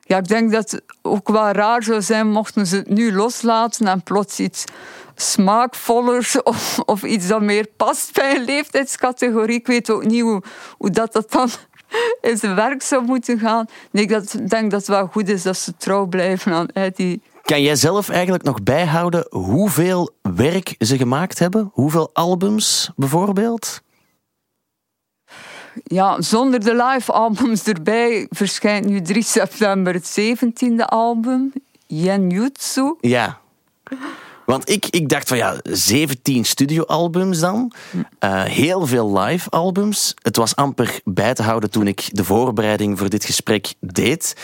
ja, 0.00 0.16
ik 0.16 0.28
denk 0.28 0.52
dat 0.52 0.70
het 0.70 0.82
ook 1.02 1.28
wel 1.28 1.50
raar 1.50 1.82
zou 1.82 2.02
zijn 2.02 2.30
mochten 2.30 2.66
ze 2.66 2.76
het 2.76 2.88
nu 2.88 3.14
loslaten 3.14 3.86
en 3.86 4.02
plots 4.02 4.40
iets 4.40 4.64
smaakvollers 5.14 6.42
of, 6.84 7.02
iets 7.02 7.26
dat 7.26 7.40
meer 7.40 7.68
past 7.76 8.12
bij 8.12 8.36
een 8.36 8.44
leeftijdscategorie. 8.44 9.58
Ik 9.58 9.66
weet 9.66 9.90
ook 9.90 10.04
niet 10.04 10.22
hoe, 10.22 10.42
hoe 10.78 10.90
dat, 10.90 11.12
dat 11.12 11.32
dan 11.32 11.48
in 12.30 12.36
zijn 12.36 12.54
werk 12.54 12.82
zou 12.82 13.04
moeten 13.04 13.38
gaan. 13.38 13.66
Nee, 13.90 14.06
ik 14.06 14.48
denk 14.50 14.70
dat 14.70 14.80
het 14.80 14.88
wel 14.88 15.06
goed 15.06 15.28
is 15.28 15.42
dat 15.42 15.56
ze 15.56 15.76
trouw 15.76 16.06
blijven 16.06 16.52
aan 16.52 16.68
Eddie. 16.68 17.22
Kan 17.42 17.62
jij 17.62 17.76
zelf 17.76 18.08
eigenlijk 18.08 18.44
nog 18.44 18.62
bijhouden 18.62 19.26
hoeveel 19.30 20.10
werk 20.22 20.74
ze 20.78 20.96
gemaakt 20.96 21.38
hebben? 21.38 21.70
Hoeveel 21.72 22.10
albums 22.12 22.90
bijvoorbeeld? 22.96 23.80
Ja, 25.84 26.22
zonder 26.22 26.60
de 26.60 26.74
live 26.74 27.12
albums 27.12 27.64
erbij 27.64 28.26
verschijnt 28.30 28.86
nu 28.86 29.02
3 29.02 29.22
september 29.22 29.92
het 29.94 30.20
17e 30.20 30.84
album, 30.84 31.52
Yenjutsu. 31.86 32.96
Ja. 33.00 33.38
Want 34.46 34.70
ik, 34.70 34.86
ik 34.86 35.08
dacht 35.08 35.28
van 35.28 35.36
ja, 35.36 35.56
17 35.62 36.44
studioalbums 36.44 37.40
dan. 37.40 37.72
Eh, 38.18 38.42
heel 38.42 38.86
veel 38.86 39.18
live 39.18 39.50
albums. 39.50 40.14
Het 40.22 40.36
was 40.36 40.56
amper 40.56 41.00
bij 41.04 41.34
te 41.34 41.42
houden 41.42 41.70
toen 41.70 41.86
ik 41.86 42.08
de 42.12 42.24
voorbereiding 42.24 42.98
voor 42.98 43.08
dit 43.08 43.24
gesprek 43.24 43.74
deed. 43.80 44.36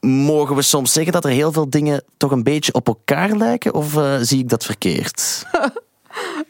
Mogen 0.00 0.56
we 0.56 0.62
soms 0.62 0.92
zeggen 0.92 1.12
dat 1.12 1.24
er 1.24 1.30
heel 1.30 1.52
veel 1.52 1.70
dingen 1.70 2.02
toch 2.16 2.30
een 2.30 2.42
beetje 2.42 2.72
op 2.72 2.86
elkaar 2.86 3.36
lijken? 3.36 3.74
Of 3.74 3.96
eh, 3.96 4.16
zie 4.20 4.38
ik 4.38 4.48
dat 4.48 4.64
verkeerd? 4.64 5.42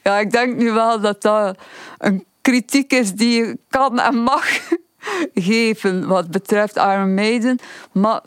Ja, 0.02 0.18
ik 0.18 0.30
denk 0.30 0.56
nu 0.56 0.72
wel 0.72 1.00
dat 1.00 1.22
dat 1.22 1.58
een 1.98 2.24
kritiek 2.40 2.92
is 2.92 3.12
die 3.12 3.44
je 3.44 3.58
kan 3.68 3.98
en 3.98 4.16
mag 4.16 4.46
geven 5.34 6.06
wat 6.06 6.30
betreft 6.30 6.76
Iron 6.76 7.14
Maiden. 7.14 7.58
Maar 7.92 8.22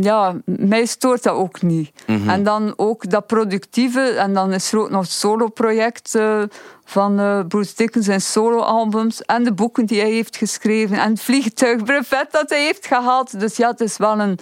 ja, 0.00 0.36
mij 0.44 0.86
stoort 0.86 1.22
dat 1.22 1.34
ook 1.34 1.62
niet. 1.62 1.90
En 2.06 2.42
dan 2.42 2.72
ook 2.76 3.10
dat 3.10 3.26
productieve. 3.26 4.00
En 4.00 4.34
dan 4.34 4.52
is 4.52 4.72
er 4.72 4.78
ook 4.78 4.90
nog 4.90 5.02
het 5.02 5.10
solo-project 5.10 6.14
eh, 6.14 6.42
van 6.84 7.18
eh, 7.18 7.40
Bruce 7.48 7.74
Dickinson, 7.76 8.02
zijn 8.02 8.20
solo-albums. 8.20 9.22
En 9.22 9.44
de 9.44 9.52
boeken 9.52 9.86
die 9.86 10.00
hij 10.00 10.10
heeft 10.10 10.36
geschreven. 10.36 10.98
En 10.98 11.10
het 11.10 11.22
vliegtuigbrevet 11.22 12.26
dat 12.30 12.50
hij 12.50 12.64
heeft 12.64 12.86
gehaald. 12.86 13.40
Dus 13.40 13.56
ja, 13.56 13.70
het 13.70 13.80
is 13.80 13.96
wel 13.96 14.18
een, 14.18 14.38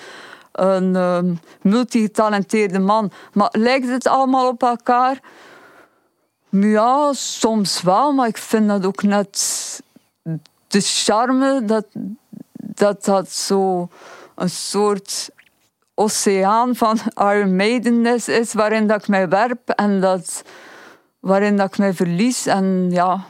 een 0.52 1.38
multitalenteerde 1.62 2.78
man. 2.78 3.10
Maar 3.32 3.48
lijkt 3.52 3.88
het 3.88 4.06
allemaal 4.06 4.48
op 4.48 4.62
elkaar? 4.62 5.20
Ja, 6.50 7.12
soms 7.12 7.82
wel. 7.82 8.12
Maar 8.12 8.28
ik 8.28 8.38
vind 8.38 8.68
dat 8.68 8.86
ook 8.86 9.02
net 9.02 9.80
de 10.66 10.80
charme 10.80 11.64
dat 11.64 11.86
dat, 12.74 13.04
dat 13.04 13.30
zo 13.30 13.88
een 14.34 14.50
soort 14.50 15.30
oceaan 15.94 16.76
van 16.76 16.98
Iron 17.32 17.56
Maidenness 17.56 18.28
is 18.28 18.52
waarin 18.52 18.86
dat 18.86 19.00
ik 19.02 19.08
mij 19.08 19.28
werp 19.28 19.68
en 19.68 20.00
dat, 20.00 20.42
waarin 21.20 21.56
dat 21.56 21.66
ik 21.66 21.78
mij 21.78 21.94
verlies. 21.94 22.46
En 22.46 22.86
ja, 22.90 23.24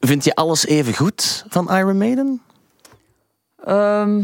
Vind 0.00 0.24
je 0.24 0.34
alles 0.34 0.66
even 0.66 0.94
goed 0.94 1.44
van 1.48 1.76
Iron 1.76 1.98
Maiden? 1.98 2.42
ehm, 3.64 4.22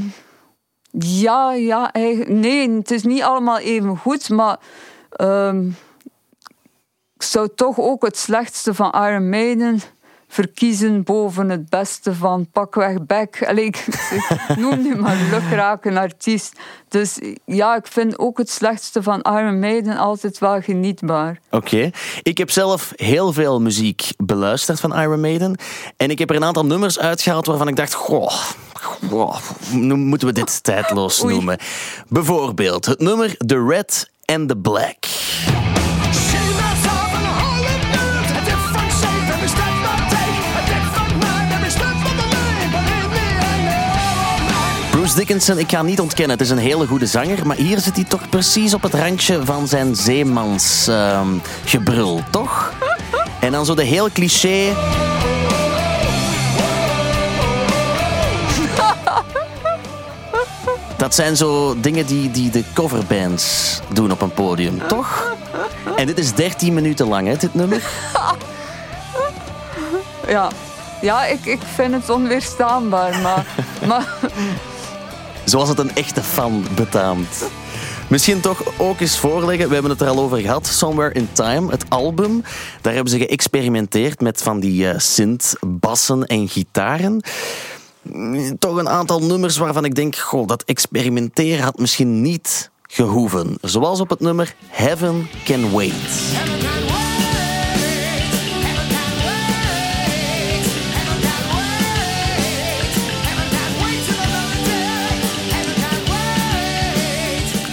ja, 0.91 1.53
ja, 1.53 1.91
nee, 2.26 2.70
het 2.70 2.91
is 2.91 3.03
niet 3.03 3.22
allemaal 3.22 3.59
even 3.59 3.97
goed, 3.97 4.28
maar 4.28 4.59
ehm, 5.11 5.70
ik 7.19 7.25
zou 7.25 7.49
toch 7.55 7.79
ook 7.79 8.05
het 8.05 8.16
slechtste 8.16 8.75
van 8.75 8.93
Iron 8.93 9.29
Maiden 9.29 9.81
verkiezen 10.29 11.03
boven 11.03 11.49
het 11.49 11.69
beste 11.69 12.14
van 12.14 12.49
pakweg 12.53 13.07
Beck. 13.07 13.47
Allee, 13.49 13.64
ik 13.64 13.87
noem 14.57 14.83
nu 14.83 14.97
maar 14.97 15.16
lukraak 15.31 15.85
een 15.85 15.97
artiest. 15.97 16.53
Dus 16.89 17.19
ja, 17.45 17.77
ik 17.77 17.87
vind 17.87 18.19
ook 18.19 18.39
het 18.39 18.51
slechtste 18.51 19.03
van 19.03 19.21
Iron 19.21 19.59
Maiden 19.59 19.97
altijd 19.97 20.39
wel 20.39 20.61
genietbaar. 20.61 21.41
Oké. 21.51 21.91
Ik 22.23 22.39
heb 22.39 22.51
zelf 22.51 22.93
heel 22.97 23.33
veel 23.33 23.61
muziek 23.61 24.11
beluisterd 24.16 24.81
van 24.81 25.01
Iron 25.01 25.21
Maiden. 25.21 25.59
En 25.97 26.11
ik 26.11 26.19
heb 26.19 26.31
er 26.31 26.37
een 26.37 26.45
aantal 26.45 26.66
nummers 26.66 26.99
uitgehaald 26.99 27.47
waarvan 27.47 27.69
ik 27.69 27.77
dacht... 27.77 27.95
Goh, 27.95 28.33
goh 29.11 29.37
moeten 29.71 30.29
we 30.29 30.35
dit 30.35 30.62
tijdloos 30.64 31.23
noemen. 31.23 31.59
Bijvoorbeeld 32.09 32.87
het 32.87 33.01
nummer 33.01 33.37
The 33.37 33.66
Red 33.66 34.11
and 34.25 34.49
the 34.49 34.57
Black. 34.57 34.97
Dickinson, 45.19 45.59
ik 45.59 45.71
ga 45.71 45.83
niet 45.83 46.01
ontkennen, 46.01 46.39
het 46.39 46.47
is 46.47 46.51
een 46.51 46.59
hele 46.59 46.87
goede 46.87 47.07
zanger. 47.07 47.47
Maar 47.47 47.57
hier 47.57 47.79
zit 47.79 47.95
hij 47.95 48.05
toch 48.05 48.29
precies 48.29 48.75
op 48.75 48.83
het 48.83 48.95
randje 48.95 49.45
van 49.45 49.69
zijn 49.69 49.97
zeemans 49.97 50.87
ehm, 50.89 51.29
toch? 52.31 52.73
En 53.41 53.53
dan 53.53 53.66
zo 53.66 53.75
de 53.75 53.85
heel 53.85 54.11
cliché... 54.12 54.75
Dat 60.97 61.14
zijn 61.14 61.37
zo 61.37 61.81
dingen 61.81 62.07
die, 62.07 62.31
die 62.31 62.51
de 62.51 62.64
coverbands 62.75 63.79
doen 63.93 64.11
op 64.11 64.23
een 64.23 64.33
podium, 64.33 64.87
toch? 64.89 65.37
En 65.97 66.07
dit 66.07 66.19
is 66.19 66.35
13 66.35 66.75
minuten 66.75 67.09
lang, 67.09 67.27
hè, 67.27 67.37
dit 67.37 67.55
nummer. 67.55 67.83
Ja, 70.29 70.49
ja 71.01 71.25
ik, 71.25 71.45
ik 71.45 71.61
vind 71.75 71.95
het 71.95 72.11
onweerstaanbaar, 72.11 73.19
maar, 73.19 73.47
maar 73.87 74.07
Zoals 75.49 75.69
het 75.69 75.79
een 75.79 75.95
echte 75.95 76.23
fan 76.23 76.65
betaamt. 76.75 77.45
Misschien 78.09 78.41
toch 78.41 78.63
ook 78.79 79.01
eens 79.01 79.19
voorleggen, 79.19 79.67
we 79.69 79.73
hebben 79.73 79.91
het 79.91 80.01
er 80.01 80.09
al 80.09 80.19
over 80.19 80.39
gehad, 80.39 80.67
Somewhere 80.67 81.15
in 81.15 81.29
Time, 81.33 81.71
het 81.71 81.85
album. 81.89 82.43
Daar 82.81 82.95
hebben 82.95 83.13
ze 83.13 83.19
geëxperimenteerd 83.19 84.21
met 84.21 84.43
van 84.43 84.61
die 84.61 84.89
eh, 84.89 84.99
synth, 84.99 85.57
bassen 85.67 86.27
en 86.27 86.49
gitaren. 86.49 87.21
Mm, 88.03 88.59
Toch 88.59 88.77
een 88.77 88.89
aantal 88.89 89.23
nummers 89.23 89.57
waarvan 89.57 89.85
ik 89.85 89.95
denk, 89.95 90.17
goh, 90.17 90.47
dat 90.47 90.63
experimenteren 90.63 91.65
had 91.65 91.79
misschien 91.79 92.23
niet 92.23 92.71
gehoeven. 92.83 93.59
Zoals 93.61 94.01
op 94.01 94.09
het 94.11 94.21
nummer 94.21 94.55
Heaven 94.67 95.29
Can 95.45 95.71
Wait. 95.71 96.98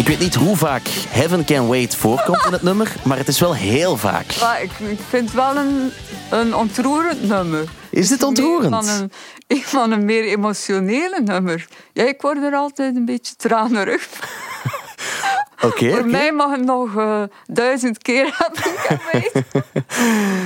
Ik 0.06 0.12
weet 0.12 0.20
niet 0.20 0.36
hoe 0.36 0.58
vaak 0.58 0.88
Heaven 1.10 1.45
Can 1.45 1.68
Wait 1.68 1.95
voorkomt 1.95 2.45
in 2.45 2.51
het 2.51 2.62
nummer, 2.70 2.95
maar 3.03 3.18
het 3.18 3.28
is 3.28 3.39
wel 3.39 3.56
heel 3.56 3.97
vaak. 3.97 4.39
Maar 4.39 4.62
ik, 4.62 4.72
ik 4.72 4.99
vind 5.10 5.26
het 5.26 5.34
wel 5.34 5.56
een, 5.58 5.91
een 6.32 6.56
ontroerend 6.56 7.28
nummer. 7.28 7.70
Is 7.89 8.08
dit 8.08 8.24
ontroerend? 8.24 8.86
Van 8.86 8.88
een, 9.47 9.62
van 9.64 9.91
een 9.91 10.06
meer 10.06 10.24
emotionele 10.24 11.22
nummer. 11.24 11.68
Ja, 11.93 12.03
ik 12.03 12.22
word 12.22 12.38
er 12.38 12.53
altijd 12.53 12.95
een 12.95 13.06
beetje 13.06 13.36
tranerig. 13.36 14.08
Oké, 15.68 15.89
Voor 15.91 16.06
mij 16.06 16.32
mag 16.32 16.51
het 16.51 16.66
nog 16.66 16.97
eh, 16.97 17.24
duizend 17.45 17.97
keer 17.97 18.36
hebben. 18.38 19.43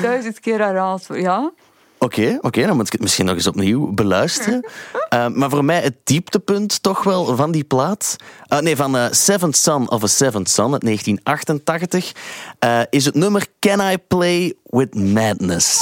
duizend 0.01 0.39
keer 0.39 0.59
herhaald 0.59 1.05
ja. 1.13 1.51
Oké, 1.99 2.37
oké, 2.41 2.65
dan 2.65 2.75
moet 2.75 2.85
ik 2.85 2.91
het 2.91 3.01
misschien 3.01 3.25
nog 3.25 3.35
eens 3.35 3.47
opnieuw 3.47 3.91
beluisteren. 3.91 4.65
Eh, 5.09 5.27
maar 5.27 5.49
voor 5.49 5.65
mij 5.65 5.81
het 5.81 5.95
dieptepunt 6.03 6.83
toch 6.83 7.03
wel 7.03 7.35
van 7.35 7.51
die 7.51 7.63
plaat... 7.63 8.15
eh, 8.47 8.59
nee, 8.59 8.75
van 8.75 8.97
eh, 8.97 9.05
Seventh 9.11 9.57
Son 9.57 9.89
of 9.89 10.03
a 10.03 10.07
Seventh 10.07 10.49
Son 10.49 10.73
uit 10.73 10.81
1988... 10.81 12.11
eh, 12.59 12.79
is 12.89 13.05
het 13.05 13.15
nummer 13.15 13.45
Can 13.59 13.91
I 13.91 13.97
Play 13.97 14.53
With 14.63 14.95
Madness. 14.95 15.81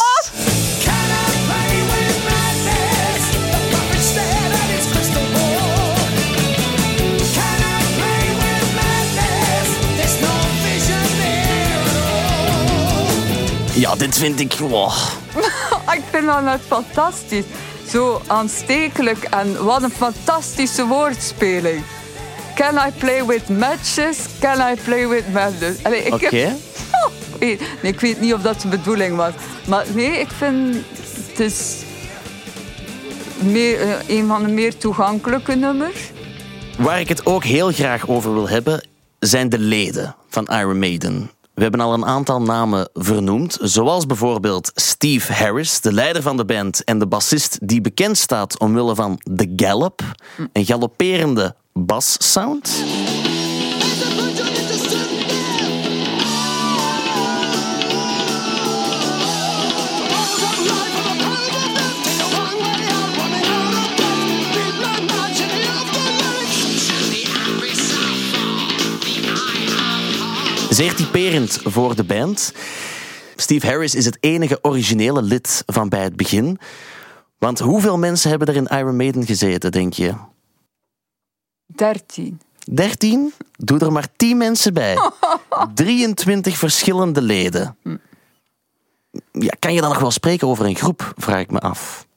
Ja, 13.74 13.96
dit 13.96 14.18
vind 14.18 14.40
ik... 14.40 14.54
wow. 14.54 14.92
Ik 15.94 16.04
vind 16.12 16.26
dat 16.26 16.44
net 16.44 16.60
fantastisch. 16.68 17.46
Zo 17.90 18.22
aanstekelijk 18.28 19.24
en 19.24 19.64
wat 19.64 19.84
een 19.84 19.90
fantastische 19.90 20.86
woordspeling. 20.86 21.84
Can 22.56 22.76
I 22.76 22.92
play 22.98 23.26
with 23.26 23.50
matches? 23.50 24.18
Can 24.40 24.72
I 24.72 24.76
play 24.84 25.08
with 25.08 25.34
madness? 25.34 25.82
Ik 25.82 26.14
Oké. 26.14 26.36
heb 26.36 26.58
weet, 27.40 27.62
nee, 27.82 27.92
ik 27.92 28.00
weet 28.00 28.20
niet 28.22 28.34
of 28.34 28.42
dat 28.42 28.62
de 28.62 28.68
bedoeling 28.68 29.16
was. 29.16 29.34
Maar 29.68 29.86
nee, 29.94 30.20
ik 30.20 30.30
vind 30.38 30.76
het 31.28 31.40
is 31.40 31.76
meer, 33.40 33.82
eh, 33.82 34.18
een 34.18 34.28
van 34.28 34.44
de 34.44 34.50
meer 34.50 34.78
toegankelijke 34.78 35.56
nummers. 35.56 36.12
Waar 36.78 37.00
ik 37.00 37.08
het 37.08 37.26
ook 37.26 37.44
heel 37.44 37.72
graag 37.72 38.08
over 38.08 38.34
wil 38.34 38.50
hebben, 38.50 38.88
zijn 39.20 39.50
de 39.50 39.60
leden 39.60 40.16
van 40.30 40.46
Iron 40.46 40.80
Maiden. 40.80 41.32
We 41.58 41.64
hebben 41.64 41.82
al 41.82 41.94
een 41.94 42.06
aantal 42.06 42.42
namen 42.42 42.90
vernoemd, 42.94 43.58
zoals 43.62 44.06
bijvoorbeeld 44.06 44.72
Steve 44.76 45.34
Harris, 45.34 45.82
de 45.82 45.94
leider 45.94 46.22
van 46.22 46.38
de 46.38 46.46
band 46.46 46.84
en 46.84 47.00
de 47.00 47.08
bassist 47.08 47.58
die 47.62 47.82
bekend 47.82 48.18
staat 48.18 48.60
omwille 48.60 48.96
van 48.96 49.22
The 49.36 49.54
Gallop, 49.56 50.02
een 50.54 50.66
galopperende 50.66 51.56
bassound. 51.74 52.84
Zeer 70.70 70.96
typerend 70.96 71.60
voor 71.64 71.96
de 71.96 72.04
band. 72.04 72.54
Steve 73.36 73.68
Harris 73.68 73.96
is 73.96 74.06
het 74.06 74.18
enige 74.20 74.60
originele 74.62 75.22
lid 75.22 75.64
van 75.66 75.90
bij 75.90 76.04
het 76.04 76.16
begin. 76.16 76.60
Want 77.38 77.60
hoeveel 77.60 77.98
mensen 77.98 78.30
hebben 78.30 78.48
er 78.48 78.56
in 78.56 78.66
Iron 78.66 78.96
Maiden 78.96 79.26
gezeten, 79.26 79.72
denk 79.72 79.94
je? 79.94 80.14
13. 81.66 82.42
13? 82.72 83.34
Doe 83.52 83.80
er 83.80 83.92
maar 83.92 84.08
10 84.16 84.38
mensen 84.38 84.74
bij. 84.74 84.98
23 85.74 86.58
verschillende 86.58 87.22
leden. 87.22 87.78
Ja, 89.32 89.54
kan 89.60 89.74
je 89.74 89.82
dan 89.82 89.90
nog 89.90 90.00
wel 90.00 90.12
spreken 90.12 90.48
over 90.48 90.66
een 90.66 90.76
groep, 90.76 91.14
vraag 91.18 91.40
ik 91.40 91.52
me 91.52 91.60
af. 91.60 92.08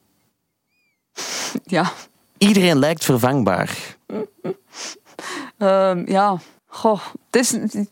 Ja. 1.63 1.91
Iedereen 2.37 2.79
lijkt 2.79 3.05
vervangbaar. 3.05 3.97
Ehm, 5.57 6.11
ja. 6.11 6.39
Goh, 6.73 7.01
het 7.29 7.41
is, 7.41 7.49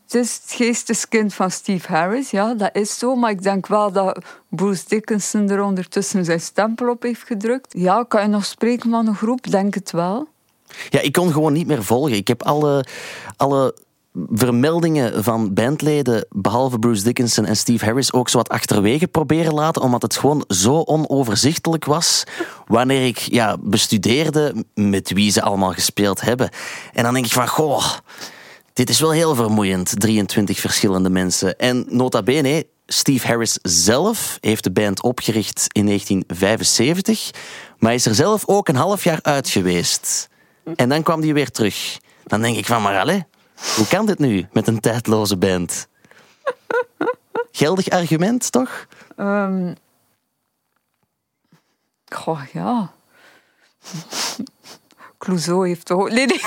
het 0.08 0.42
geesteskind 0.46 1.34
van 1.34 1.50
Steve 1.50 1.92
Harris, 1.92 2.30
ja, 2.30 2.54
dat 2.54 2.70
is 2.72 2.98
zo. 2.98 3.14
Maar 3.14 3.30
ik 3.30 3.42
denk 3.42 3.66
wel 3.66 3.92
dat 3.92 4.24
Bruce 4.48 4.84
Dickinson 4.88 5.50
er 5.50 5.62
ondertussen 5.62 6.24
zijn 6.24 6.40
stempel 6.40 6.88
op 6.88 7.02
heeft 7.02 7.22
gedrukt. 7.26 7.74
Ja, 7.78 8.04
kan 8.08 8.22
je 8.22 8.28
nog 8.28 8.44
spreken 8.44 8.90
van 8.90 9.06
een 9.06 9.14
groep? 9.14 9.50
Denk 9.50 9.74
het 9.74 9.90
wel. 9.90 10.28
Ja, 10.88 11.00
ik 11.00 11.12
kon 11.12 11.32
gewoon 11.32 11.52
niet 11.52 11.66
meer 11.66 11.84
volgen. 11.84 12.16
Ik 12.16 12.28
heb 12.28 12.42
alle, 12.42 12.84
alle 13.36 13.74
vermeldingen 14.30 15.24
van 15.24 15.54
bandleden, 15.54 16.26
behalve 16.30 16.78
Bruce 16.78 17.02
Dickinson 17.02 17.44
en 17.44 17.56
Steve 17.56 17.84
Harris, 17.84 18.12
ook 18.12 18.28
zo 18.28 18.36
wat 18.36 18.48
achterwege 18.48 19.08
proberen 19.08 19.54
laten, 19.54 19.82
omdat 19.82 20.02
het 20.02 20.16
gewoon 20.16 20.44
zo 20.48 20.82
onoverzichtelijk 20.82 21.84
was 21.84 22.24
wanneer 22.66 23.06
ik 23.06 23.18
ja, 23.18 23.56
bestudeerde 23.60 24.64
met 24.74 25.10
wie 25.12 25.30
ze 25.30 25.42
allemaal 25.42 25.72
gespeeld 25.72 26.20
hebben. 26.20 26.50
En 26.92 27.02
dan 27.02 27.12
denk 27.12 27.26
ik 27.26 27.32
van, 27.32 27.48
goh, 27.48 27.92
dit 28.72 28.90
is 28.90 29.00
wel 29.00 29.10
heel 29.10 29.34
vermoeiend, 29.34 30.00
23 30.00 30.58
verschillende 30.58 31.10
mensen. 31.10 31.58
En 31.58 31.86
nota 31.88 32.22
bene, 32.22 32.66
Steve 32.86 33.26
Harris 33.26 33.58
zelf 33.62 34.38
heeft 34.40 34.64
de 34.64 34.72
band 34.72 35.02
opgericht 35.02 35.66
in 35.72 35.86
1975, 35.86 37.30
maar 37.78 37.94
is 37.94 38.06
er 38.06 38.14
zelf 38.14 38.42
ook 38.46 38.68
een 38.68 38.76
half 38.76 39.04
jaar 39.04 39.18
uit 39.22 39.48
geweest. 39.48 40.28
En 40.76 40.88
dan 40.88 41.02
kwam 41.02 41.20
hij 41.22 41.32
weer 41.34 41.50
terug. 41.50 41.98
Dan 42.24 42.40
denk 42.40 42.56
ik 42.56 42.66
van, 42.66 42.82
maar 42.82 42.98
allez, 42.98 43.22
hoe 43.76 43.86
kan 43.86 44.06
dit 44.06 44.18
nu 44.18 44.46
met 44.52 44.66
een 44.66 44.80
tijdloze 44.80 45.36
band? 45.36 45.88
Geldig 47.52 47.88
argument, 47.88 48.52
toch? 48.52 48.86
Ehm 49.16 49.72
goh, 52.14 52.40
ja. 52.52 52.92
Clouseau 55.20 55.68
heeft 55.68 55.86
toch... 55.86 56.10
Nee, 56.10 56.26
nee. 56.26 56.40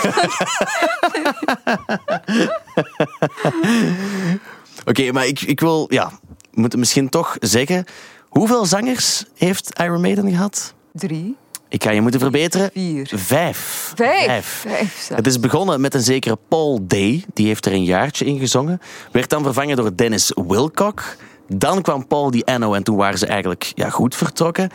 Oké, 4.89 5.11
maar 5.11 5.27
ik, 5.27 5.41
ik 5.41 5.59
wil, 5.59 5.85
ja, 5.89 6.11
we 6.51 6.61
moeten 6.61 6.79
misschien 6.79 7.09
toch 7.09 7.35
zeggen, 7.39 7.85
hoeveel 8.29 8.65
zangers 8.65 9.25
heeft 9.35 9.79
Iron 9.79 10.01
Maiden 10.01 10.29
gehad? 10.29 10.73
Drie. 10.91 11.35
Ik 11.67 11.83
ga 11.83 11.91
je 11.91 12.01
moeten 12.01 12.19
verbeteren. 12.19 12.69
Vier. 12.73 13.11
Vijf. 13.15 13.91
Vijf. 13.95 14.45
Vijf, 14.45 15.03
zeg. 15.07 15.17
Het 15.17 15.27
is 15.27 15.39
begonnen 15.39 15.81
met 15.81 15.93
een 15.93 16.03
zekere 16.03 16.37
Paul 16.47 16.79
Day. 16.81 17.23
Die 17.33 17.47
heeft 17.47 17.65
er 17.65 17.73
een 17.73 17.83
jaartje 17.83 18.25
in 18.25 18.39
gezongen. 18.39 18.81
Werd 19.11 19.29
dan 19.29 19.43
vervangen 19.43 19.75
door 19.75 19.95
Dennis 19.95 20.31
Wilcock. 20.47 21.15
Dan 21.47 21.81
kwam 21.81 22.07
Paul 22.07 22.31
Di 22.31 22.41
Anno 22.41 22.73
en 22.73 22.83
toen 22.83 22.95
waren 22.95 23.17
ze 23.17 23.25
eigenlijk 23.25 23.71
ja, 23.75 23.89
goed 23.89 24.15
vertrokken. 24.15 24.69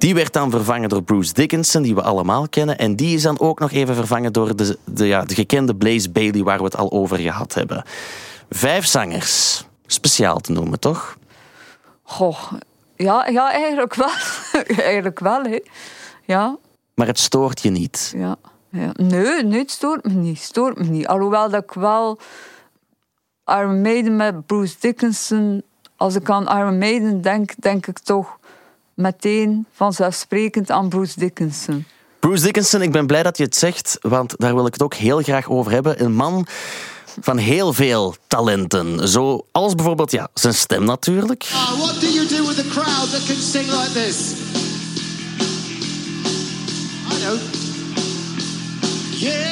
Die 0.00 0.14
werd 0.14 0.32
dan 0.32 0.50
vervangen 0.50 0.88
door 0.88 1.02
Bruce 1.02 1.32
Dickinson, 1.32 1.82
die 1.82 1.94
we 1.94 2.02
allemaal 2.02 2.48
kennen. 2.48 2.78
En 2.78 2.96
die 2.96 3.14
is 3.14 3.22
dan 3.22 3.40
ook 3.40 3.58
nog 3.58 3.72
even 3.72 3.94
vervangen 3.94 4.32
door 4.32 4.56
de, 4.56 4.78
de, 4.84 5.06
ja, 5.06 5.24
de 5.24 5.34
gekende 5.34 5.76
Blaze 5.76 6.10
Bailey, 6.10 6.42
waar 6.42 6.58
we 6.58 6.64
het 6.64 6.76
al 6.76 6.92
over 6.92 7.18
gehad 7.18 7.54
hebben. 7.54 7.84
Vijf 8.50 8.86
zangers. 8.86 9.64
Speciaal 9.86 10.38
te 10.38 10.52
noemen, 10.52 10.80
toch? 10.80 11.16
Goh, 12.02 12.52
ja, 12.96 13.28
ja 13.28 13.52
eigenlijk 13.52 13.94
wel. 13.94 14.10
eigenlijk 14.92 15.18
wel, 15.18 15.42
hè. 15.42 15.58
Ja, 16.24 16.56
Maar 16.94 17.06
het 17.06 17.18
stoort 17.18 17.62
je 17.62 17.70
niet. 17.70 18.12
ja. 18.16 18.36
ja. 18.70 18.90
Nee, 18.92 19.42
nee, 19.42 19.58
het 19.58 19.70
stoort 19.70 20.04
me 20.04 20.12
niet. 20.12 20.38
Stoort 20.38 20.78
me 20.78 20.84
niet. 20.84 21.06
Alhoewel 21.06 21.50
dat 21.50 21.62
ik 21.62 21.72
wel 21.72 22.18
Iron 23.46 23.80
Maiden 23.82 24.16
met 24.16 24.46
Bruce 24.46 24.76
Dickinson... 24.80 25.62
Als 25.96 26.14
ik 26.14 26.30
aan 26.30 26.58
Iron 26.58 26.78
Maiden 26.78 27.20
denk, 27.20 27.52
denk 27.58 27.86
ik 27.86 27.98
toch 27.98 28.38
meteen 29.00 29.66
vanzelfsprekend 29.72 30.70
aan 30.70 30.88
Bruce 30.88 31.18
Dickinson. 31.18 31.84
Bruce 32.20 32.44
Dickinson, 32.44 32.82
ik 32.82 32.92
ben 32.92 33.06
blij 33.06 33.22
dat 33.22 33.36
je 33.36 33.44
het 33.44 33.56
zegt, 33.56 33.98
want 34.00 34.34
daar 34.36 34.54
wil 34.54 34.66
ik 34.66 34.72
het 34.72 34.82
ook 34.82 34.94
heel 34.94 35.22
graag 35.22 35.48
over 35.48 35.72
hebben. 35.72 36.04
Een 36.04 36.14
man 36.14 36.46
van 37.20 37.36
heel 37.36 37.72
veel 37.72 38.14
talenten. 38.26 39.08
Zoals 39.08 39.74
bijvoorbeeld 39.74 40.10
ja, 40.10 40.28
zijn 40.34 40.54
stem 40.54 40.84
natuurlijk. 40.84 41.44
What 41.76 42.00
do 42.00 42.06
you 42.06 42.26
do 42.26 42.46
with 42.46 42.58
a 42.58 42.68
crowd 42.70 43.10
that 43.10 43.24
can 43.26 43.36
sing 43.36 43.66
like 43.66 43.92
this? 43.92 44.32
I 47.12 47.20
know. 47.20 47.38
Yeah. 49.10 49.49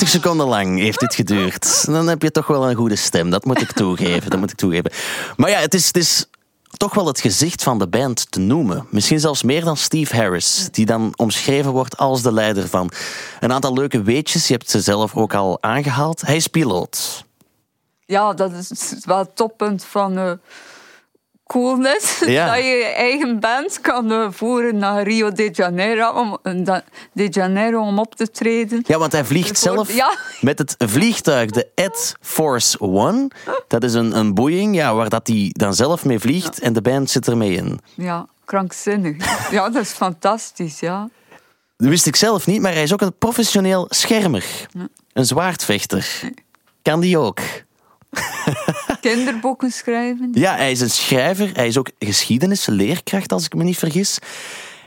Dertig 0.00 0.20
30 0.20 0.30
seconden 0.30 0.46
lang 0.46 0.78
heeft 0.78 1.00
dit 1.00 1.14
geduurd. 1.14 1.84
Dan 1.86 2.08
heb 2.08 2.22
je 2.22 2.30
toch 2.30 2.46
wel 2.46 2.70
een 2.70 2.76
goede 2.76 2.96
stem. 2.96 3.30
Dat 3.30 3.44
moet 3.44 3.60
ik 3.60 3.72
toegeven. 3.72 4.30
Dat 4.30 4.38
moet 4.38 4.50
ik 4.50 4.56
toegeven. 4.56 4.90
Maar 5.36 5.50
ja, 5.50 5.58
het 5.58 5.74
is, 5.74 5.86
het 5.86 5.96
is 5.96 6.26
toch 6.76 6.94
wel 6.94 7.06
het 7.06 7.20
gezicht 7.20 7.62
van 7.62 7.78
de 7.78 7.88
band 7.88 8.30
te 8.30 8.40
noemen. 8.40 8.86
Misschien 8.90 9.20
zelfs 9.20 9.42
meer 9.42 9.64
dan 9.64 9.76
Steve 9.76 10.16
Harris, 10.16 10.68
die 10.70 10.86
dan 10.86 11.12
omschreven 11.16 11.70
wordt 11.70 11.96
als 11.96 12.22
de 12.22 12.32
leider 12.32 12.68
van 12.68 12.90
een 13.40 13.52
aantal 13.52 13.72
leuke 13.72 14.02
weetjes. 14.02 14.46
Je 14.46 14.52
hebt 14.52 14.70
ze 14.70 14.80
zelf 14.80 15.16
ook 15.16 15.34
al 15.34 15.62
aangehaald. 15.62 16.20
Hij 16.20 16.36
is 16.36 16.46
piloot. 16.46 17.24
Ja, 18.06 18.32
dat 18.32 18.52
is 18.52 18.94
wel 19.04 19.18
het 19.18 19.36
toppunt 19.36 19.84
van 19.84 20.18
eh, 20.18 20.32
coolness. 21.50 22.18
Ja. 22.26 22.46
Dat 22.46 22.56
je 22.56 22.70
je 22.70 22.84
eigen 22.84 23.40
band 23.40 23.80
kan 23.80 24.12
eh, 24.12 24.26
voeren 24.30 24.76
naar 24.76 25.02
Rio 25.02 25.32
de 25.32 25.48
Janeiro, 25.52 26.10
om, 26.10 26.38
de 27.12 27.28
Janeiro 27.28 27.80
om 27.80 27.98
op 27.98 28.14
te 28.14 28.30
treden. 28.30 28.82
Ja, 28.86 28.98
want 28.98 29.12
hij 29.12 29.24
vliegt 29.24 29.58
zelf 29.58 29.94
Ja. 29.94 30.16
met 30.40 30.58
het 30.58 30.74
vliegtuig, 30.78 31.50
de 31.50 31.66
Ed 31.74 32.14
Force 32.20 32.80
One. 32.80 33.30
Dat 33.68 33.82
is 33.82 33.94
een, 33.94 34.16
een 34.16 34.34
Boeing 34.34 34.74
ja, 34.74 34.94
waar 34.94 35.08
dat 35.08 35.26
hij 35.26 35.50
dan 35.52 35.74
zelf 35.74 36.04
mee 36.04 36.18
vliegt 36.18 36.60
en 36.60 36.72
de 36.72 36.82
band 36.82 37.10
zit 37.10 37.28
ermee 37.28 37.52
in. 37.52 37.80
Ja, 37.94 38.26
krankzinnig. 38.44 39.16
ja, 39.56 39.70
dat 39.70 39.82
is 39.82 39.90
fantastisch, 39.90 40.80
ja. 40.80 41.08
Dat 41.76 41.88
wist 41.88 42.06
ik 42.06 42.16
zelf 42.16 42.46
niet, 42.46 42.60
maar 42.60 42.72
hij 42.72 42.82
is 42.82 42.92
ook 42.92 43.00
een 43.00 43.18
professioneel 43.18 43.86
schermer. 43.88 44.66
Een 45.12 45.26
zwaardvechter. 45.26 46.20
Kan 46.82 47.00
die 47.00 47.18
ook? 47.18 47.40
Kinderboeken 49.00 49.70
schrijven. 49.70 50.30
Ja, 50.32 50.56
hij 50.56 50.70
is 50.70 50.80
een 50.80 50.90
schrijver. 50.90 51.50
Hij 51.54 51.66
is 51.66 51.78
ook 51.78 51.90
geschiedenisleerkracht, 51.98 53.32
als 53.32 53.44
ik 53.44 53.54
me 53.54 53.64
niet 53.64 53.78
vergis. 53.78 54.18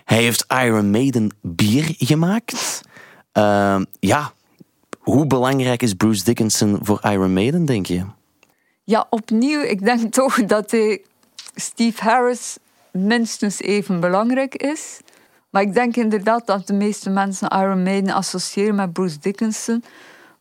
Hij 0.06 0.22
heeft 0.24 0.46
Iron 0.48 0.92
Maiden 0.92 1.36
bier 1.42 1.96
gemaakt. 1.98 2.82
Ehm, 3.32 3.84
ja, 4.00 4.32
Hoe 5.00 5.28
belangrijk 5.28 5.82
is 5.84 5.94
Bruce 5.94 6.24
Dickinson 6.24 6.80
voor 6.82 7.00
Iron 7.02 7.34
Maiden, 7.34 7.66
denk 7.66 7.86
je? 7.86 8.06
Ja, 8.84 9.08
opnieuw, 9.10 9.62
ik 9.62 9.86
denk 9.86 10.14
toch 10.14 10.46
dat 10.46 10.72
hij 10.72 11.02
Steve 11.56 12.04
Harris 12.04 12.58
minstens 12.92 13.62
even 13.62 14.00
belangrijk 14.00 14.56
is. 14.56 15.00
Maar 15.50 15.62
ik 15.62 15.74
denk 15.74 15.96
inderdaad 15.96 16.46
dat 16.48 16.68
de 16.68 16.74
meeste 16.74 17.10
mensen 17.10 17.50
Iron 17.50 17.84
Maiden 17.84 18.14
associëren 18.14 18.76
met 18.76 18.94
Bruce 18.94 19.20
Dickinson. 19.20 19.84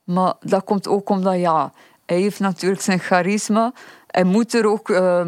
Maar 0.04 0.34
dat 0.40 0.64
komt 0.64 0.88
ook 0.88 1.08
omdat, 1.08 1.38
ja, 1.38 1.72
hij 2.12 2.20
heeft 2.20 2.40
natuurlijk 2.40 2.82
zijn 2.82 2.98
charisma. 2.98 3.72
Hij 4.06 4.24
moet 4.24 4.54
er 4.54 4.66
ook... 4.66 4.88
Uh, 4.88 5.26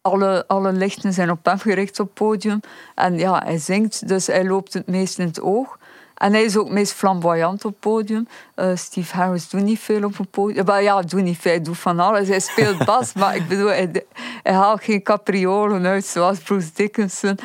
alle, 0.00 0.44
alle 0.46 0.72
lichten 0.72 1.12
zijn 1.12 1.30
op 1.30 1.44
hem 1.44 1.58
gericht 1.58 2.00
op 2.00 2.06
het 2.06 2.14
podium. 2.14 2.60
En 2.94 3.18
ja, 3.18 3.42
hij 3.44 3.58
zingt, 3.58 4.08
dus 4.08 4.26
hij 4.26 4.44
loopt 4.44 4.72
het 4.72 4.86
meest 4.86 5.18
in 5.18 5.26
het 5.26 5.40
oog. 5.40 5.78
En 6.14 6.32
hij 6.32 6.42
is 6.42 6.56
ook 6.56 6.70
meest 6.70 6.92
flamboyant 6.92 7.64
op 7.64 7.70
het 7.70 7.80
podium. 7.80 8.28
Uh, 8.56 8.70
Steve 8.74 9.16
Harris 9.16 9.48
doet 9.48 9.62
niet 9.62 9.78
veel 9.78 10.04
op 10.04 10.16
het 10.16 10.30
podium. 10.30 10.64
Maar 10.64 10.82
ja, 10.82 11.02
doet 11.02 11.22
niet 11.22 11.38
veel, 11.38 11.52
hij 11.52 11.60
doet 11.60 11.78
van 11.78 12.00
alles. 12.00 12.28
Hij 12.28 12.40
speelt 12.40 12.84
bas, 12.90 13.12
maar 13.12 13.36
ik 13.36 13.48
bedoel, 13.48 13.66
hij, 13.66 14.04
hij, 14.42 14.52
haalt 14.52 14.82
geen 14.84 15.02
capriolen 15.02 15.86
uit 15.86 16.06
zoals 16.06 16.38
Bruce 16.38 16.70
Dickinson. 16.74 17.38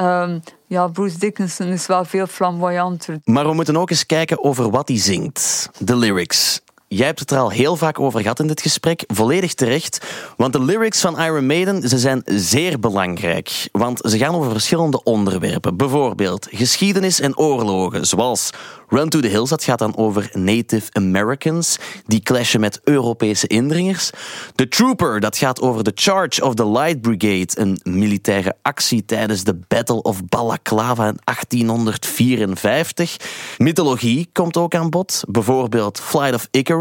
Um, 0.00 0.42
ja, 0.66 0.88
Bruce 0.88 1.18
Dickinson 1.18 1.66
is 1.66 1.86
wel 1.86 2.04
veel 2.04 2.26
flamboyanter. 2.26 3.20
Maar 3.24 3.46
we 3.46 3.54
moeten 3.54 3.76
ook 3.76 3.90
eens 3.90 4.06
kijken 4.06 4.44
over 4.44 4.70
wat 4.70 4.88
hij 4.88 4.98
zingt. 4.98 5.70
De 5.78 5.96
lyrics. 5.96 6.60
Jij 6.88 7.06
hebt 7.06 7.20
het 7.20 7.30
er 7.30 7.38
al 7.38 7.50
heel 7.50 7.76
vaak 7.76 8.00
over 8.00 8.20
gehad 8.20 8.40
in 8.40 8.46
dit 8.46 8.60
gesprek. 8.62 9.04
Volledig 9.06 9.54
terecht. 9.54 10.06
Want 10.36 10.52
de 10.52 10.62
lyrics 10.62 11.00
van 11.00 11.20
Iron 11.20 11.46
Maiden 11.46 11.88
ze 11.88 11.98
zijn 11.98 12.22
zeer 12.24 12.78
belangrijk. 12.78 13.68
Want 13.72 14.00
ze 14.02 14.18
gaan 14.18 14.34
over 14.34 14.50
verschillende 14.50 15.02
onderwerpen. 15.02 15.76
Bijvoorbeeld 15.76 16.48
geschiedenis 16.50 17.20
en 17.20 17.38
oorlogen. 17.38 18.06
Zoals 18.06 18.50
Run 18.88 19.08
to 19.08 19.20
the 19.20 19.28
Hills, 19.28 19.48
dat 19.48 19.64
gaat 19.64 19.78
dan 19.78 19.96
over 19.96 20.30
Native 20.32 20.92
Americans. 20.92 21.78
Die 22.04 22.20
clashen 22.20 22.60
met 22.60 22.80
Europese 22.84 23.46
indringers. 23.46 24.10
The 24.54 24.68
Trooper, 24.68 25.20
dat 25.20 25.36
gaat 25.36 25.60
over 25.60 25.84
de 25.84 25.92
Charge 25.94 26.44
of 26.44 26.54
the 26.54 26.68
Light 26.70 27.00
Brigade. 27.00 27.48
Een 27.54 27.80
militaire 27.82 28.54
actie 28.62 29.04
tijdens 29.04 29.44
de 29.44 29.58
Battle 29.68 30.02
of 30.02 30.24
Balaclava 30.24 31.08
in 31.08 31.18
1854. 31.24 33.16
Mythologie 33.58 34.28
komt 34.32 34.56
ook 34.56 34.74
aan 34.74 34.90
bod. 34.90 35.22
Bijvoorbeeld 35.28 36.00
Flight 36.00 36.34
of 36.34 36.48
Icarus 36.50 36.74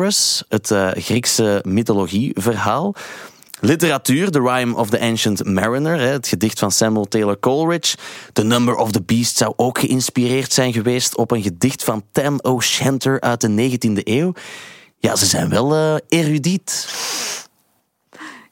het 0.50 0.70
uh, 0.70 0.92
Griekse 0.92 1.64
mythologieverhaal. 1.68 2.96
Literatuur, 3.60 4.32
The 4.32 4.42
Rime 4.42 4.76
of 4.76 4.90
the 4.90 5.00
Ancient 5.00 5.46
Mariner, 5.46 6.00
het 6.00 6.28
gedicht 6.28 6.60
van 6.60 6.72
Samuel 6.72 7.06
Taylor 7.06 7.40
Coleridge. 7.40 7.98
The 8.34 8.44
Number 8.44 8.76
of 8.76 8.92
the 8.92 9.02
Beast 9.02 9.38
zou 9.38 9.54
ook 9.56 9.80
geïnspireerd 9.80 10.54
zijn 10.54 10.74
geweest 10.74 11.18
op 11.18 11.32
een 11.32 11.42
gedicht 11.42 11.84
van 11.84 12.04
Tam 12.12 12.40
O'Shanter 12.42 13.22
uit 13.22 13.42
de 13.42 13.78
19e 13.78 14.04
eeuw. 14.04 14.34
Ja, 14.98 15.16
ze 15.16 15.26
zijn 15.26 15.50
wel 15.50 15.76
uh, 15.76 15.96
erudiet. 16.08 16.88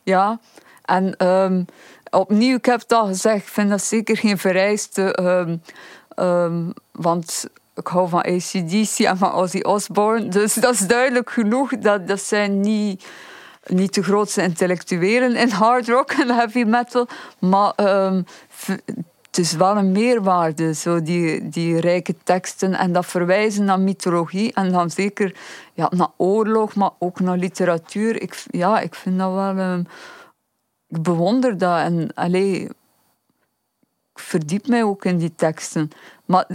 Ja, 0.03 0.39
en 0.85 1.27
um, 1.27 1.65
opnieuw, 2.09 2.55
ik 2.55 2.65
heb 2.65 2.79
het 2.79 2.91
al 2.91 3.05
gezegd, 3.05 3.37
ik 3.37 3.47
vind 3.47 3.69
dat 3.69 3.83
zeker 3.83 4.17
geen 4.17 4.37
vereiste. 4.37 5.19
Um, 5.21 5.61
um, 6.25 6.73
want 6.91 7.47
ik 7.75 7.87
hou 7.87 8.09
van 8.09 8.21
ACDC 8.21 8.99
en 8.99 9.17
van 9.17 9.33
Ozzy 9.33 9.59
Osbourne. 9.59 10.27
Dus 10.27 10.53
dat 10.53 10.73
is 10.73 10.87
duidelijk 10.87 11.29
genoeg. 11.29 11.77
Dat, 11.77 12.07
dat 12.07 12.21
zijn 12.21 12.59
niet, 12.59 13.05
niet 13.65 13.93
de 13.93 14.03
grootste 14.03 14.41
intellectuelen 14.41 15.35
in 15.35 15.49
hard 15.49 15.87
rock 15.87 16.11
en 16.11 16.29
heavy 16.29 16.63
metal. 16.63 17.07
Maar 17.39 17.73
um, 18.05 18.25
het 19.25 19.37
is 19.37 19.53
wel 19.53 19.77
een 19.77 19.91
meerwaarde, 19.91 20.73
zo 20.73 21.01
die, 21.01 21.49
die 21.49 21.79
rijke 21.79 22.15
teksten. 22.23 22.73
En 22.73 22.93
dat 22.93 23.05
verwijzen 23.05 23.65
naar 23.65 23.79
mythologie. 23.79 24.53
En 24.53 24.71
dan 24.71 24.91
zeker 24.91 25.35
ja, 25.73 25.91
naar 25.95 26.11
oorlog, 26.17 26.75
maar 26.75 26.91
ook 26.99 27.19
naar 27.19 27.37
literatuur. 27.37 28.21
Ik, 28.21 28.43
ja, 28.49 28.79
ik 28.79 28.95
vind 28.95 29.19
dat 29.19 29.33
wel... 29.33 29.57
Um, 29.57 29.87
ik 30.87 31.01
bewonder 31.01 31.57
dat. 31.57 31.79
En 31.79 32.13
allee, 32.13 32.61
ik 34.13 34.19
verdiep 34.19 34.67
mij 34.67 34.83
ook 34.83 35.05
in 35.05 35.17
die 35.17 35.35
teksten. 35.35 35.89
Maar 36.25 36.47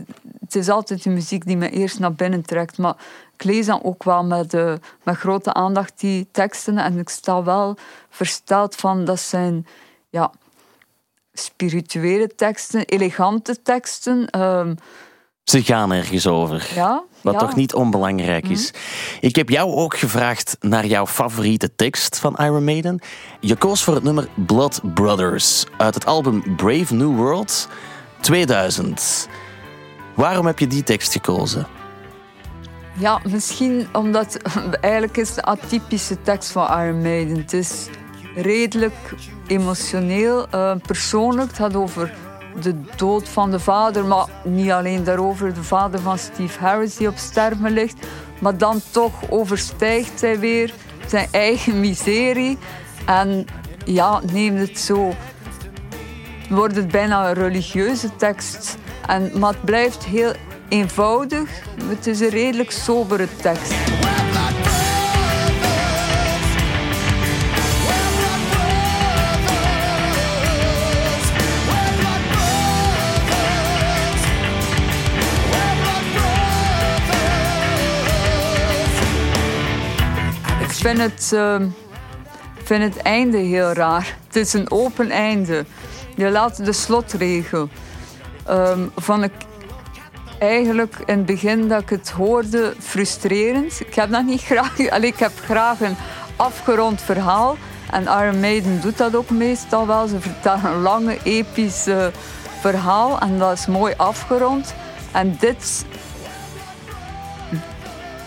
het 0.49 0.57
is 0.57 0.69
altijd 0.69 1.03
de 1.03 1.11
muziek 1.11 1.47
die 1.47 1.57
me 1.57 1.71
eerst 1.71 1.99
naar 1.99 2.13
binnen 2.13 2.43
trekt. 2.43 2.79
Maar 2.79 2.95
ik 3.35 3.45
lees 3.45 3.67
dan 3.67 3.83
ook 3.83 4.05
wel 4.05 4.25
met, 4.25 4.55
uh, 4.55 4.73
met 5.03 5.17
grote 5.17 5.53
aandacht 5.53 6.01
die 6.01 6.29
teksten. 6.33 6.79
En 6.79 6.99
ik 6.99 7.09
sta 7.09 7.43
wel 7.43 7.77
versteld 8.11 8.75
van 8.75 9.05
dat 9.05 9.21
zijn 9.21 9.67
ja, 10.11 10.33
spirituele 11.33 12.35
teksten, 12.35 12.85
elegante 12.85 13.63
teksten. 13.63 14.41
Um, 14.41 14.77
ze 15.45 15.63
gaan 15.63 15.93
ergens 15.93 16.27
over. 16.27 16.71
Ja, 16.75 17.03
wat 17.21 17.39
toch 17.39 17.55
niet 17.55 17.75
onbelangrijk 17.75 18.49
is. 18.49 18.71
Mhm. 18.71 18.81
Ik 19.21 19.37
heb 19.37 19.49
jou 19.49 19.75
ook 19.75 19.99
gevraagd 19.99 20.57
naar 20.61 20.87
jouw 20.87 21.07
favoriete 21.07 21.75
tekst 21.75 22.19
van 22.19 22.37
Iron 22.37 22.65
Maiden. 22.65 23.01
Je 23.41 23.57
koos 23.57 23.85
voor 23.85 23.95
het 23.95 24.03
nummer 24.03 24.29
Blood 24.35 24.81
Brothers 24.95 25.65
uit 25.77 25.95
het 25.95 26.07
album 26.07 26.57
Brave 26.57 26.95
New 26.95 27.17
World 27.17 27.69
2000. 28.21 29.29
Waarom 30.19 30.47
heb 30.47 30.59
je 30.59 30.67
die 30.67 30.83
tekst 30.83 31.13
gekozen? 31.13 31.67
Ja, 32.93 33.21
misschien 33.31 33.87
omdat 33.93 34.37
eigenlijk 34.81 35.17
is 35.17 35.35
de 35.35 35.43
atypische 35.43 36.23
tekst 36.23 36.51
van 36.51 36.81
Iron 36.81 37.03
Maiden. 37.03 37.37
Het 37.37 37.53
is 37.53 37.89
redelijk 38.35 39.15
emotioneel, 39.47 40.47
uh, 40.55 40.73
persoonlijk. 40.87 41.49
Het 41.49 41.57
gaat 41.57 41.75
over 41.75 42.15
de 42.61 42.81
dood 42.97 43.29
van 43.29 43.51
de 43.51 43.61
vader, 43.61 44.05
maar 44.05 44.27
niet 44.45 44.71
alleen 44.71 45.05
daarover. 45.05 45.55
De 45.55 45.63
vader 45.63 46.01
van 46.01 46.19
Steve 46.19 46.61
Harris 46.61 46.97
die 46.97 47.09
op 47.09 47.17
sterven 47.17 47.71
ligt. 47.71 48.07
Maar 48.41 48.57
dan 48.57 48.81
toch 48.91 49.31
overstijgt 49.31 50.21
hij 50.21 50.39
weer 50.39 50.73
zijn 51.07 51.29
eigen 51.47 51.81
miserie. 51.81 52.59
En 53.07 53.47
ja, 53.85 54.21
neemt 54.33 54.59
het 54.59 54.79
zo. 54.79 55.15
Wordt 56.49 56.77
het 56.77 56.89
bijna 56.89 57.29
een 57.29 57.35
religieuze 57.35 58.17
tekst. 58.17 58.79
En, 59.07 59.31
maar 59.39 59.53
het 59.53 59.65
blijft 59.65 60.05
heel 60.05 60.33
eenvoudig. 60.69 61.51
Het 61.85 62.07
is 62.07 62.21
een 62.21 62.29
redelijk 62.29 62.71
sobere 62.71 63.29
tekst. 63.41 63.73
Ik 80.61 80.85
vind 80.85 80.99
het, 80.99 81.31
uh, 81.35 81.61
vind 82.65 82.83
het 82.83 83.03
einde 83.03 83.39
heel 83.39 83.73
raar. 83.73 84.17
Het 84.27 84.37
is 84.37 84.53
een 84.53 84.71
open 84.71 85.11
einde. 85.11 85.65
Je 86.17 86.31
laat 86.31 86.65
de 86.65 86.73
slotregel 86.73 87.69
um, 88.51 88.91
vond 88.97 89.25
ik 89.25 89.33
eigenlijk 90.39 90.97
in 91.07 91.17
het 91.17 91.27
begin 91.27 91.69
dat 91.69 91.83
ik 91.83 91.89
het 91.89 92.11
hoorde 92.11 92.75
frustrerend. 92.79 93.81
Ik 93.81 93.95
heb 93.95 94.11
dat 94.11 94.25
niet 94.25 94.43
graag. 94.51 94.89
Allee, 94.89 95.11
ik 95.11 95.19
heb 95.19 95.33
graag 95.45 95.81
een 95.81 95.97
afgerond 96.37 97.03
verhaal. 97.03 97.57
En 97.91 98.03
Iron 98.03 98.41
Maiden 98.41 98.81
doet 98.81 98.99
dat 98.99 99.15
ook 99.15 99.31
meestal 99.31 99.87
wel. 99.87 100.07
Ze 100.07 100.21
vertellen 100.21 100.65
een 100.65 100.81
lange, 100.81 101.19
epische 101.23 102.11
verhaal. 102.61 103.19
En 103.19 103.39
dat 103.39 103.53
is 103.53 103.67
mooi 103.67 103.95
afgerond. 103.97 104.75
En 105.13 105.37
dit, 105.41 105.85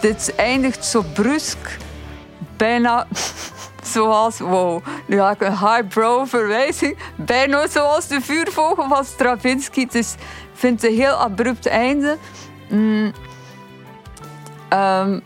dit 0.01 0.33
eindigt 0.35 0.85
zo 0.85 1.03
brusk. 1.13 1.77
Bijna 2.57 3.07
zoals, 3.81 4.39
wow, 4.39 4.83
nu 5.05 5.17
ga 5.17 5.31
ik 5.31 5.41
een 5.41 5.57
highbrow 5.57 6.27
verwijzing, 6.27 6.97
bijna 7.15 7.67
zoals 7.67 8.07
de 8.07 8.21
vuurvogel 8.21 8.87
van 8.87 9.05
Stravinsky. 9.05 9.81
Het 9.81 9.95
is, 9.95 10.15
vind 10.53 10.83
een 10.83 10.95
heel 10.95 11.13
abrupt 11.13 11.65
einde. 11.65 12.17
Mm, 12.69 13.13
um, 14.73 15.21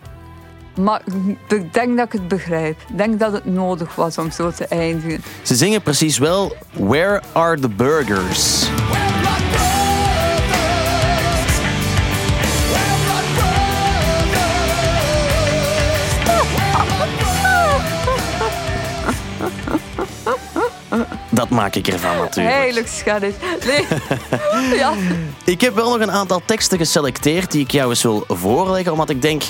maar 0.75 1.01
ik 1.47 1.73
denk 1.73 1.97
dat 1.97 2.05
ik 2.05 2.11
het 2.11 2.27
begrijp. 2.27 2.81
Ik 2.87 2.97
denk 2.97 3.19
dat 3.19 3.31
het 3.31 3.45
nodig 3.45 3.95
was 3.95 4.17
om 4.17 4.31
zo 4.31 4.51
te 4.51 4.65
eindigen. 4.65 5.23
Ze 5.41 5.55
zingen 5.55 5.81
precies 5.81 6.17
wel 6.17 6.55
Where 6.71 7.21
are 7.33 7.59
the 7.59 7.69
burgers? 7.69 8.67
dat 21.35 21.49
maak 21.49 21.75
ik 21.75 21.87
ervan 21.87 22.17
natuurlijk. 22.17 22.55
Heerlijk 22.55 22.87
schattig. 22.87 23.35
Nee. 23.65 23.87
ja. 24.81 24.93
Ik 25.45 25.61
heb 25.61 25.75
wel 25.75 25.89
nog 25.89 25.99
een 25.99 26.11
aantal 26.11 26.41
teksten 26.45 26.77
geselecteerd 26.77 27.51
die 27.51 27.61
ik 27.61 27.71
jou 27.71 27.89
eens 27.89 28.03
wil 28.03 28.23
voorleggen, 28.27 28.91
omdat 28.91 29.09
ik 29.09 29.21
denk... 29.21 29.43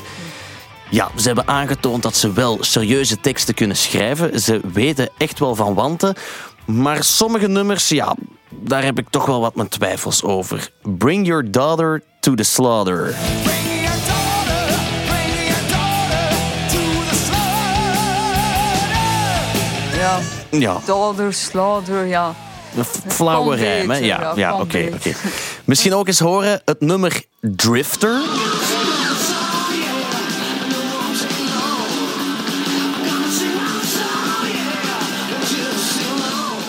Ja, 0.90 1.10
ze 1.16 1.28
hebben 1.28 1.48
aangetoond 1.48 2.04
dat 2.04 2.16
ze 2.16 2.34
wel 2.34 2.58
serieuze 2.62 3.20
teksten 3.20 3.54
kunnen 3.54 3.78
schrijven. 3.78 4.40
Ze 4.40 4.62
weten 4.74 5.10
echt 5.18 5.40
wel 5.40 5.56
van 5.56 5.74
wanten. 5.74 6.16
Maar 6.66 7.04
sommige 7.04 7.48
nummers, 7.48 7.90
ja, 7.90 8.16
daar 8.50 8.84
heb 8.84 9.00
ik 9.00 9.10
toch 9.10 9.26
wel 9.26 9.42
wat 9.42 9.56
mijn 9.56 9.68
twijfels 9.68 10.24
over. 10.24 10.70
Bring 10.82 11.28
Your 11.28 11.52
Daughter 11.52 12.04
to 12.20 12.34
the 12.34 12.44
Slaughter. 12.44 13.16
Ja, 20.06 20.20
ja, 20.50 20.78
Daughter, 20.86 21.34
slaughter, 21.34 22.06
ja. 22.06 22.34
flauwe 23.08 23.56
rijm, 23.56 23.90
hè? 23.90 23.98
Ja, 23.98 24.34
ja, 24.36 24.54
oké. 24.54 24.90
oké. 24.94 25.14
Misschien 25.66 25.94
ook 25.94 26.08
eens 26.08 26.20
horen 26.20 26.62
het 26.66 26.82
nummer 26.82 27.22
Drifter. 27.42 28.22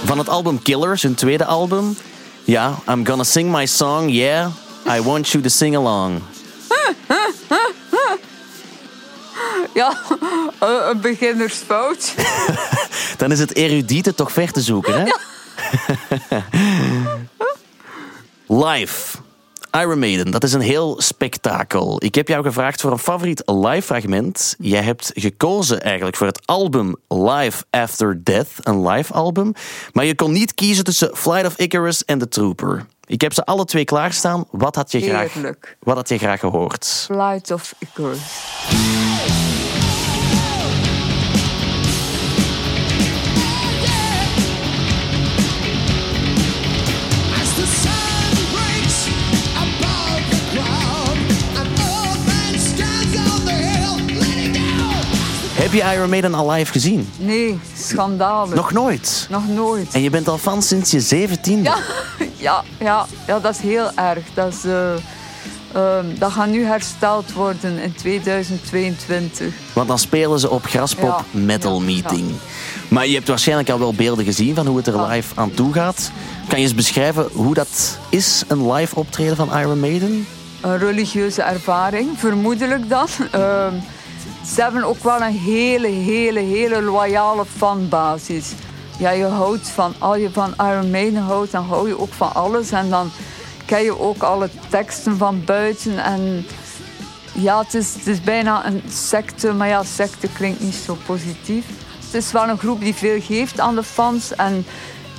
Van 0.05 0.19
het 0.19 0.29
album 0.29 0.63
Killers, 0.63 1.03
hun 1.03 1.15
tweede 1.15 1.45
album. 1.45 1.97
Ja, 2.45 2.75
I'm 2.89 3.07
gonna 3.07 3.25
sing 3.25 3.51
my 3.51 3.67
song, 3.67 4.09
yeah. 4.09 4.51
I 4.97 5.03
want 5.03 5.29
you 5.29 5.43
to 5.43 5.49
sing 5.49 5.77
along. 5.77 6.21
Ja, 9.77 9.97
een 10.61 11.01
beginnersfout. 11.01 12.15
Dan 13.19 13.33
is 13.33 13.39
het 13.39 13.55
erudiete 13.55 14.15
toch 14.15 14.33
ver 14.33 14.53
te 14.53 14.61
zoeken, 14.61 14.95
hè? 14.95 15.05
Live. 18.65 19.17
Iron 19.71 19.99
Maiden, 19.99 20.31
dat 20.31 20.45
is 20.45 20.53
een 20.53 20.61
heel 20.61 21.01
spektakel. 21.01 22.05
Ik 22.05 22.15
heb 22.15 22.29
jou 22.29 22.45
gevraagd 22.45 22.81
voor 22.81 22.93
een 22.93 22.99
favoriet 22.99 23.43
live 23.45 23.83
fragment. 23.83 24.55
Jij 24.59 24.83
hebt 24.83 25.11
gekozen 25.15 25.81
eigenlijk 25.81 26.17
voor 26.17 26.27
het 26.27 26.47
album 26.47 26.97
Live 27.09 27.65
After 27.71 28.21
Death, 28.25 28.49
een 28.63 28.89
live 28.89 29.13
album. 29.13 29.53
Maar 29.93 30.05
je 30.05 30.15
kon 30.15 30.33
niet 30.33 30.55
kiezen 30.55 30.85
tussen 30.85 31.17
Flight 31.17 31.47
of 31.47 31.59
Icarus 31.59 32.05
en 32.05 32.19
The 32.19 32.29
Trooper. 32.29 32.87
Ik 33.07 33.21
heb 33.21 33.33
ze 33.35 33.45
alle 33.45 33.65
twee 33.65 33.85
klaarstaan. 33.85 34.45
Wat 34.51 34.75
had 34.75 34.93
je 34.93 35.01
graag, 35.01 35.33
Heerlijk. 35.33 35.77
wat 35.81 35.97
had 35.97 36.09
je 36.09 36.19
graag 36.19 36.41
gehoord? 36.41 36.87
Flight 36.87 37.51
of 37.51 37.75
Icarus. 37.79 38.19
As 47.41 47.49
the 47.55 47.67
sun 47.83 48.33
breaks 48.55 48.99
above 49.65 50.23
the 50.31 50.41
ground, 50.53 51.19
an 51.61 51.69
old 51.91 52.21
man 52.27 52.59
stands 52.59 53.15
on 53.33 53.45
the 53.45 53.53
hill, 53.53 54.19
letting 54.19 54.53
down. 54.55 55.05
Heb 55.55 55.73
je 55.73 55.83
Iron 55.95 56.09
Maiden 56.11 56.35
al 56.35 56.51
live 56.51 56.73
gezien? 56.73 57.09
Nee, 57.19 57.59
schandalig. 57.77 58.55
Nog 58.55 58.73
nooit. 58.73 59.27
Nog 59.31 59.49
nooit. 59.49 59.93
En 59.95 60.01
je 60.03 60.11
bent 60.11 60.29
al 60.29 60.39
fan 60.39 60.63
sinds 60.63 60.91
je 60.91 61.01
zeventiende. 61.01 61.69
Ja, 61.69 62.26
ja, 62.37 62.65
ja, 62.79 63.07
ja, 63.27 63.39
dat 63.41 63.55
is 63.55 63.61
heel 63.61 63.91
erg. 63.95 64.25
Dat, 64.35 64.53
is, 64.53 64.65
eh, 64.65 64.93
ehm, 65.73 66.19
dat 66.19 66.33
gaat 66.33 66.49
nu 66.49 66.65
hersteld 66.65 67.33
worden 67.33 67.79
in 67.79 67.95
2022. 67.95 69.55
Want 69.73 69.89
dan 69.89 69.99
spelen 69.99 70.39
ze 70.39 70.51
op 70.51 70.65
Graspop 70.65 71.25
Ja, 71.33 71.41
Metal 71.41 71.79
ja, 71.79 71.85
Meeting. 71.85 72.31
Maar 72.89 73.07
je 73.07 73.15
hebt 73.15 73.29
waarschijnlijk 73.29 73.71
al 73.71 73.79
wel 73.79 73.95
beelden 73.95 74.25
gezien 74.25 74.55
van 74.55 74.67
hoe 74.67 74.77
het 74.77 74.87
er 74.87 75.07
live 75.07 75.41
aan 75.41 75.55
toe 75.55 75.73
gaat. 75.73 76.11
Kan 76.49 76.59
je 76.59 76.65
eens 76.65 76.75
beschrijven 76.75 77.29
hoe 77.33 77.55
dat 77.55 77.99
is, 78.09 78.45
een 78.49 78.73
live 78.73 78.97
optreden 78.97 79.37
van 79.37 79.59
Iron 79.59 79.81
Maiden? 79.81 80.27
Een 80.61 80.79
religieuze 80.79 81.43
ervaring, 81.43 82.09
vermoedelijk 82.19 82.89
dan. 82.89 83.09
Ehm, 83.31 83.75
ze 84.55 84.63
hebben 84.63 84.85
ook 84.85 85.03
wel 85.03 85.21
een 85.21 85.39
hele, 85.39 85.89
hele, 85.89 86.41
hele 86.41 86.83
loyale 86.83 87.45
fanbasis. 87.57 88.53
Ja, 88.99 89.11
je 89.11 89.25
houdt 89.25 89.69
van, 89.69 89.95
als 89.99 90.17
je 90.19 90.31
van 90.33 90.55
Iron 90.59 90.91
Maiden 90.91 91.23
houdt, 91.23 91.53
dan 91.53 91.65
hou 91.65 91.89
je 91.89 91.99
ook 91.99 92.13
van 92.13 92.35
alles. 92.35 92.71
En 92.71 92.91
dan 92.91 93.11
ken 93.65 93.83
je 93.83 94.01
ook 94.01 94.23
alle 94.23 94.49
teksten 94.69 95.17
van 95.17 95.45
buiten. 95.45 96.05
En 96.05 96.47
ja, 97.33 97.59
het 97.59 97.75
is, 97.75 97.95
het 97.95 98.07
is 98.07 98.21
bijna 98.21 98.67
een 98.67 98.83
secte, 98.89 99.53
maar 99.53 99.69
ja, 99.69 99.83
secte 99.83 100.29
klinkt 100.33 100.61
niet 100.61 100.75
zo 100.75 100.97
positief. 101.07 101.65
Het 102.05 102.15
is 102.15 102.33
wel 102.33 102.49
een 102.49 102.59
groep 102.59 102.81
die 102.81 102.95
veel 102.95 103.21
geeft 103.21 103.61
aan 103.61 103.75
de 103.75 103.83
fans. 103.83 104.35
En 104.35 104.67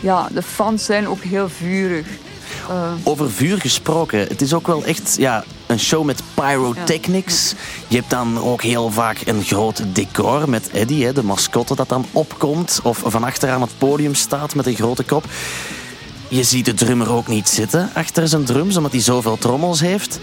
ja, 0.02 0.28
de 0.32 0.42
fans 0.42 0.86
zijn 0.86 1.08
ook 1.08 1.22
heel 1.24 1.50
vurig. 1.50 2.08
Eh, 2.70 2.92
Over 3.04 3.32
vuur 3.32 3.60
gesproken, 3.60 4.20
het 4.20 4.42
is 4.42 4.54
ook 4.54 4.68
wel 4.68 4.84
echt 4.84 5.16
ja, 5.18 5.44
een 5.68 5.80
show 5.80 6.04
met 6.04 6.22
pyrotechnics. 6.34 7.54
Je 7.88 7.96
hebt 7.96 8.10
dan 8.10 8.40
ook 8.40 8.62
heel 8.62 8.92
vaak 8.92 9.22
een 9.26 9.44
groot 9.44 9.84
decor 9.88 10.50
met 10.50 10.70
Eddie, 10.70 11.06
hè, 11.06 11.14
de 11.14 11.24
mascotte 11.24 11.76
dat 11.76 11.90
dan 11.90 12.06
opkomt. 12.12 12.80
Of 12.84 13.02
van 13.06 13.24
achteraan 13.24 13.62
het 13.62 13.78
podium 13.78 14.16
staat 14.16 14.56
met 14.56 14.66
een 14.66 14.76
grote 14.76 15.04
kop. 15.04 15.26
Je 16.28 16.44
ziet 16.44 16.66
de 16.66 16.74
drummer 16.74 17.12
ook 17.12 17.28
niet 17.28 17.50
zitten 17.50 17.90
achter 17.94 18.28
zijn 18.28 18.46
drums, 18.46 18.78
omdat 18.78 18.92
hij 18.92 19.02
zoveel 19.02 19.38
trommels 19.38 19.80
heeft. 19.80 20.20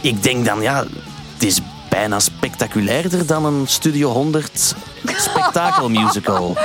Ik 0.00 0.22
denk 0.22 0.44
dan, 0.44 0.62
ja, 0.62 0.84
het 1.32 1.42
is 1.42 1.60
bijna 1.88 2.20
spectaculairder 2.20 3.26
dan 3.26 3.44
een 3.44 3.66
Studio 3.66 4.10
100 4.10 4.74
spektakelmusical. 5.28 6.56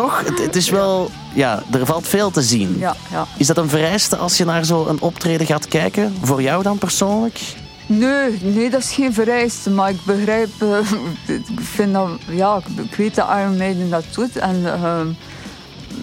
Toch? 0.00 0.24
Het, 0.24 0.38
het 0.38 0.56
is 0.56 0.70
wel... 0.70 1.10
Ja, 1.34 1.62
er 1.72 1.86
valt 1.86 2.08
veel 2.08 2.30
te 2.30 2.42
zien. 2.42 2.76
ja, 2.78 2.96
ja. 3.10 3.26
Is 3.36 3.46
dat 3.46 3.56
een 3.56 3.68
vereiste 3.68 4.16
als 4.16 4.36
je 4.36 4.44
naar 4.44 4.64
zo'n 4.64 5.00
optreden 5.00 5.46
gaat 5.46 5.68
kijken? 5.68 6.14
Voor 6.22 6.42
jou 6.42 6.62
dan 6.62 6.78
persoonlijk? 6.78 7.40
Nee, 7.86 8.38
nee, 8.42 8.70
dat 8.70 8.80
is 8.80 8.92
geen 8.92 9.12
vereiste. 9.12 9.70
Maar 9.70 9.90
ik 9.90 10.04
begrijp, 10.04 10.48
eh, 10.58 10.92
ik 11.36 11.60
vind 11.60 11.92
dat, 11.92 12.08
ja, 12.28 12.60
ik- 12.76 12.94
weet 12.94 13.14
dat 13.14 13.28
Iron 13.28 13.56
Maiden 13.56 13.90
dat 13.90 14.04
doet. 14.14 14.36
En 14.36 14.62
ehm, 14.64 15.06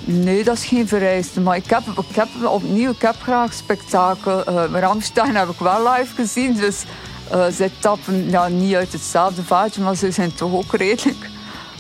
nee, 0.05 0.43
dat 0.43 0.57
is 0.57 0.65
geen 0.65 0.87
vereiste. 0.87 1.39
Maar 1.41 1.55
ik 1.55 1.69
heb, 1.69 1.81
ik 2.09 2.15
heb 2.15 2.27
opnieuw, 2.45 2.91
ik 2.91 3.01
heb 3.01 3.15
graag 3.21 3.53
spektakel. 3.53 4.43
Uh, 4.49 4.79
Ramstein 4.79 5.35
heb 5.35 5.49
ik 5.49 5.59
wel 5.59 5.91
live 5.93 6.15
gezien. 6.15 6.53
Dus 6.55 6.83
eh, 7.31 7.45
zij 7.51 7.71
tappen 7.79 8.29
ja, 8.29 8.47
niet 8.47 8.75
uit 8.75 8.91
hetzelfde 8.91 9.43
vaatje, 9.43 9.81
maar 9.81 9.95
ze 9.95 10.11
zijn 10.11 10.35
toch 10.35 10.51
ook 10.53 10.73
redelijk 10.75 11.29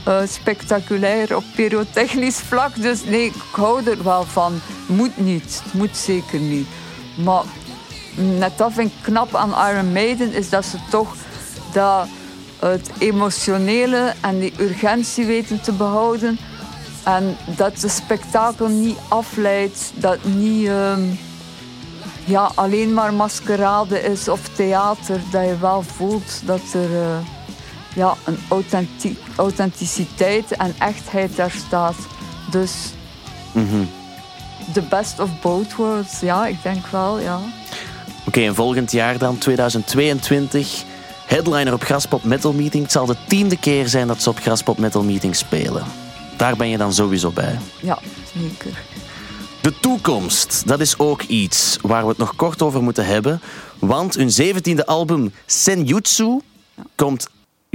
eh, 0.07 0.19
spectaculair 0.27 1.35
op 1.35 1.43
pyrotechnisch 1.55 2.37
vlak. 2.37 2.81
Dus 2.81 3.03
nee, 3.03 3.25
ik 3.25 3.33
hou 3.51 3.89
er 3.89 4.03
wel 4.03 4.23
van. 4.23 4.59
Moet 4.85 5.17
niet, 5.17 5.61
moet 5.73 5.97
zeker 5.97 6.39
niet. 6.39 6.67
Maar 7.15 7.43
net 8.15 8.57
dat 8.57 8.73
vind 8.73 8.91
ik 8.91 8.97
knap 9.01 9.35
aan 9.35 9.69
Iron 9.69 9.91
Maiden, 9.91 10.33
is 10.33 10.49
dat 10.49 10.65
ze 10.65 10.77
toch 10.89 11.15
dat 11.73 12.07
het 12.59 12.89
emotionele 12.97 14.13
en 14.21 14.39
die 14.39 14.53
urgentie 14.59 15.25
weten 15.25 15.61
te 15.61 15.71
behouden. 15.71 16.37
En 17.03 17.37
dat 17.45 17.77
de 17.79 17.89
spektakel 17.89 18.67
niet 18.67 18.97
afleidt, 19.07 19.91
dat 19.95 20.23
niet 20.23 20.67
ehm, 20.67 21.01
ja, 22.25 22.51
alleen 22.55 22.93
maar 22.93 23.13
maskerade 23.13 24.01
is 24.01 24.27
of 24.27 24.47
theater. 24.47 25.19
Dat 25.31 25.45
je 25.45 25.57
wel 25.59 25.81
voelt 25.81 26.41
dat 26.45 26.61
er 26.73 27.01
eh, 27.01 27.17
ja, 27.97 28.15
een 28.23 28.37
authentie- 28.47 29.17
authenticiteit 29.35 30.51
en 30.51 30.75
echtheid 30.79 31.35
daar 31.35 31.51
staat. 31.51 31.95
Dus 32.51 32.71
the 34.73 34.81
best 34.81 35.19
of 35.19 35.29
both 35.41 35.75
worlds, 35.75 36.19
ja, 36.19 36.47
ik 36.47 36.61
denk 36.63 36.87
wel, 36.87 37.19
ja. 37.19 37.39
Oké, 38.27 38.41
en 38.41 38.55
volgend 38.55 38.91
jaar 38.91 39.17
dan, 39.17 39.37
2022, 39.37 40.83
headliner 41.25 41.73
op 41.73 41.83
Graspop 41.83 42.23
Metal 42.23 42.53
Meeting. 42.53 42.83
Het 42.83 42.91
zal 42.91 43.05
de 43.05 43.15
tiende 43.27 43.57
keer 43.57 43.87
zijn 43.87 44.07
dat 44.07 44.21
ze 44.21 44.29
op 44.29 44.39
Graspop 44.39 44.77
Metal 44.77 45.03
Meeting 45.03 45.35
spelen. 45.35 45.83
Daar 46.37 46.55
ben 46.55 46.69
je 46.69 46.77
dan 46.77 46.93
sowieso 46.93 47.31
bij. 47.31 47.59
Ja, 47.81 47.99
zeker. 48.33 48.81
De 49.61 49.79
toekomst, 49.79 50.67
dat 50.67 50.79
is 50.79 50.99
ook 50.99 51.21
iets 51.21 51.77
waar 51.81 52.01
we 52.01 52.09
het 52.09 52.17
nog 52.17 52.35
kort 52.35 52.61
over 52.61 52.83
moeten 52.83 53.05
hebben. 53.05 53.41
Want 53.79 54.15
hun 54.15 54.31
zeventiende 54.31 54.85
album 54.85 55.33
Senjutsu 55.45 56.39
komt 56.95 57.27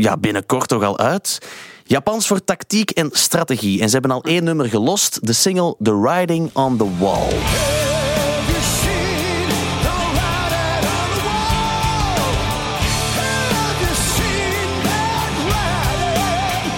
ja, 0.03 0.17
binnenkort 0.17 0.69
toch 0.69 0.83
al 0.83 0.99
uit. 0.99 1.39
Japans 1.85 2.27
voor 2.27 2.45
tactiek 2.45 2.91
en 2.91 3.11
strategie. 3.13 3.81
En 3.81 3.87
ze 3.87 3.93
hebben 3.93 4.11
al 4.11 4.23
één 4.23 4.45
nummer 4.45 4.69
gelost, 4.69 5.27
de 5.27 5.33
single 5.33 5.77
The 5.83 6.01
Riding 6.05 6.51
on 6.53 6.77
the 6.77 6.99
Wall. 6.99 7.29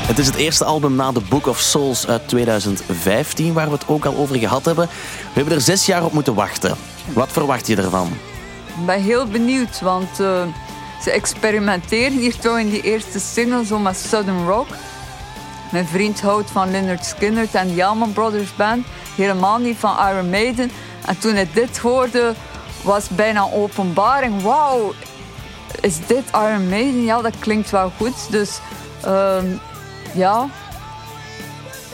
Het 0.07 0.19
is 0.19 0.27
het 0.27 0.37
eerste 0.37 0.65
album 0.65 0.95
na 0.95 1.13
The 1.13 1.23
Book 1.29 1.47
of 1.47 1.59
Souls 1.59 2.07
uit 2.07 2.29
2015, 2.29 3.53
waar 3.53 3.67
we 3.67 3.73
het 3.73 3.89
ook 3.89 4.05
al 4.05 4.17
over 4.17 4.37
gehad 4.37 4.65
hebben. 4.65 4.87
We 4.87 5.33
hebben 5.33 5.55
er 5.55 5.61
zes 5.61 5.87
jaar 5.87 6.05
op 6.05 6.13
moeten 6.13 6.35
wachten. 6.35 6.77
Wat 7.13 7.33
verwacht 7.33 7.67
je 7.67 7.77
ervan? 7.77 8.09
Ik 8.79 8.87
ben 8.87 9.03
heel 9.03 9.27
benieuwd, 9.27 9.81
want 9.81 10.21
eh, 10.21 10.43
ze 11.05 11.11
experimenteren 11.11 12.19
hier 12.19 12.39
toch 12.39 12.59
in 12.59 12.69
die 12.69 12.83
eerste 12.83 13.21
single 13.21 13.65
zo 13.65 13.79
met 13.79 13.97
Southern 13.97 14.47
Rock. 14.47 14.67
Mijn 15.73 15.87
vriend 15.87 16.21
houdt 16.21 16.51
van 16.51 16.71
Leonard 16.71 17.05
Skinner 17.05 17.49
en 17.53 17.75
de 17.75 17.85
Allman 17.85 18.13
Brothers 18.13 18.57
Band. 18.57 18.87
Helemaal 19.17 19.59
niet 19.59 19.77
van 19.77 20.09
Iron 20.09 20.31
Maiden. 20.31 20.71
En 21.07 21.19
toen 21.19 21.37
ik 21.37 21.55
dit 21.55 21.79
hoorde, 21.79 22.35
was 22.83 23.09
bijna 23.09 23.51
openbaring. 23.53 24.43
Wauw, 24.43 24.93
is 25.81 26.07
dit 26.07 26.25
Iron 26.33 26.69
Maiden? 26.69 27.05
Ja, 27.05 27.23
dat 27.23 27.39
klinkt 27.39 27.71
wel 27.71 27.93
goed. 27.97 28.31
Dus 28.31 28.59
ehm, 29.03 29.47
ja. 30.15 30.49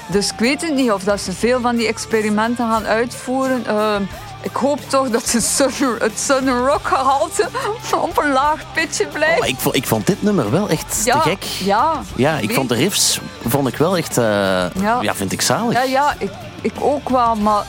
Dus 0.09 0.33
ik 0.33 0.39
weet 0.39 0.63
het 0.63 0.75
niet 0.75 0.91
of 0.91 1.05
dat 1.05 1.21
ze 1.21 1.33
veel 1.33 1.61
van 1.61 1.77
die 1.77 1.87
experimenten 1.87 2.69
gaan 2.69 2.87
uitvoeren. 2.87 3.67
Ehm, 3.67 4.03
ik 4.43 4.53
hoop 4.57 4.81
toch 4.89 5.11
dat 5.11 5.27
de 5.31 5.41
sun, 5.41 5.71
het 5.99 6.19
Sun 6.19 6.49
Rock 6.67 6.87
gehalte 6.87 7.49
op 7.97 8.19
een 8.19 8.33
laag 8.33 8.73
pitje 8.75 9.07
blijft. 9.07 9.39
Maar 9.39 9.49
ik, 9.49 9.57
vond, 9.59 9.75
ik 9.77 9.87
vond 9.87 10.07
dit 10.07 10.23
nummer 10.23 10.51
wel 10.51 10.69
echt 10.69 11.03
ja, 11.05 11.21
te 11.21 11.29
gek. 11.29 11.43
Ja, 11.43 12.03
Ja, 12.17 12.39
ik 12.39 12.47
weet- 12.47 12.57
vond 12.57 12.69
de 12.69 12.75
riffs 12.75 13.21
vond 13.47 13.69
ik 13.69 13.77
wel 13.77 13.97
echt, 13.97 14.19
eh, 14.19 14.25
ja. 14.25 14.99
Ja. 15.01 15.15
vind 15.15 15.33
ik 15.33 15.41
zalig. 15.43 15.73
Ja, 15.73 15.83
ja, 15.83 16.15
ik, 16.19 16.31
ik 16.61 16.73
ook 16.79 17.09
wel, 17.09 17.35
maar 17.35 17.65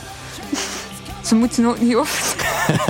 ze 1.26 1.34
moeten 1.34 1.66
ook 1.66 1.80
niet 1.80 1.94
over. 1.94 2.34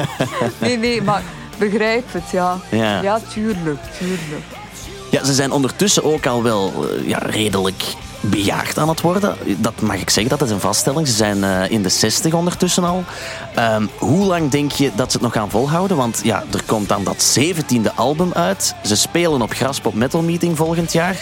nee, 0.59 0.79
nee, 0.79 1.03
maar 1.03 1.23
begrijp 1.59 2.13
het, 2.13 2.31
ja. 2.31 2.59
Ja. 2.71 3.03
Ja, 3.03 3.21
tuurlijk, 3.33 3.81
tuurlijk. 3.99 4.45
Ja, 5.11 5.25
ze 5.25 5.35
zijn 5.35 5.51
ondertussen 5.53 6.05
ook 6.05 6.27
al 6.27 6.43
wel 6.43 6.73
eh, 6.89 7.09
ja, 7.09 7.19
redelijk 7.19 7.83
bejaagd 8.23 8.79
aan 8.79 8.89
het 8.89 9.01
worden. 9.01 9.37
Dat 9.59 9.81
mag 9.81 9.97
ik 9.97 10.11
zeggen, 10.11 10.39
dat 10.39 10.47
is 10.49 10.51
een 10.55 10.61
vaststelling. 10.61 11.07
Ze 11.09 11.15
zijn 11.15 11.45
eh, 11.45 11.71
in 11.71 11.83
de 11.83 11.89
60 11.89 12.33
ondertussen 12.35 12.85
al. 12.85 13.05
Ehm, 13.55 13.87
hoe 13.99 14.25
lang 14.27 14.51
denk 14.51 14.73
je 14.73 14.91
dat 14.95 15.11
ze 15.11 15.17
het 15.17 15.27
nog 15.27 15.33
gaan 15.33 15.51
volhouden? 15.51 15.97
Want 15.97 16.21
ja, 16.25 16.45
er 16.53 16.63
komt 16.67 16.89
dan 16.89 17.05
dat 17.05 17.37
17e 17.39 17.95
album 17.95 18.31
uit. 18.33 18.75
Ze 18.85 18.97
spelen 18.97 19.43
op 19.43 19.53
Graspop 19.53 19.95
Metal 19.95 20.23
Meeting 20.23 20.57
volgend 20.57 20.93
jaar. 20.93 21.17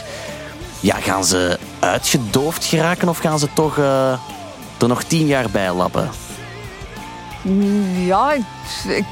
Ja, 0.80 0.94
gaan 0.94 1.24
ze 1.24 1.58
uitgedoofd 1.78 2.64
geraken 2.64 3.08
of 3.08 3.18
gaan 3.18 3.38
ze 3.38 3.48
toch 3.54 3.78
eh, 3.78 4.12
er 4.78 4.88
nog 4.88 5.02
tien 5.02 5.26
jaar 5.26 5.50
bij 5.50 5.72
lappen? 5.72 6.10
Ja, 8.04 8.32
ik, 8.32 8.42
ik- 8.88 8.96
ik- 8.96 9.04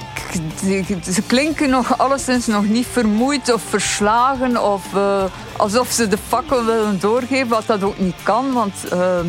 ze 1.12 1.22
klinken 1.26 1.70
nog 1.70 1.99
alleszins 1.99 2.47
nog 2.47 2.68
niet 2.68 2.87
vermoeid 2.87 3.53
of 3.53 3.62
verslagen 3.62 4.62
of 4.64 4.95
eh, 4.95 5.24
alsof 5.57 5.91
ze 5.91 6.09
de 6.09 6.18
fakkel 6.29 6.64
willen 6.64 7.01
doorgeven, 7.01 7.49
wat 7.49 7.66
dat 7.66 7.83
ook 7.83 7.99
niet 7.99 8.22
kan, 8.22 8.53
want 8.53 8.74
ehm, 8.91 9.26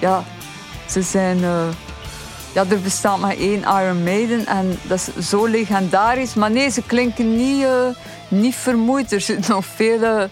ja, 0.00 0.24
ze 0.88 1.02
zijn... 1.02 1.44
eh, 1.44 1.68
ja, 2.52 2.64
er 2.68 2.80
bestaat 2.80 3.18
maar 3.18 3.36
één 3.36 3.60
Iron 3.60 4.02
Maiden 4.02 4.46
en 4.46 4.78
dat 4.82 5.10
is 5.16 5.28
zo 5.28 5.46
legendarisch. 5.46 6.34
Maar 6.34 6.50
nee, 6.50 6.70
ze 6.70 6.82
klinken 6.82 7.36
niet, 7.36 7.64
eh, 7.64 7.86
niet 8.28 8.54
vermoeid. 8.54 9.12
Er 9.12 9.20
zit 9.20 9.48
nog 9.48 9.64
veel 9.64 10.28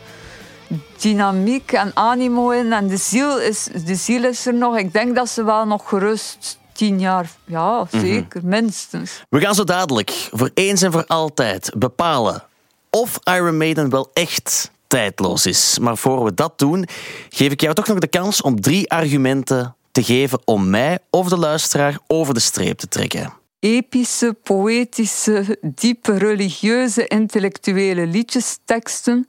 dynamiek 1.00 1.72
en 1.72 1.90
animo 1.94 2.50
in. 2.50 2.72
En 2.72 2.86
de 2.86 2.96
ziel, 2.96 3.40
is, 3.40 3.68
de 3.84 3.94
ziel 3.94 4.24
is 4.24 4.46
er 4.46 4.54
nog. 4.54 4.76
Ik 4.78 4.92
denk 4.92 5.14
dat 5.14 5.28
ze 5.28 5.44
wel 5.44 5.66
nog 5.66 5.88
gerust 5.88 6.58
tien 6.78 7.00
jaar... 7.00 7.30
Ja, 7.44 7.86
zeker, 7.90 8.40
minstens. 8.44 9.22
We 9.28 9.40
gaan 9.40 9.54
zo 9.54 9.64
dadelijk 9.64 10.28
voor 10.30 10.50
eens 10.54 10.82
en 10.82 10.92
voor 10.92 11.06
altijd 11.06 11.72
bepalen 11.76 12.42
of 12.90 13.18
Iron 13.24 13.56
Maiden 13.56 13.90
wel 13.90 14.10
echt 14.12 14.70
tijdloos 14.86 15.46
is. 15.46 15.78
Maar 15.78 15.96
voor 15.96 16.24
we 16.24 16.34
dat 16.34 16.58
doen, 16.58 16.88
geef 17.28 17.52
ik 17.52 17.60
jou 17.60 17.74
toch 17.74 17.86
nog 17.86 17.98
de 17.98 18.06
kans 18.06 18.42
om 18.42 18.60
drie 18.60 18.90
argumenten 18.90 19.76
te 19.92 20.02
geven 20.02 20.40
om 20.44 20.70
mij 20.70 20.98
of 21.10 21.28
de 21.28 21.38
luisteraar 21.38 21.98
over 22.06 22.34
de 22.34 22.40
streep 22.40 22.78
te 22.78 22.88
trekken. 22.88 23.32
Epische, 23.58 24.36
poëtische, 24.42 25.58
diepe, 25.60 26.18
religieuze, 26.18 27.06
intellectuele 27.06 28.06
liedjesteksten. 28.06 29.28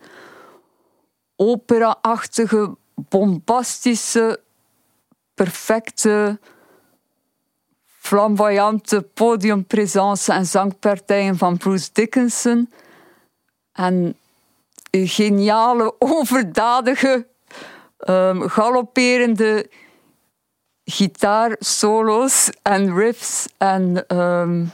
Opera-achtige, 1.35 2.75
bombastische, 2.95 4.39
perfecte, 5.33 6.39
flamboyante 8.09 9.01
podiumpresence 9.01 10.33
en 10.33 10.45
zangpartijen 10.45 11.37
van 11.37 11.57
Bruce 11.57 11.89
Dickinson. 11.93 12.69
En 13.73 14.17
geniale, 14.91 15.95
overdadige, 15.99 17.27
ehm 17.97 18.47
galopperende 18.47 19.69
gitaarsolo's 20.83 22.49
en 22.61 22.95
riffs 22.95 23.47
en 23.57 24.07
ehm, 24.07 24.65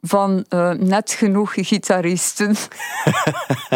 van 0.00 0.44
eh, 0.48 0.70
net 0.70 1.10
genoeg 1.10 1.52
gitaristen. 1.54 2.56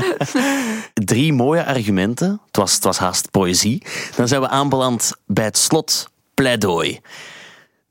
Drie 1.13 1.33
mooie 1.33 1.65
argumenten. 1.65 2.41
Het 2.47 2.57
was, 2.57 2.75
het 2.75 2.85
was 2.85 2.99
haast 2.99 3.31
poëzie. 3.31 3.83
Dan 4.17 4.29
zijn 4.29 4.41
we 4.41 4.49
aanbeland 4.49 5.13
bij 5.27 5.45
het 5.45 5.59
slot 5.59 6.11
pleidooi. 6.35 7.01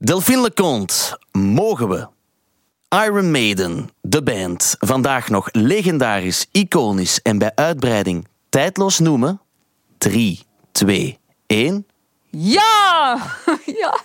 Delphine 0.01 0.41
Leconte, 0.41 1.19
mogen 1.31 1.89
we 1.89 2.07
Iron 3.05 3.31
Maiden, 3.31 3.89
de 4.01 4.23
band, 4.23 4.75
vandaag 4.79 5.29
nog 5.29 5.49
legendarisch, 5.51 6.45
iconisch 6.51 7.21
en 7.21 7.37
bij 7.37 7.51
uitbreiding 7.55 8.27
tijdloos 8.49 8.99
noemen? 8.99 9.41
3, 9.97 10.39
2, 10.71 11.17
1. 11.47 11.87
Ja! 12.29 13.17
ja! 13.81 13.99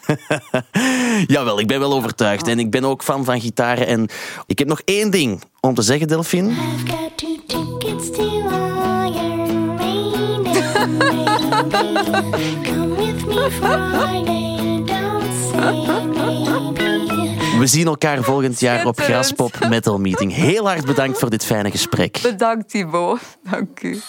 Jawel, 1.34 1.58
ik 1.58 1.66
ben 1.66 1.80
wel 1.80 1.92
overtuigd. 1.92 2.48
En 2.48 2.58
ik 2.58 2.70
ben 2.70 2.84
ook 2.84 3.02
fan 3.02 3.24
van 3.24 3.40
gitaren. 3.40 3.86
En 3.86 4.08
ik 4.46 4.58
heb 4.58 4.68
nog 4.68 4.80
één 4.84 5.10
ding 5.10 5.42
om 5.60 5.74
te 5.74 5.82
zeggen, 5.82 6.08
Delphine. 6.08 6.50
I've 6.50 6.86
got 6.86 7.16
two 7.16 7.36
tickets 7.46 8.10
to 8.10 8.22
Iron 8.22 9.66
Maiden, 9.66 10.42
baby. 10.42 11.22
Come 12.70 12.94
with 12.96 13.26
me 13.26 13.50
Friday. 13.50 14.73
We 17.58 17.66
zien 17.66 17.86
elkaar 17.86 18.22
volgend 18.22 18.60
jaar 18.60 18.86
op. 18.86 19.00
Graspop 19.00 19.66
Metal 19.68 19.98
Meeting. 19.98 20.34
Heel 20.34 20.68
hard 20.68 20.84
bedankt 20.84 21.18
voor 21.18 21.30
dit 21.30 21.44
fijne 21.44 21.70
gesprek. 21.70 22.18
Bedankt, 22.22 22.70
Thibaut. 22.70 23.20
Dank 23.50 23.82
u. 23.82 24.00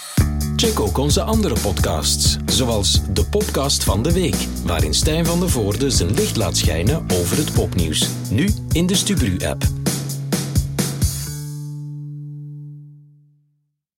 Check 0.56 0.80
ook 0.80 0.98
onze 0.98 1.22
andere 1.22 1.56
podcasts, 1.62 2.38
zoals 2.46 3.02
de 3.14 3.26
podcast 3.26 3.84
van 3.84 4.04
de 4.04 4.14
week, 4.14 4.48
waarin 4.66 4.94
Stijn 4.94 5.26
van 5.26 5.40
de 5.40 5.50
Voorde 5.50 5.90
zijn 5.90 6.14
licht 6.14 6.36
laat 6.36 6.58
schijnen 6.58 7.06
over 7.14 7.38
het 7.38 7.54
popnieuws. 7.54 8.10
Nu 8.30 8.50
in 8.72 8.86
de 8.86 8.96
Stubru-app. 8.96 9.64